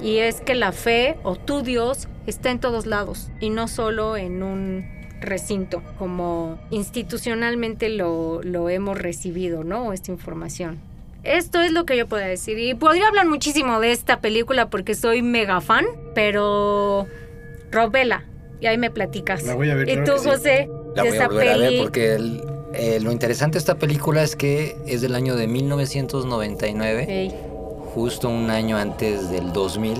Y 0.03 0.19
es 0.19 0.41
que 0.41 0.55
la 0.55 0.73
fe 0.73 1.17
o 1.23 1.37
tu 1.37 1.62
Dios 1.62 2.09
está 2.27 2.51
en 2.51 2.59
todos 2.59 2.85
lados 2.87 3.31
y 3.41 3.51
no 3.51 3.69
solo 3.69 4.17
en 4.17 4.43
un 4.43 4.85
recinto, 5.21 5.83
como 5.99 6.59
institucionalmente 6.71 7.89
lo, 7.89 8.43
lo 8.43 8.69
hemos 8.69 8.99
recibido, 8.99 9.65
¿no? 9.65 9.93
Esta 9.93 10.11
información. 10.11 10.79
Esto 11.23 11.62
es 11.62 11.73
lo 11.73 11.87
que 11.87 11.97
yo 11.97 12.07
puedo 12.07 12.23
decir. 12.27 12.59
Y 12.59 12.75
podría 12.75 13.09
hablar 13.09 13.27
muchísimo 13.27 13.81
de 13.81 13.93
esta 13.93 14.21
película 14.21 14.69
porque 14.69 14.95
soy 14.95 15.23
mega 15.23 15.62
fan, 15.62 15.87
pero 16.15 17.07
Robela, 17.71 18.25
y 18.61 18.67
ahí 18.67 18.77
me 18.77 18.91
platicas. 18.91 19.45
La 19.45 19.55
voy 19.55 19.71
a 19.71 19.75
ver, 19.75 19.89
Y 19.89 19.93
claro 19.95 20.15
tú, 20.17 20.21
sí. 20.23 20.29
José, 20.29 20.69
La 20.95 21.03
de 21.05 21.09
voy 21.09 21.17
esa 21.17 21.25
a 21.25 21.29
volver 21.29 21.49
a 21.49 21.57
ver 21.57 21.79
porque 21.79 22.15
el- 22.15 22.43
eh, 22.77 23.01
lo 23.01 23.12
interesante 23.12 23.55
de 23.55 23.59
esta 23.61 23.77
película 23.77 24.22
es 24.22 24.37
que 24.37 24.77
es 24.87 25.01
del 25.01 25.14
año 25.14 25.37
de 25.37 25.47
1999, 25.47 27.07
Ey, 27.09 27.35
justo 27.95 28.29
un 28.29 28.51
año 28.51 28.77
antes 28.77 29.31
del 29.31 29.53
2000. 29.53 29.99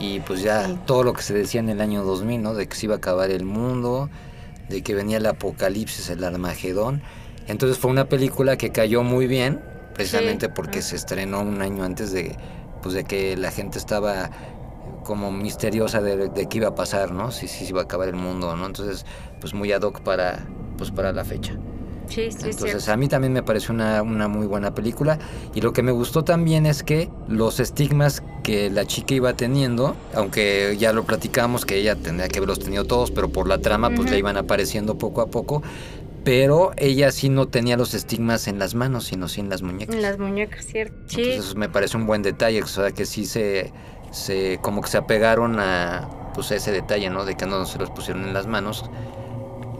Y 0.00 0.20
pues 0.20 0.42
ya 0.42 0.68
todo 0.86 1.02
lo 1.02 1.12
que 1.12 1.22
se 1.22 1.34
decía 1.34 1.58
en 1.60 1.68
el 1.68 1.80
año 1.80 2.04
2000, 2.04 2.40
¿no? 2.42 2.54
De 2.54 2.68
que 2.68 2.76
se 2.76 2.86
iba 2.86 2.94
a 2.94 2.98
acabar 2.98 3.30
el 3.30 3.44
mundo, 3.44 4.08
de 4.68 4.82
que 4.82 4.94
venía 4.94 5.16
el 5.16 5.26
apocalipsis, 5.26 6.08
el 6.10 6.22
Armagedón. 6.22 7.02
Entonces 7.48 7.78
fue 7.78 7.90
una 7.90 8.08
película 8.08 8.56
que 8.56 8.70
cayó 8.70 9.02
muy 9.02 9.26
bien, 9.26 9.60
precisamente 9.94 10.46
Sí. 10.46 10.52
porque 10.54 10.78
Ah. 10.78 10.82
se 10.82 10.94
estrenó 10.96 11.40
un 11.40 11.60
año 11.62 11.82
antes 11.82 12.12
de, 12.12 12.36
pues, 12.82 12.94
de 12.94 13.02
que 13.04 13.36
la 13.36 13.50
gente 13.50 13.78
estaba 13.78 14.30
como 15.04 15.32
misteriosa 15.32 16.00
de, 16.00 16.28
de 16.28 16.46
qué 16.48 16.58
iba 16.58 16.68
a 16.68 16.74
pasar, 16.76 17.10
¿no? 17.10 17.32
Si, 17.32 17.48
si 17.48 17.64
se 17.64 17.70
iba 17.70 17.80
a 17.80 17.84
acabar 17.84 18.08
el 18.08 18.14
mundo, 18.16 18.54
¿no? 18.54 18.66
Entonces, 18.66 19.04
pues 19.40 19.52
muy 19.54 19.72
ad 19.72 19.82
hoc 19.82 20.00
para, 20.02 20.46
pues, 20.76 20.90
para 20.92 21.12
la 21.12 21.24
fecha. 21.24 21.54
Sí, 22.08 22.30
sí, 22.30 22.48
es 22.48 22.56
Entonces 22.56 22.88
a 22.88 22.96
mí 22.96 23.08
también 23.08 23.32
me 23.32 23.42
pareció 23.42 23.74
una, 23.74 24.02
una 24.02 24.28
muy 24.28 24.46
buena 24.46 24.74
película 24.74 25.18
y 25.54 25.60
lo 25.60 25.72
que 25.72 25.82
me 25.82 25.92
gustó 25.92 26.24
también 26.24 26.66
es 26.66 26.82
que 26.82 27.08
los 27.28 27.60
estigmas 27.60 28.22
que 28.42 28.70
la 28.70 28.86
chica 28.86 29.14
iba 29.14 29.34
teniendo, 29.34 29.94
aunque 30.14 30.76
ya 30.78 30.92
lo 30.92 31.04
platicamos 31.04 31.66
que 31.66 31.76
ella 31.76 31.96
tendría 31.96 32.28
que 32.28 32.38
haberlos 32.38 32.58
tenido 32.58 32.84
todos, 32.84 33.10
pero 33.10 33.28
por 33.28 33.48
la 33.48 33.58
trama 33.58 33.90
pues 33.94 34.10
le 34.10 34.18
iban 34.18 34.36
apareciendo 34.36 34.96
poco 34.96 35.20
a 35.20 35.26
poco, 35.26 35.62
pero 36.24 36.72
ella 36.76 37.12
sí 37.12 37.28
no 37.28 37.48
tenía 37.48 37.76
los 37.76 37.94
estigmas 37.94 38.48
en 38.48 38.58
las 38.58 38.74
manos, 38.74 39.04
sino 39.04 39.28
sí 39.28 39.40
en 39.40 39.48
las 39.48 39.62
muñecas. 39.62 39.94
En 39.94 40.02
las 40.02 40.18
muñecas, 40.18 40.64
¿cierto? 40.66 40.94
Sí, 41.06 41.22
Entonces 41.22 41.54
me 41.56 41.68
parece 41.68 41.96
un 41.96 42.06
buen 42.06 42.22
detalle, 42.22 42.62
o 42.62 42.66
sea 42.66 42.90
que 42.90 43.06
sí 43.06 43.26
se, 43.26 43.72
se 44.10 44.58
como 44.62 44.82
que 44.82 44.88
se 44.88 44.98
apegaron 44.98 45.58
a 45.60 46.08
pues 46.34 46.52
a 46.52 46.56
ese 46.56 46.70
detalle, 46.70 47.10
¿no? 47.10 47.24
De 47.24 47.36
que 47.36 47.46
no 47.46 47.66
se 47.66 47.78
los 47.78 47.90
pusieron 47.90 48.24
en 48.24 48.32
las 48.32 48.46
manos, 48.46 48.88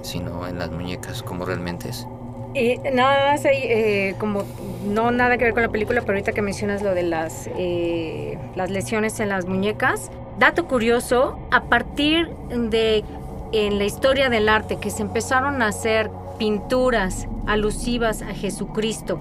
sino 0.02 0.46
en 0.46 0.58
las 0.58 0.70
muñecas, 0.70 1.22
como 1.22 1.44
realmente 1.44 1.90
es. 1.90 2.06
Y 2.54 2.78
nada 2.92 3.32
más 3.32 3.44
eh, 3.44 4.14
como 4.18 4.44
no 4.84 5.10
nada 5.10 5.36
que 5.36 5.44
ver 5.44 5.54
con 5.54 5.62
la 5.62 5.68
película, 5.68 6.00
pero 6.00 6.12
ahorita 6.14 6.32
que 6.32 6.42
mencionas 6.42 6.82
lo 6.82 6.94
de 6.94 7.02
las, 7.02 7.48
eh, 7.56 8.38
las 8.56 8.70
lesiones 8.70 9.20
en 9.20 9.28
las 9.28 9.46
muñecas, 9.46 10.10
dato 10.38 10.66
curioso, 10.66 11.38
a 11.50 11.64
partir 11.64 12.30
de 12.50 13.04
en 13.52 13.78
la 13.78 13.84
historia 13.84 14.28
del 14.28 14.48
arte 14.48 14.76
que 14.76 14.90
se 14.90 15.02
empezaron 15.02 15.62
a 15.62 15.68
hacer 15.68 16.10
pinturas 16.38 17.26
alusivas 17.46 18.22
a 18.22 18.34
Jesucristo, 18.34 19.20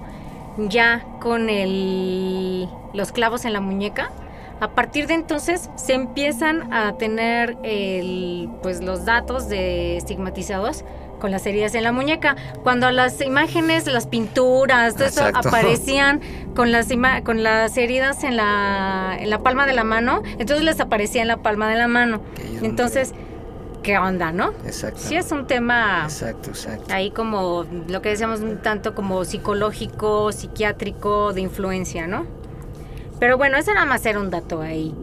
ya 0.56 1.04
con 1.20 1.48
el, 1.48 2.68
los 2.92 3.12
clavos 3.12 3.44
en 3.44 3.52
la 3.52 3.60
muñeca, 3.60 4.10
A 4.60 4.70
partir 4.70 5.06
de 5.06 5.14
entonces 5.14 5.70
se 5.76 5.94
empiezan 5.94 6.72
a 6.72 6.96
tener 6.98 7.56
el, 7.62 8.50
pues 8.60 8.82
los 8.82 9.04
datos 9.04 9.48
de 9.48 9.96
estigmatizados 9.96 10.84
con 11.18 11.30
las 11.30 11.46
heridas 11.46 11.74
en 11.74 11.82
la 11.84 11.92
muñeca. 11.92 12.36
Cuando 12.62 12.90
las 12.90 13.20
imágenes, 13.20 13.86
las 13.86 14.06
pinturas, 14.06 14.94
todo 14.94 15.06
eso 15.06 15.24
aparecían 15.48 16.20
con 16.54 16.72
las 16.72 16.90
ima- 16.90 17.22
con 17.22 17.42
las 17.42 17.76
heridas 17.76 18.24
en 18.24 18.36
la, 18.36 19.16
en 19.18 19.30
la 19.30 19.38
palma 19.40 19.66
de 19.66 19.72
la 19.74 19.84
mano, 19.84 20.22
entonces 20.38 20.64
les 20.64 20.80
aparecía 20.80 21.22
en 21.22 21.28
la 21.28 21.38
palma 21.38 21.68
de 21.68 21.76
la 21.76 21.88
mano. 21.88 22.20
Entonces, 22.62 23.14
¿qué 23.82 23.96
onda, 23.98 24.32
no? 24.32 24.52
Exacto. 24.64 24.98
Sí 25.00 25.16
es 25.16 25.30
un 25.32 25.46
tema 25.46 26.02
Exacto, 26.04 26.50
exacto. 26.50 26.92
ahí 26.92 27.10
como 27.10 27.64
lo 27.88 28.02
que 28.02 28.10
decíamos 28.10 28.40
un 28.40 28.58
tanto 28.58 28.94
como 28.94 29.24
psicológico, 29.24 30.32
psiquiátrico, 30.32 31.32
de 31.32 31.40
influencia, 31.42 32.06
¿no? 32.06 32.26
Pero 33.20 33.36
bueno, 33.36 33.56
eso 33.56 33.72
nada 33.74 33.86
más 33.86 34.04
era 34.06 34.20
un 34.20 34.30
dato 34.30 34.60
ahí. 34.60 34.94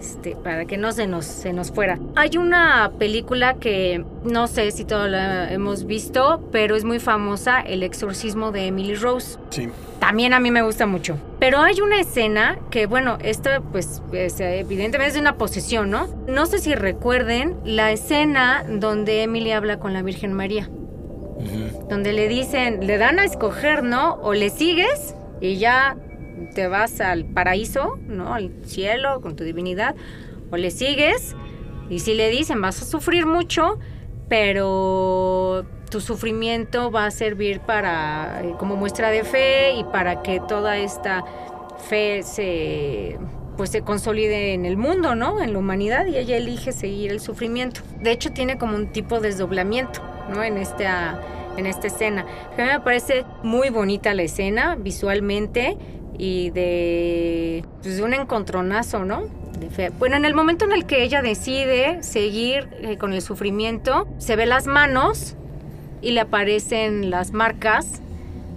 Este, 0.00 0.34
para 0.34 0.64
que 0.64 0.78
no 0.78 0.92
se 0.92 1.06
nos, 1.06 1.26
se 1.26 1.52
nos 1.52 1.70
fuera. 1.70 1.98
Hay 2.16 2.38
una 2.38 2.90
película 2.98 3.54
que 3.54 4.02
no 4.24 4.46
sé 4.46 4.70
si 4.70 4.86
todos 4.86 5.10
la 5.10 5.52
hemos 5.52 5.84
visto, 5.84 6.48
pero 6.50 6.74
es 6.74 6.84
muy 6.84 7.00
famosa, 7.00 7.60
El 7.60 7.82
exorcismo 7.82 8.50
de 8.50 8.68
Emily 8.68 8.94
Rose. 8.94 9.38
Sí. 9.50 9.68
También 9.98 10.32
a 10.32 10.40
mí 10.40 10.50
me 10.50 10.62
gusta 10.62 10.86
mucho. 10.86 11.18
Pero 11.38 11.58
hay 11.58 11.82
una 11.82 12.00
escena 12.00 12.58
que, 12.70 12.86
bueno, 12.86 13.18
esto 13.22 13.50
pues 13.70 14.00
es, 14.12 14.40
evidentemente 14.40 15.08
es 15.08 15.14
de 15.14 15.20
una 15.20 15.36
posesión, 15.36 15.90
¿no? 15.90 16.08
No 16.26 16.46
sé 16.46 16.60
si 16.60 16.74
recuerden 16.74 17.58
la 17.66 17.92
escena 17.92 18.64
donde 18.66 19.22
Emily 19.22 19.52
habla 19.52 19.78
con 19.78 19.92
la 19.92 20.00
Virgen 20.00 20.32
María 20.32 20.70
donde 21.88 22.12
le 22.12 22.28
dicen, 22.28 22.86
le 22.86 22.98
dan 22.98 23.18
a 23.18 23.24
escoger, 23.24 23.82
¿no? 23.82 24.14
O 24.22 24.34
le 24.34 24.50
sigues 24.50 25.14
y 25.40 25.56
ya 25.56 25.96
te 26.54 26.68
vas 26.68 27.00
al 27.00 27.24
paraíso, 27.24 27.98
¿no? 28.06 28.34
Al 28.34 28.50
cielo 28.64 29.20
con 29.20 29.36
tu 29.36 29.44
divinidad, 29.44 29.94
o 30.50 30.56
le 30.56 30.70
sigues 30.70 31.36
y 31.88 31.98
si 31.98 32.14
le 32.14 32.30
dicen, 32.30 32.60
vas 32.60 32.80
a 32.82 32.84
sufrir 32.84 33.26
mucho, 33.26 33.78
pero 34.28 35.66
tu 35.90 36.00
sufrimiento 36.00 36.92
va 36.92 37.06
a 37.06 37.10
servir 37.10 37.60
para 37.60 38.42
eh, 38.44 38.54
como 38.58 38.76
muestra 38.76 39.10
de 39.10 39.24
fe 39.24 39.72
y 39.72 39.82
para 39.84 40.22
que 40.22 40.40
toda 40.40 40.78
esta 40.78 41.24
fe 41.88 42.22
se 42.22 43.18
pues 43.56 43.70
se 43.70 43.82
consolide 43.82 44.54
en 44.54 44.64
el 44.64 44.78
mundo, 44.78 45.14
¿no? 45.14 45.42
En 45.42 45.52
la 45.52 45.58
humanidad 45.58 46.06
y 46.06 46.16
ella 46.16 46.38
elige 46.38 46.72
seguir 46.72 47.10
el 47.10 47.20
sufrimiento. 47.20 47.82
De 48.00 48.12
hecho 48.12 48.32
tiene 48.32 48.56
como 48.56 48.74
un 48.74 48.90
tipo 48.90 49.20
de 49.20 49.28
desdoblamiento, 49.28 50.00
¿no? 50.30 50.42
En 50.42 50.56
esta 50.56 51.20
en 51.56 51.66
esta 51.66 51.88
escena. 51.88 52.24
A 52.56 52.62
mí 52.62 52.68
me 52.68 52.80
parece 52.80 53.24
muy 53.42 53.68
bonita 53.68 54.14
la 54.14 54.22
escena 54.22 54.76
visualmente 54.76 55.76
y 56.22 56.50
de 56.50 57.64
pues, 57.80 57.98
un 58.00 58.12
encontronazo, 58.12 59.06
¿no? 59.06 59.22
De 59.58 59.70
fe. 59.70 59.88
Bueno, 59.98 60.16
en 60.16 60.26
el 60.26 60.34
momento 60.34 60.66
en 60.66 60.72
el 60.72 60.84
que 60.84 61.02
ella 61.02 61.22
decide 61.22 62.02
seguir 62.02 62.68
eh, 62.82 62.98
con 62.98 63.14
el 63.14 63.22
sufrimiento, 63.22 64.06
se 64.18 64.36
ve 64.36 64.44
las 64.44 64.66
manos 64.66 65.34
y 66.02 66.10
le 66.10 66.20
aparecen 66.20 67.08
las 67.08 67.32
marcas, 67.32 68.02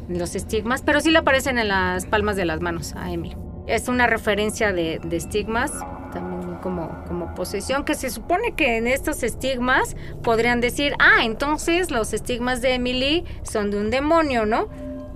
los 0.10 0.36
estigmas, 0.36 0.82
pero 0.82 1.00
sí 1.00 1.10
le 1.10 1.20
aparecen 1.20 1.58
en 1.58 1.70
las 1.70 2.06
palmas 2.06 2.36
de 2.36 2.44
las 2.44 2.60
manos 2.60 2.96
a 2.98 3.14
Emily. 3.14 3.38
Es 3.66 3.88
una 3.88 4.08
referencia 4.08 4.74
de, 4.74 5.00
de 5.02 5.16
estigmas, 5.16 5.72
también 6.12 6.56
como, 6.56 7.06
como 7.08 7.34
posesión, 7.34 7.86
que 7.86 7.96
se 7.96 8.10
supone 8.10 8.56
que 8.56 8.76
en 8.76 8.88
estos 8.88 9.24
estigmas 9.24 9.96
podrían 10.22 10.60
decir, 10.60 10.96
ah, 11.00 11.24
entonces 11.24 11.92
los 11.92 12.12
estigmas 12.12 12.62
de 12.62 12.74
Emily 12.74 13.24
son 13.44 13.72
de 13.72 13.78
un 13.78 13.90
demonio, 13.90 14.46
¿no? 14.46 14.68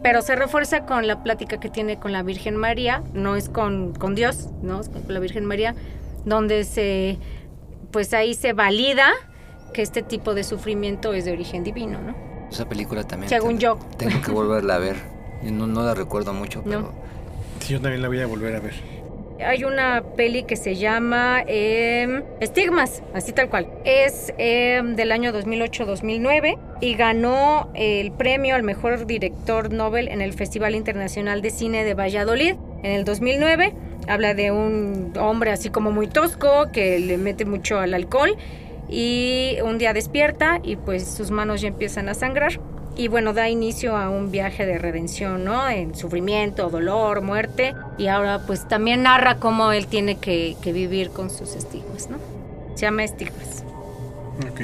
Pero 0.04 0.22
se 0.22 0.36
refuerza 0.36 0.86
con 0.86 1.08
la 1.08 1.24
plática 1.24 1.60
que 1.60 1.70
tiene 1.70 1.98
con 2.00 2.12
la 2.12 2.24
Virgen 2.24 2.56
María, 2.56 3.04
no 3.14 3.36
es 3.36 3.50
con, 3.50 3.94
con 3.94 4.16
Dios, 4.16 4.50
¿no? 4.62 4.80
Es 4.80 4.90
con 4.90 5.02
la 5.08 5.20
Virgen 5.20 5.46
María, 5.46 5.76
donde 6.26 6.64
se, 6.64 7.18
pues 7.92 8.14
ahí 8.14 8.34
se 8.34 8.54
valida 8.54 9.08
que 9.74 9.82
este 9.82 10.02
tipo 10.04 10.34
de 10.34 10.44
sufrimiento 10.44 11.14
es 11.14 11.26
de 11.26 11.32
origen 11.34 11.64
divino, 11.64 12.00
¿no? 12.02 12.16
Esa 12.52 12.70
película 12.70 13.04
también. 13.04 13.30
Según 13.30 13.58
tengo- 13.58 13.80
yo. 13.80 13.98
Tengo 13.98 14.22
que 14.22 14.32
volverla 14.32 14.76
a 14.76 14.80
ver. 14.80 14.96
Yo 15.44 15.52
no, 15.52 15.68
no 15.68 15.84
la 15.84 15.94
recuerdo 15.94 16.34
mucho, 16.34 16.64
pero. 16.64 16.82
No. 16.82 16.92
Sí, 17.60 17.74
yo 17.74 17.82
también 17.82 18.02
la 18.02 18.08
voy 18.08 18.22
a 18.22 18.28
volver 18.28 18.56
a 18.56 18.60
ver. 18.60 18.74
Hay 19.46 19.64
una 19.64 20.04
peli 20.16 20.44
que 20.44 20.56
se 20.56 20.76
llama 20.76 21.44
em, 21.46 22.24
Estigmas, 22.40 23.04
así 23.14 23.34
tal 23.34 23.50
cual. 23.50 23.68
Es 23.86 24.34
em, 24.38 24.96
del 24.96 25.12
año 25.12 25.32
2008-2009 25.32 26.58
y 26.82 26.96
ganó 26.96 27.70
el 27.76 28.12
premio 28.12 28.56
al 28.56 28.64
mejor 28.64 29.06
director 29.06 29.72
Nobel 29.72 30.08
en 30.08 30.22
el 30.22 30.34
Festival 30.34 30.74
Internacional 30.74 31.44
de 31.44 31.52
Cine 31.52 31.84
de 31.84 31.94
Valladolid 31.94 32.56
en 32.82 32.92
el 32.92 33.06
2009. 33.06 33.74
Habla 34.08 34.34
de 34.34 34.52
un 34.52 35.14
hombre 35.20 35.52
así 35.52 35.70
como 35.70 35.92
muy 35.92 36.08
tosco 36.08 36.72
que 36.72 36.98
le 36.98 37.18
mete 37.18 37.46
mucho 37.46 37.80
al 37.80 37.94
alcohol 37.94 38.36
y 38.90 39.58
un 39.64 39.78
día 39.78 39.94
despierta 39.94 40.60
y 40.64 40.78
pues 40.78 41.08
sus 41.08 41.30
manos 41.30 41.62
ya 41.62 41.68
empiezan 41.68 42.10
a 42.10 42.16
sangrar. 42.16 42.60
Y 42.98 43.10
bueno, 43.10 43.34
da 43.34 43.48
inicio 43.48 43.96
a 43.96 44.10
un 44.10 44.32
viaje 44.32 44.66
de 44.66 44.80
redención, 44.80 45.46
¿no? 45.46 45.70
En 45.70 45.94
sufrimiento, 45.94 46.70
dolor, 46.70 47.22
muerte. 47.22 47.76
Y 48.00 48.08
ahora 48.08 48.42
pues 48.48 48.68
también 48.68 49.04
narra 49.04 49.36
cómo 49.36 49.72
él 49.72 49.86
tiene 49.86 50.18
que, 50.18 50.58
que 50.62 50.74
vivir 50.74 51.12
con 51.12 51.30
sus 51.30 51.56
estigmas, 51.56 52.10
¿no? 52.10 52.18
Se 52.74 52.82
llama 52.82 53.04
Estigmas. 53.04 53.64
Ok. 54.52 54.62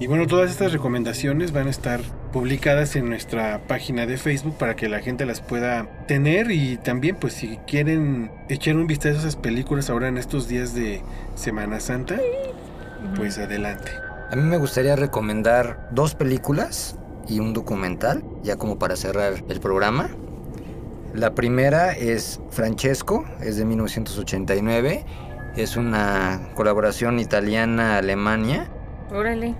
Y 0.00 0.06
bueno, 0.06 0.26
todas 0.26 0.50
estas 0.50 0.72
recomendaciones 0.72 1.52
van 1.52 1.68
a 1.68 1.70
estar 1.70 2.00
publicadas 2.32 2.96
en 2.96 3.08
nuestra 3.08 3.60
página 3.68 4.04
de 4.04 4.16
Facebook 4.16 4.56
para 4.58 4.74
que 4.74 4.88
la 4.88 5.00
gente 5.00 5.24
las 5.26 5.40
pueda 5.40 5.86
tener 6.08 6.50
y 6.50 6.76
también 6.76 7.16
pues 7.16 7.34
si 7.34 7.58
quieren 7.68 8.30
echar 8.48 8.76
un 8.76 8.86
vistazo 8.86 9.16
a 9.16 9.20
esas 9.20 9.36
películas 9.36 9.90
ahora 9.90 10.08
en 10.08 10.18
estos 10.18 10.48
días 10.48 10.74
de 10.74 11.02
Semana 11.36 11.78
Santa, 11.78 12.18
pues 13.16 13.38
adelante. 13.38 13.92
A 14.30 14.34
mí 14.34 14.42
me 14.42 14.56
gustaría 14.56 14.96
recomendar 14.96 15.88
dos 15.92 16.14
películas 16.14 16.96
y 17.28 17.40
un 17.40 17.52
documental, 17.52 18.24
ya 18.42 18.56
como 18.56 18.78
para 18.78 18.96
cerrar 18.96 19.44
el 19.48 19.60
programa. 19.60 20.10
La 21.14 21.34
primera 21.34 21.92
es 21.92 22.40
Francesco, 22.50 23.24
es 23.40 23.56
de 23.56 23.64
1989. 23.64 25.04
Es 25.56 25.76
una 25.76 26.50
colaboración 26.54 27.18
italiana-alemania 27.18 28.70
Órale. 29.10 29.54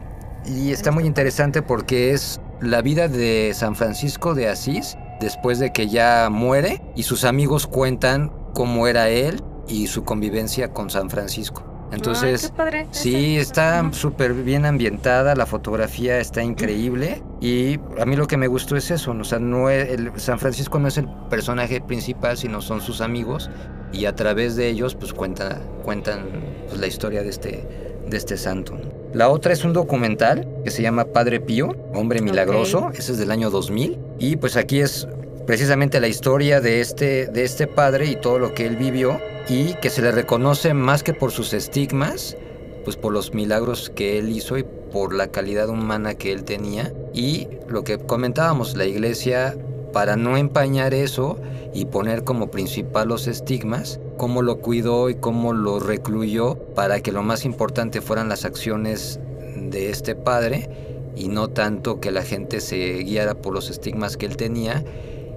y 0.47 0.73
está 0.73 0.91
muy 0.91 1.05
interesante 1.05 1.61
porque 1.61 2.13
es 2.13 2.41
la 2.63 2.81
vida 2.81 3.09
de 3.09 3.53
San 3.55 3.75
Francisco 3.75 4.35
de 4.35 4.49
Asís 4.49 4.97
después 5.21 5.59
de 5.59 5.73
que 5.73 5.89
ya 5.89 6.29
muere 6.31 6.81
y 6.97 7.03
sus 7.03 7.25
amigos 7.25 7.67
cuentan 7.67 8.33
cómo 8.55 8.87
era 8.87 9.11
él 9.11 9.43
y 9.69 9.87
su 9.87 10.05
convivencia 10.05 10.73
con 10.73 10.89
San 10.89 11.11
Francisco. 11.11 11.72
Entonces, 11.93 12.45
Ay, 12.45 12.51
qué 12.51 12.57
padre. 12.57 12.86
Sí, 12.90 13.36
está 13.36 13.88
súper 13.93 14.32
bien 14.34 14.64
ambientada, 14.64 15.34
la 15.34 15.47
fotografía 15.47 16.18
está 16.18 16.43
increíble 16.43 17.22
y 17.40 17.78
a 18.01 18.07
mí 18.07 18.16
lo 18.16 18.26
que 18.26 18.36
me 18.36 18.47
gustó 18.47 18.76
es 18.76 18.90
eso, 18.90 19.12
o 19.12 19.24
sea, 19.24 19.38
no 19.38 19.68
es- 19.70 19.90
el, 19.90 20.11
San 20.16 20.38
Francisco 20.38 20.78
no 20.78 20.88
es 20.88 20.97
el 20.99 21.07
personaje 21.28 21.80
principal, 21.80 22.36
sino 22.38 22.62
son 22.62 22.80
sus 22.80 23.01
amigos 23.01 23.51
y 23.93 24.07
a 24.07 24.14
través 24.16 24.57
de 24.57 24.68
ellos 24.68 24.95
pues 24.95 25.12
cuenta, 25.12 25.61
cuentan 25.82 26.24
pues, 26.68 26.80
la 26.80 26.86
historia 26.86 27.22
de 27.22 27.28
este, 27.28 27.68
de 28.09 28.16
este 28.16 28.36
santo. 28.36 28.78
La 29.12 29.28
otra 29.28 29.53
es 29.53 29.62
un 29.64 29.74
documental 29.74 30.49
que 30.64 30.70
se 30.70 30.80
llama 30.80 31.05
Padre 31.05 31.40
Pío, 31.40 31.76
Hombre 31.93 32.22
Milagroso, 32.22 32.90
ese 32.95 33.12
es 33.12 33.18
del 33.18 33.30
año 33.30 33.51
2000 33.51 33.99
y 34.18 34.36
pues 34.36 34.57
aquí 34.57 34.80
es 34.80 35.07
precisamente 35.47 36.01
la 36.01 36.09
historia 36.09 36.61
de 36.62 36.80
este, 36.80 37.26
de 37.26 37.45
este 37.45 37.66
padre 37.66 38.07
y 38.07 38.16
todo 38.16 38.38
lo 38.38 38.55
que 38.55 38.64
él 38.64 38.76
vivió 38.76 39.20
y 39.49 39.74
que 39.74 39.90
se 39.90 40.03
le 40.03 40.12
reconoce 40.12 40.74
más 40.74 41.03
que 41.03 41.14
por 41.14 41.32
sus 41.32 41.53
estigmas, 41.53 42.36
pues 42.84 42.97
por 42.97 43.12
los 43.12 43.34
milagros 43.34 43.90
que 43.90 44.18
él 44.18 44.30
hizo 44.30 44.59
y 44.59 44.64
por 44.64 45.14
la 45.14 45.28
calidad 45.28 45.68
humana 45.68 46.14
que 46.14 46.32
él 46.32 46.45
tenía. 46.45 46.93
Y 47.12 47.49
lo 47.68 47.84
que 47.84 47.99
comentábamos, 47.99 48.76
la 48.76 48.86
iglesia, 48.86 49.57
para 49.93 50.16
no 50.16 50.36
empañar 50.36 50.95
eso 50.95 51.38
y 51.74 51.86
poner 51.86 52.24
como 52.24 52.51
principal 52.51 53.09
los 53.09 53.26
estigmas, 53.26 54.01
cómo 54.16 54.43
lo 54.43 54.59
cuidó 54.59 55.11
y 55.11 55.14
cómo 55.14 55.53
lo 55.53 55.80
recluyó 55.80 56.57
para 56.74 57.01
que 57.01 57.12
lo 57.12 57.22
más 57.22 57.45
importante 57.45 58.01
fueran 58.01 58.28
las 58.28 58.45
acciones 58.45 59.20
de 59.57 59.90
este 59.90 60.14
padre 60.14 60.68
y 61.16 61.28
no 61.28 61.49
tanto 61.49 62.01
que 62.01 62.11
la 62.11 62.22
gente 62.22 62.61
se 62.61 62.99
guiara 62.99 63.34
por 63.34 63.55
los 63.55 63.70
estigmas 63.70 64.16
que 64.16 64.26
él 64.26 64.36
tenía 64.36 64.84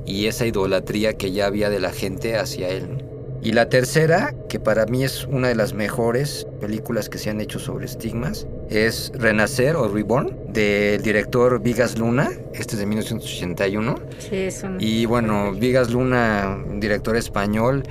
y 0.05 0.27
esa 0.27 0.45
idolatría 0.45 1.13
que 1.13 1.31
ya 1.31 1.47
había 1.47 1.69
de 1.69 1.79
la 1.79 1.91
gente 1.91 2.37
hacia 2.37 2.69
él. 2.69 3.14
Y 3.45 3.51
la 3.51 3.69
tercera, 3.69 4.33
que 4.49 4.59
para 4.59 4.87
mí 4.87 5.03
es 5.03 5.25
una 5.25 5.49
de 5.49 5.55
las 5.55 5.75
mejores 5.75 6.47
películas 6.59 7.09
que 7.09 7.19
se 7.19 7.29
han 7.29 7.39
hecho 7.39 7.59
sobre 7.59 7.85
estigmas, 7.85 8.47
es 8.71 9.11
Renacer 9.13 9.75
o 9.75 9.87
Reborn, 9.87 10.35
del 10.51 11.03
director 11.03 11.61
Vigas 11.61 11.95
Luna, 11.99 12.31
este 12.55 12.73
es 12.73 12.79
de 12.79 12.87
1981. 12.87 13.99
Sí, 14.17 14.35
es 14.35 14.63
un... 14.63 14.77
Y 14.79 15.05
bueno, 15.05 15.51
Vigas 15.51 15.91
Luna, 15.91 16.57
un 16.67 16.79
director 16.79 17.15
español, 17.17 17.83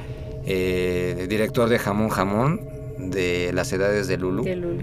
eh, 0.44 1.26
director 1.28 1.68
de 1.68 1.78
Jamón 1.78 2.08
Jamón, 2.08 2.68
de 2.98 3.52
las 3.54 3.72
edades 3.72 4.08
de 4.08 4.16
Lulu. 4.16 4.42
de 4.42 4.56
Lulu. 4.56 4.82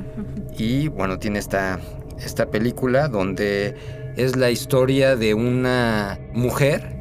Y 0.58 0.88
bueno, 0.88 1.20
tiene 1.20 1.40
esta, 1.40 1.82
esta 2.24 2.46
película 2.46 3.10
donde 3.10 3.76
es 4.16 4.38
la 4.38 4.50
historia 4.50 5.18
de 5.18 5.34
una 5.34 6.18
mujer 6.32 7.01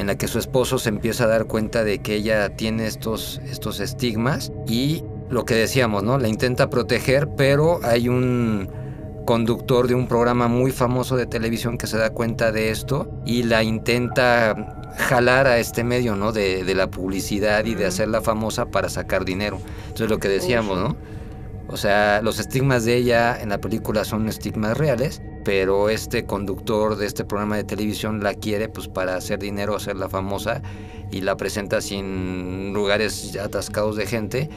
en 0.00 0.06
la 0.06 0.16
que 0.16 0.28
su 0.28 0.38
esposo 0.38 0.78
se 0.78 0.88
empieza 0.88 1.24
a 1.24 1.26
dar 1.26 1.44
cuenta 1.44 1.84
de 1.84 1.98
que 1.98 2.14
ella 2.14 2.56
tiene 2.56 2.86
estos, 2.86 3.38
estos 3.44 3.80
estigmas 3.80 4.50
y 4.66 5.04
lo 5.28 5.44
que 5.44 5.54
decíamos, 5.54 6.02
¿no? 6.02 6.18
La 6.18 6.26
intenta 6.26 6.70
proteger, 6.70 7.28
pero 7.36 7.80
hay 7.82 8.08
un 8.08 8.70
conductor 9.26 9.88
de 9.88 9.94
un 9.94 10.08
programa 10.08 10.48
muy 10.48 10.72
famoso 10.72 11.16
de 11.16 11.26
televisión 11.26 11.76
que 11.76 11.86
se 11.86 11.98
da 11.98 12.10
cuenta 12.10 12.50
de 12.50 12.70
esto 12.70 13.10
y 13.26 13.42
la 13.42 13.62
intenta 13.62 14.88
jalar 14.96 15.46
a 15.46 15.58
este 15.58 15.84
medio, 15.84 16.16
¿no? 16.16 16.32
De, 16.32 16.64
de 16.64 16.74
la 16.74 16.90
publicidad 16.90 17.66
y 17.66 17.74
de 17.74 17.84
hacerla 17.84 18.22
famosa 18.22 18.70
para 18.70 18.88
sacar 18.88 19.26
dinero. 19.26 19.60
Entonces 19.82 20.08
lo 20.08 20.18
que 20.18 20.28
decíamos, 20.28 20.78
¿no? 20.78 20.96
O 21.68 21.76
sea, 21.76 22.22
los 22.22 22.38
estigmas 22.38 22.86
de 22.86 22.96
ella 22.96 23.38
en 23.38 23.50
la 23.50 23.58
película 23.58 24.04
son 24.04 24.30
estigmas 24.30 24.78
reales, 24.78 25.20
pero 25.44 25.88
este 25.88 26.26
conductor 26.26 26.96
de 26.96 27.06
este 27.06 27.24
programa 27.24 27.56
de 27.56 27.64
televisión 27.64 28.22
la 28.22 28.34
quiere 28.34 28.68
pues 28.68 28.88
para 28.88 29.16
hacer 29.16 29.38
dinero, 29.38 29.74
hacerla 29.76 30.08
famosa 30.08 30.62
y 31.10 31.22
la 31.22 31.36
presenta 31.36 31.78
en 31.90 32.72
lugares 32.72 33.36
atascados 33.36 33.96
de 33.96 34.06
gente 34.06 34.50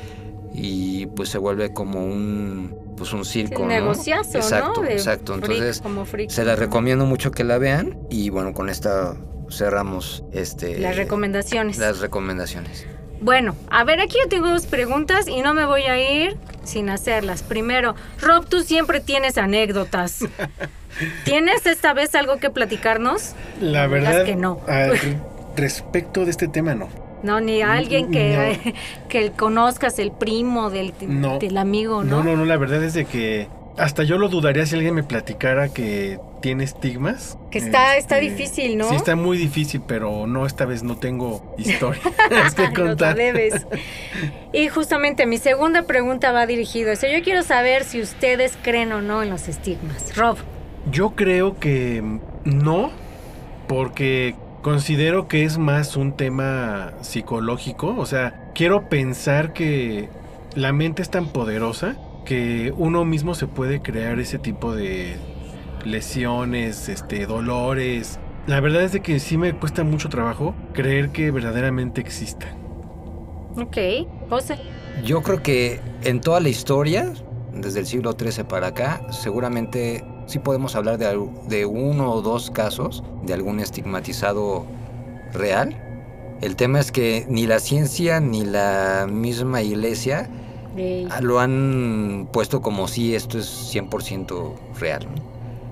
y 0.54 1.08
pues 1.08 1.30
se 1.30 1.38
vuelve 1.38 1.74
como 1.74 2.06
un 2.06 2.76
pues 2.96 3.12
un 3.12 3.26
circo, 3.26 3.66
negociazo, 3.66 4.38
exacto, 4.38 4.84
exacto. 4.86 5.34
Entonces 5.34 5.82
freak. 6.06 6.30
se 6.30 6.46
la 6.46 6.56
recomiendo 6.56 7.06
mucho 7.06 7.32
que 7.32 7.44
la 7.44 7.58
vean 7.58 7.98
y 8.10 8.30
bueno, 8.30 8.54
con 8.54 8.70
esta 8.70 9.16
cerramos 9.50 10.24
este 10.32 10.80
Las 10.80 10.96
recomendaciones. 10.96 11.78
las 11.78 12.00
recomendaciones. 12.00 12.86
Bueno, 13.22 13.56
a 13.70 13.84
ver, 13.84 14.00
aquí 14.00 14.18
yo 14.22 14.30
tengo 14.30 14.50
dos 14.50 14.66
preguntas 14.66 15.28
y 15.28 15.42
no 15.42 15.54
me 15.54 15.66
voy 15.66 15.84
a 15.84 16.26
ir 16.26 16.38
sin 16.64 16.90
hacerlas. 16.90 17.44
Primero, 17.44 17.96
Rob, 18.22 18.46
tú 18.48 18.62
siempre 18.62 19.00
tienes 19.00 19.38
anécdotas. 19.38 20.20
¿Tienes 21.26 21.66
esta 21.66 21.94
vez 21.94 22.14
algo 22.16 22.38
que 22.38 22.50
platicarnos? 22.50 23.34
La 23.60 23.88
verdad, 23.88 24.26
que 24.26 24.36
no. 24.36 24.62
al 24.68 24.98
respecto 25.56 26.26
de 26.26 26.32
este 26.32 26.48
tema, 26.48 26.76
no. 26.76 26.90
No, 27.24 27.40
ni 27.40 27.62
a 27.62 27.74
alguien 27.74 28.12
que, 28.12 28.76
que 29.10 29.32
conozcas, 29.32 29.98
el 30.00 30.12
primo 30.12 30.70
del, 30.70 30.94
No. 31.08 31.40
del 31.40 31.58
amigo, 31.58 32.04
¿no? 32.04 32.18
No, 32.18 32.32
no, 32.32 32.38
no, 32.38 32.46
la 32.46 32.58
verdad 32.58 32.84
es 32.84 32.94
de 32.94 33.06
que 33.06 33.48
hasta 33.78 34.04
yo 34.04 34.18
lo 34.18 34.30
dudaría 34.30 34.66
si 34.66 34.76
alguien 34.76 34.94
me 34.96 35.04
platicara 35.04 35.70
que 35.70 36.20
tiene 36.42 36.64
estigmas. 36.64 37.38
Que 37.52 37.58
está- 37.60 37.96
está 37.98 38.20
Este, 38.20 38.30
difícil, 38.32 38.78
¿no? 38.78 38.90
Sí, 38.90 38.96
está 38.96 39.16
muy 39.16 39.38
difícil, 39.38 39.82
pero 39.88 40.28
no, 40.28 40.46
esta 40.46 40.66
vez 40.66 40.84
no 40.84 40.98
tengo 40.98 41.56
historia 41.58 42.02
que 42.56 42.62
la 42.64 42.74
contar. 42.74 43.16
debes. 43.16 43.66
Y 44.52 44.68
justamente 44.68 45.26
mi 45.26 45.38
segunda 45.38 45.84
pregunta 45.84 46.32
va 46.32 46.46
dirigida 46.46 46.92
a 46.92 46.94
eso. 46.94 47.08
Yo 47.08 47.24
quiero 47.24 47.44
saber 47.44 47.84
si 47.84 48.02
ustedes 48.02 48.58
creen 48.62 48.92
o 48.92 49.02
no 49.02 49.24
en 49.24 49.30
los 49.30 49.48
estigmas. 49.48 50.16
Rob, 50.16 50.38
Yo 50.92 51.12
creo 51.12 51.58
que 51.60 52.04
no, 52.44 52.92
porque 53.68 54.36
considero 54.62 55.28
que 55.28 55.46
es 55.46 55.58
más 55.58 55.96
un 55.96 56.16
tema 56.16 56.94
psicológico. 57.02 57.96
O 57.98 58.06
sea, 58.06 58.52
quiero 58.54 58.90
pensar 58.90 59.54
que 59.54 60.10
la 60.56 60.72
mente 60.74 61.02
es 61.02 61.10
tan 61.10 61.28
poderosa 61.28 61.96
que 62.24 62.74
uno 62.78 63.06
mismo 63.06 63.36
se 63.36 63.48
puede 63.48 63.82
crear 63.82 64.20
ese 64.20 64.40
tipo 64.40 64.74
de 64.74 65.18
lesiones, 65.86 66.90
este, 66.90 67.26
dolores. 67.26 68.20
La 68.48 68.60
verdad 68.60 68.84
es 68.84 68.92
de 68.92 69.02
que 69.02 69.20
sí 69.20 69.38
me 69.38 69.54
cuesta 69.54 69.84
mucho 69.84 70.10
trabajo 70.10 70.54
creer 70.74 71.10
que 71.10 71.32
verdaderamente 71.32 72.02
exista. 72.02 72.48
ok. 73.56 73.78
José, 74.30 74.58
Yo 75.06 75.22
creo 75.22 75.44
que 75.44 75.80
en 76.04 76.22
toda 76.22 76.40
la 76.40 76.50
historia, 76.50 77.14
desde 77.54 77.80
el 77.80 77.86
siglo 77.86 78.16
XIII 78.18 78.46
para 78.46 78.68
acá, 78.68 79.02
seguramente 79.12 80.04
sí 80.26 80.40
podemos 80.40 80.76
hablar 80.76 80.98
de, 80.98 81.66
uno 81.66 82.12
o 82.12 82.22
dos 82.22 82.52
casos 82.52 83.04
de 83.24 83.34
algún 83.34 83.60
estigmatizado 83.60 84.66
real. 85.34 85.80
El 86.42 86.56
tema 86.56 86.80
es 86.80 86.92
que 86.92 87.26
ni 87.30 87.48
la 87.48 87.60
ciencia 87.60 88.20
ni 88.20 88.44
la 88.44 89.08
misma 89.10 89.62
iglesia 89.62 90.30
ah, 91.12 91.22
lo 91.22 91.40
han 91.40 92.28
puesto 92.32 92.62
como 92.62 92.88
si 92.88 93.16
esto 93.16 93.38
es 93.38 93.46
100% 93.74 94.54
real. 94.80 95.08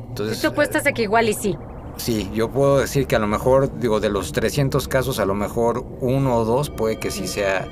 Entonces, 0.10 0.41
tú 0.41 0.47
apuestas 0.47 0.86
a 0.86 0.91
que 0.91 1.04
igual 1.04 1.30
y 1.30 1.34
sí. 1.34 1.56
Sí, 1.97 2.30
yo 2.34 2.49
puedo 2.49 2.80
decir 2.80 3.06
que 3.08 3.16
a 3.16 3.20
lo 3.20 3.28
mejor, 3.28 3.80
digo, 3.80 3.99
de 3.99 4.10
los 4.10 4.32
300 4.32 4.88
casos, 4.88 5.20
a 5.20 5.26
lo 5.26 5.36
mejor 5.36 5.86
uno 5.99 6.38
o 6.38 6.45
dos 6.45 6.70
puede 6.70 6.97
que 6.97 7.12
sí 7.12 7.28
sea, 7.28 7.68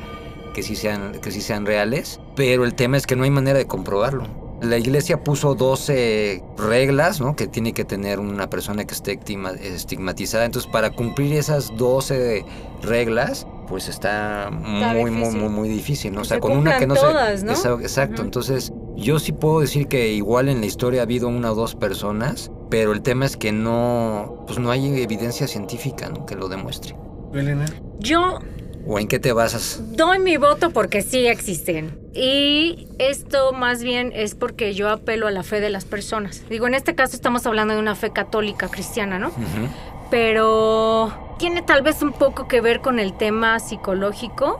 que 0.53 0.61
sí 0.63 0.75
sean, 0.75 1.13
que 1.21 1.31
sí 1.31 1.41
sean 1.41 1.65
reales, 1.65 2.19
pero 2.35 2.63
el 2.63 2.75
tema 2.75 2.97
es 2.97 3.07
que 3.07 3.15
no 3.15 3.23
hay 3.23 3.31
manera 3.31 3.57
de 3.57 3.65
comprobarlo. 3.65 4.23
La 4.61 4.77
iglesia 4.77 5.23
puso 5.23 5.55
12 5.55 6.43
reglas, 6.57 7.21
¿no? 7.21 7.35
Que 7.35 7.47
tiene 7.47 7.71
que 7.73 7.85
tener 7.85 8.19
una 8.19 8.49
persona 8.49 8.85
que 8.85 8.93
esté 8.93 9.13
estigma- 9.17 9.53
estigmatizada. 9.53 10.43
Entonces, 10.45 10.69
para 10.69 10.89
cumplir 10.91 11.33
esas 11.33 11.75
12 11.77 12.43
reglas, 12.81 13.47
pues 13.69 13.87
está 13.87 14.49
muy, 14.51 15.11
muy, 15.11 15.29
muy, 15.29 15.49
muy 15.49 15.69
difícil, 15.69 16.11
¿no? 16.11 16.21
O 16.21 16.25
sea, 16.25 16.37
se 16.37 16.41
con 16.41 16.57
una 16.57 16.79
que 16.79 16.87
no 16.87 16.95
se... 16.95 17.01
todas, 17.01 17.43
¿no? 17.43 17.53
Exacto, 17.79 18.23
entonces 18.23 18.73
yo 18.95 19.19
sí 19.19 19.31
puedo 19.31 19.59
decir 19.61 19.87
que 19.87 20.09
igual 20.09 20.49
en 20.49 20.59
la 20.59 20.65
historia 20.65 21.01
ha 21.01 21.03
habido 21.03 21.27
una 21.27 21.51
o 21.51 21.55
dos 21.55 21.75
personas, 21.75 22.51
pero 22.71 22.91
el 22.91 23.01
tema 23.01 23.27
es 23.27 23.37
que 23.37 23.51
no, 23.51 24.43
pues 24.47 24.57
no 24.57 24.71
hay 24.71 25.01
evidencia 25.01 25.47
científica 25.47 26.09
¿no? 26.09 26.25
que 26.25 26.35
lo 26.35 26.49
demuestre. 26.49 26.95
Elena. 27.31 27.65
Yo 27.99 28.39
¿O 28.87 28.97
en 28.97 29.07
qué 29.07 29.19
te 29.19 29.33
basas? 29.33 29.81
doy 29.91 30.17
mi 30.17 30.37
voto 30.37 30.71
porque 30.71 31.03
sí 31.03 31.27
existen. 31.27 31.99
Y 32.15 32.87
esto 32.97 33.51
más 33.53 33.83
bien 33.83 34.11
es 34.15 34.33
porque 34.33 34.73
yo 34.73 34.89
apelo 34.89 35.27
a 35.27 35.31
la 35.31 35.43
fe 35.43 35.59
de 35.59 35.69
las 35.69 35.85
personas. 35.85 36.43
Digo, 36.49 36.65
en 36.65 36.73
este 36.73 36.95
caso 36.95 37.15
estamos 37.15 37.45
hablando 37.45 37.75
de 37.75 37.79
una 37.79 37.93
fe 37.93 38.09
católica 38.11 38.67
cristiana, 38.67 39.19
¿no? 39.19 39.27
Ujú. 39.27 39.69
Pero 40.09 41.11
tiene 41.37 41.61
tal 41.61 41.81
vez 41.81 42.01
un 42.01 42.11
poco 42.11 42.47
que 42.47 42.61
ver 42.61 42.81
con 42.81 42.99
el 42.99 43.13
tema 43.13 43.59
psicológico. 43.59 44.59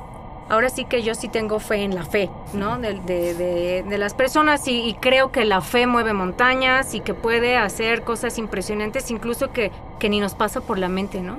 Ahora 0.49 0.69
sí 0.69 0.85
que 0.85 1.03
yo 1.03 1.13
sí 1.13 1.27
tengo 1.27 1.59
fe 1.59 1.83
en 1.83 1.93
la 1.93 2.03
fe, 2.05 2.27
¿no? 2.53 2.79
De, 2.79 2.95
de- 3.01 3.35
de- 3.35 3.83
de 3.87 3.97
las 3.99 4.15
personas 4.15 4.67
y, 4.67 4.81
y 4.81 4.95
creo 4.95 5.31
que 5.31 5.45
la 5.45 5.61
fe 5.61 5.85
mueve 5.85 6.13
montañas 6.13 6.95
y 6.95 7.01
que 7.01 7.13
puede 7.13 7.55
hacer 7.55 8.01
cosas 8.01 8.39
impresionantes, 8.39 9.11
incluso 9.11 9.51
que, 9.51 9.71
que 9.99 10.09
ni 10.09 10.19
nos 10.19 10.33
pasa 10.33 10.61
por 10.61 10.79
la 10.79 10.89
mente, 10.89 11.21
¿no? 11.21 11.37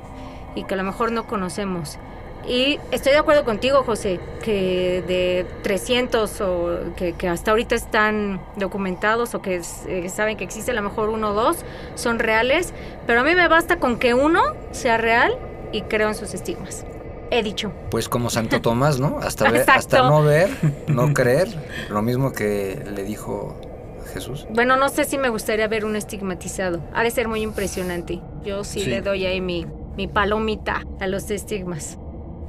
Y 0.54 0.62
que 0.62 0.74
a 0.74 0.76
lo 0.76 0.84
mejor 0.84 1.10
no 1.10 1.24
conocemos. 1.26 1.98
Y 2.46 2.78
estoy 2.90 3.12
de 3.12 3.18
acuerdo 3.18 3.44
contigo, 3.44 3.82
José, 3.84 4.18
que 4.42 5.04
de 5.06 5.46
300 5.62 6.40
o 6.40 6.78
que, 6.96 7.12
que 7.12 7.28
hasta 7.28 7.50
ahorita 7.50 7.74
están 7.74 8.40
documentados 8.56 9.34
o 9.34 9.42
que 9.42 9.60
eh, 9.86 10.08
saben 10.08 10.36
que 10.36 10.44
existe 10.44 10.70
a 10.70 10.74
lo 10.74 10.82
mejor 10.82 11.10
uno 11.10 11.30
o 11.30 11.32
dos, 11.34 11.58
son 11.94 12.18
reales, 12.18 12.72
pero 13.06 13.20
a 13.20 13.24
mí 13.24 13.34
me 13.34 13.46
basta 13.48 13.76
con 13.78 13.98
que 13.98 14.14
uno 14.14 14.40
sea 14.72 14.96
real 14.96 15.36
y 15.72 15.82
creo 15.82 16.08
en 16.08 16.14
sus 16.14 16.34
estigmas. 16.34 16.84
He 17.30 17.42
dicho. 17.44 17.72
Pues 17.90 18.08
como 18.08 18.28
Santo 18.30 18.60
Tomás, 18.60 18.98
¿no? 18.98 19.18
Hasta, 19.22 19.48
ver- 19.50 19.64
hasta 19.68 20.02
no 20.02 20.22
ver, 20.24 20.48
no 20.88 21.12
creer, 21.14 21.46
lo 21.88 22.02
mismo 22.02 22.32
que 22.32 22.82
le 22.92 23.04
dijo 23.04 23.54
Jesús. 24.12 24.46
Bueno, 24.50 24.76
no 24.76 24.88
sé 24.88 25.04
si 25.04 25.16
me 25.18 25.28
gustaría 25.28 25.68
ver 25.68 25.84
un 25.84 25.94
estigmatizado. 25.94 26.80
Ha 26.92 27.04
de 27.04 27.10
ser 27.12 27.28
muy 27.28 27.42
impresionante. 27.42 28.20
Yo 28.42 28.64
sí, 28.64 28.80
Sí. 28.80 28.90
le 28.90 29.02
doy 29.02 29.26
ahí 29.26 29.40
mi, 29.40 29.64
mi 29.96 30.08
palomita 30.08 30.82
a 30.98 31.06
los 31.06 31.30
estigmas. 31.30 31.98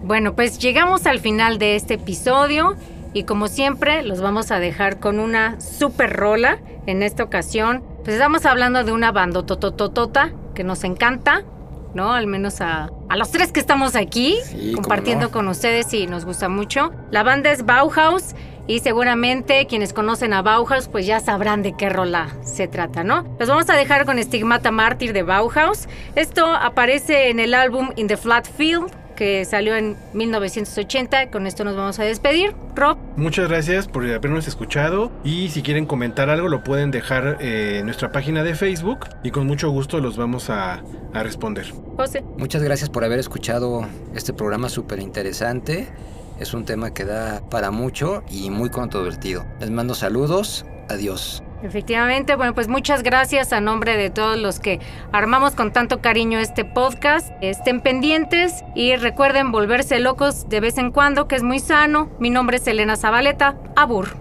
Bueno, 0.04 0.36
pues 0.36 0.58
llegamos 0.60 1.06
al 1.06 1.20
final 1.20 1.58
de 1.60 1.76
este 1.76 1.96
episodio 1.96 2.76
y 3.14 3.24
como 3.24 3.48
siempre 3.48 4.04
los 4.04 4.22
vamos 4.22 4.52
a 4.52 4.60
dejar 4.60 5.00
con 5.00 5.20
una 5.20 5.60
super 5.62 6.12
rola. 6.16 6.60
En 6.88 7.04
esta 7.04 7.24
ocasión, 7.24 7.84
pues 8.04 8.16
estamos 8.16 8.46
hablando 8.48 8.84
de 8.84 8.92
una 8.92 9.12
bandotototota 9.12 10.32
que 10.56 10.64
nos 10.64 10.84
encanta, 10.84 11.44
¿no? 11.94 12.14
Al 12.14 12.26
menos 12.26 12.60
a, 12.62 12.90
a 13.10 13.18
los 13.18 13.30
tres 13.30 13.52
que 13.52 13.60
estamos 13.60 13.96
aquí 13.96 14.38
Sí, 14.46 14.72
compartiendo 14.74 15.26
no. 15.28 15.32
con 15.32 15.48
ustedes 15.48 15.94
y 15.94 16.08
nos 16.08 16.26
gusta 16.26 16.50
mucho. 16.50 16.92
La 17.12 17.22
banda 17.22 17.52
es 17.52 17.64
Bauhaus 17.66 18.34
y 18.66 18.80
seguramente 18.80 19.68
quienes 19.68 19.94
conocen 19.94 20.34
a 20.34 20.42
Bauhaus 20.42 20.88
pues 20.88 21.06
ya 21.06 21.20
sabrán 21.20 21.62
de 21.62 21.74
qué 21.78 21.90
rola 21.90 22.30
se 22.44 22.68
trata, 22.68 23.04
¿no? 23.04 23.24
Los 23.40 23.48
vamos 23.50 23.70
a 23.70 23.76
dejar 23.76 24.06
con 24.08 24.18
Stigmata 24.22 24.72
Mártir 24.72 25.14
de 25.14 25.22
Bauhaus. 25.22 25.88
Esto 26.16 26.48
aparece 26.48 27.30
en 27.30 27.40
el 27.40 27.54
álbum 27.54 27.92
In 27.98 28.08
the 28.08 28.18
Flat 28.18 28.48
Field 28.48 28.92
que 29.16 29.46
salió 29.46 29.76
en 29.76 29.96
1980. 30.14 31.30
Con 31.32 31.48
esto 31.48 31.64
nos 31.64 31.76
vamos 31.76 32.00
a 32.00 32.04
despedir. 32.04 32.54
Rob, 32.76 32.98
Muchas 33.18 33.50
gracias 33.50 33.88
por 33.88 34.06
habernos 34.06 34.48
escuchado 34.48 35.12
y 35.24 35.50
si 35.50 35.62
quieren 35.62 35.86
comentar 35.86 36.30
algo 36.30 36.48
lo 36.48 36.64
pueden 36.64 36.92
dejar 36.92 37.38
eh, 37.42 37.80
en 37.80 37.86
nuestra 37.86 38.12
página 38.12 38.44
de 38.44 38.56
Facebook 38.56 39.08
y 39.24 39.32
con 39.32 39.48
mucho 39.48 39.70
gusto 39.70 40.00
los 40.00 40.18
vamos 40.18 40.50
a, 40.50 40.82
a 41.14 41.24
responder. 41.24 41.66
José. 41.98 42.24
Muchas 42.38 42.64
gracias 42.64 42.90
por 42.90 43.04
haber 43.04 43.20
escuchado 43.20 43.88
este 44.16 44.34
programa 44.34 44.70
súper 44.70 45.00
interesante. 45.00 45.88
Es 46.40 46.54
un 46.54 46.66
tema 46.66 46.94
que 46.94 47.06
da 47.06 47.42
para 47.50 47.70
mucho 47.70 48.24
y 48.30 48.50
muy 48.50 48.70
controvertido. 48.70 49.46
Les 49.60 49.70
mando 49.70 49.94
saludos. 49.94 50.66
Adiós. 50.90 51.44
Efectivamente, 51.64 52.36
bueno, 52.36 52.54
pues 52.54 52.68
muchas 52.68 53.04
gracias 53.04 53.54
a 53.54 53.62
nombre 53.62 53.96
de 53.96 54.10
todos 54.10 54.38
los 54.38 54.60
que 54.60 54.80
armamos 55.12 55.54
con 55.54 55.72
tanto 55.72 56.02
cariño 56.02 56.40
este 56.40 56.66
podcast. 56.66 57.32
Estén 57.42 57.82
pendientes 57.82 58.64
y 58.76 58.96
recuerden 58.96 59.52
volverse 59.52 60.00
locos 60.00 60.50
de 60.50 60.60
vez 60.60 60.78
en 60.78 60.92
cuando, 60.92 61.28
que 61.28 61.36
es 61.36 61.44
muy 61.44 61.60
sano. 61.60 62.10
Mi 62.20 62.30
nombre 62.30 62.58
es 62.58 62.68
Elena 62.68 62.96
Zabaleta. 62.96 63.58
Abur. 63.76 64.21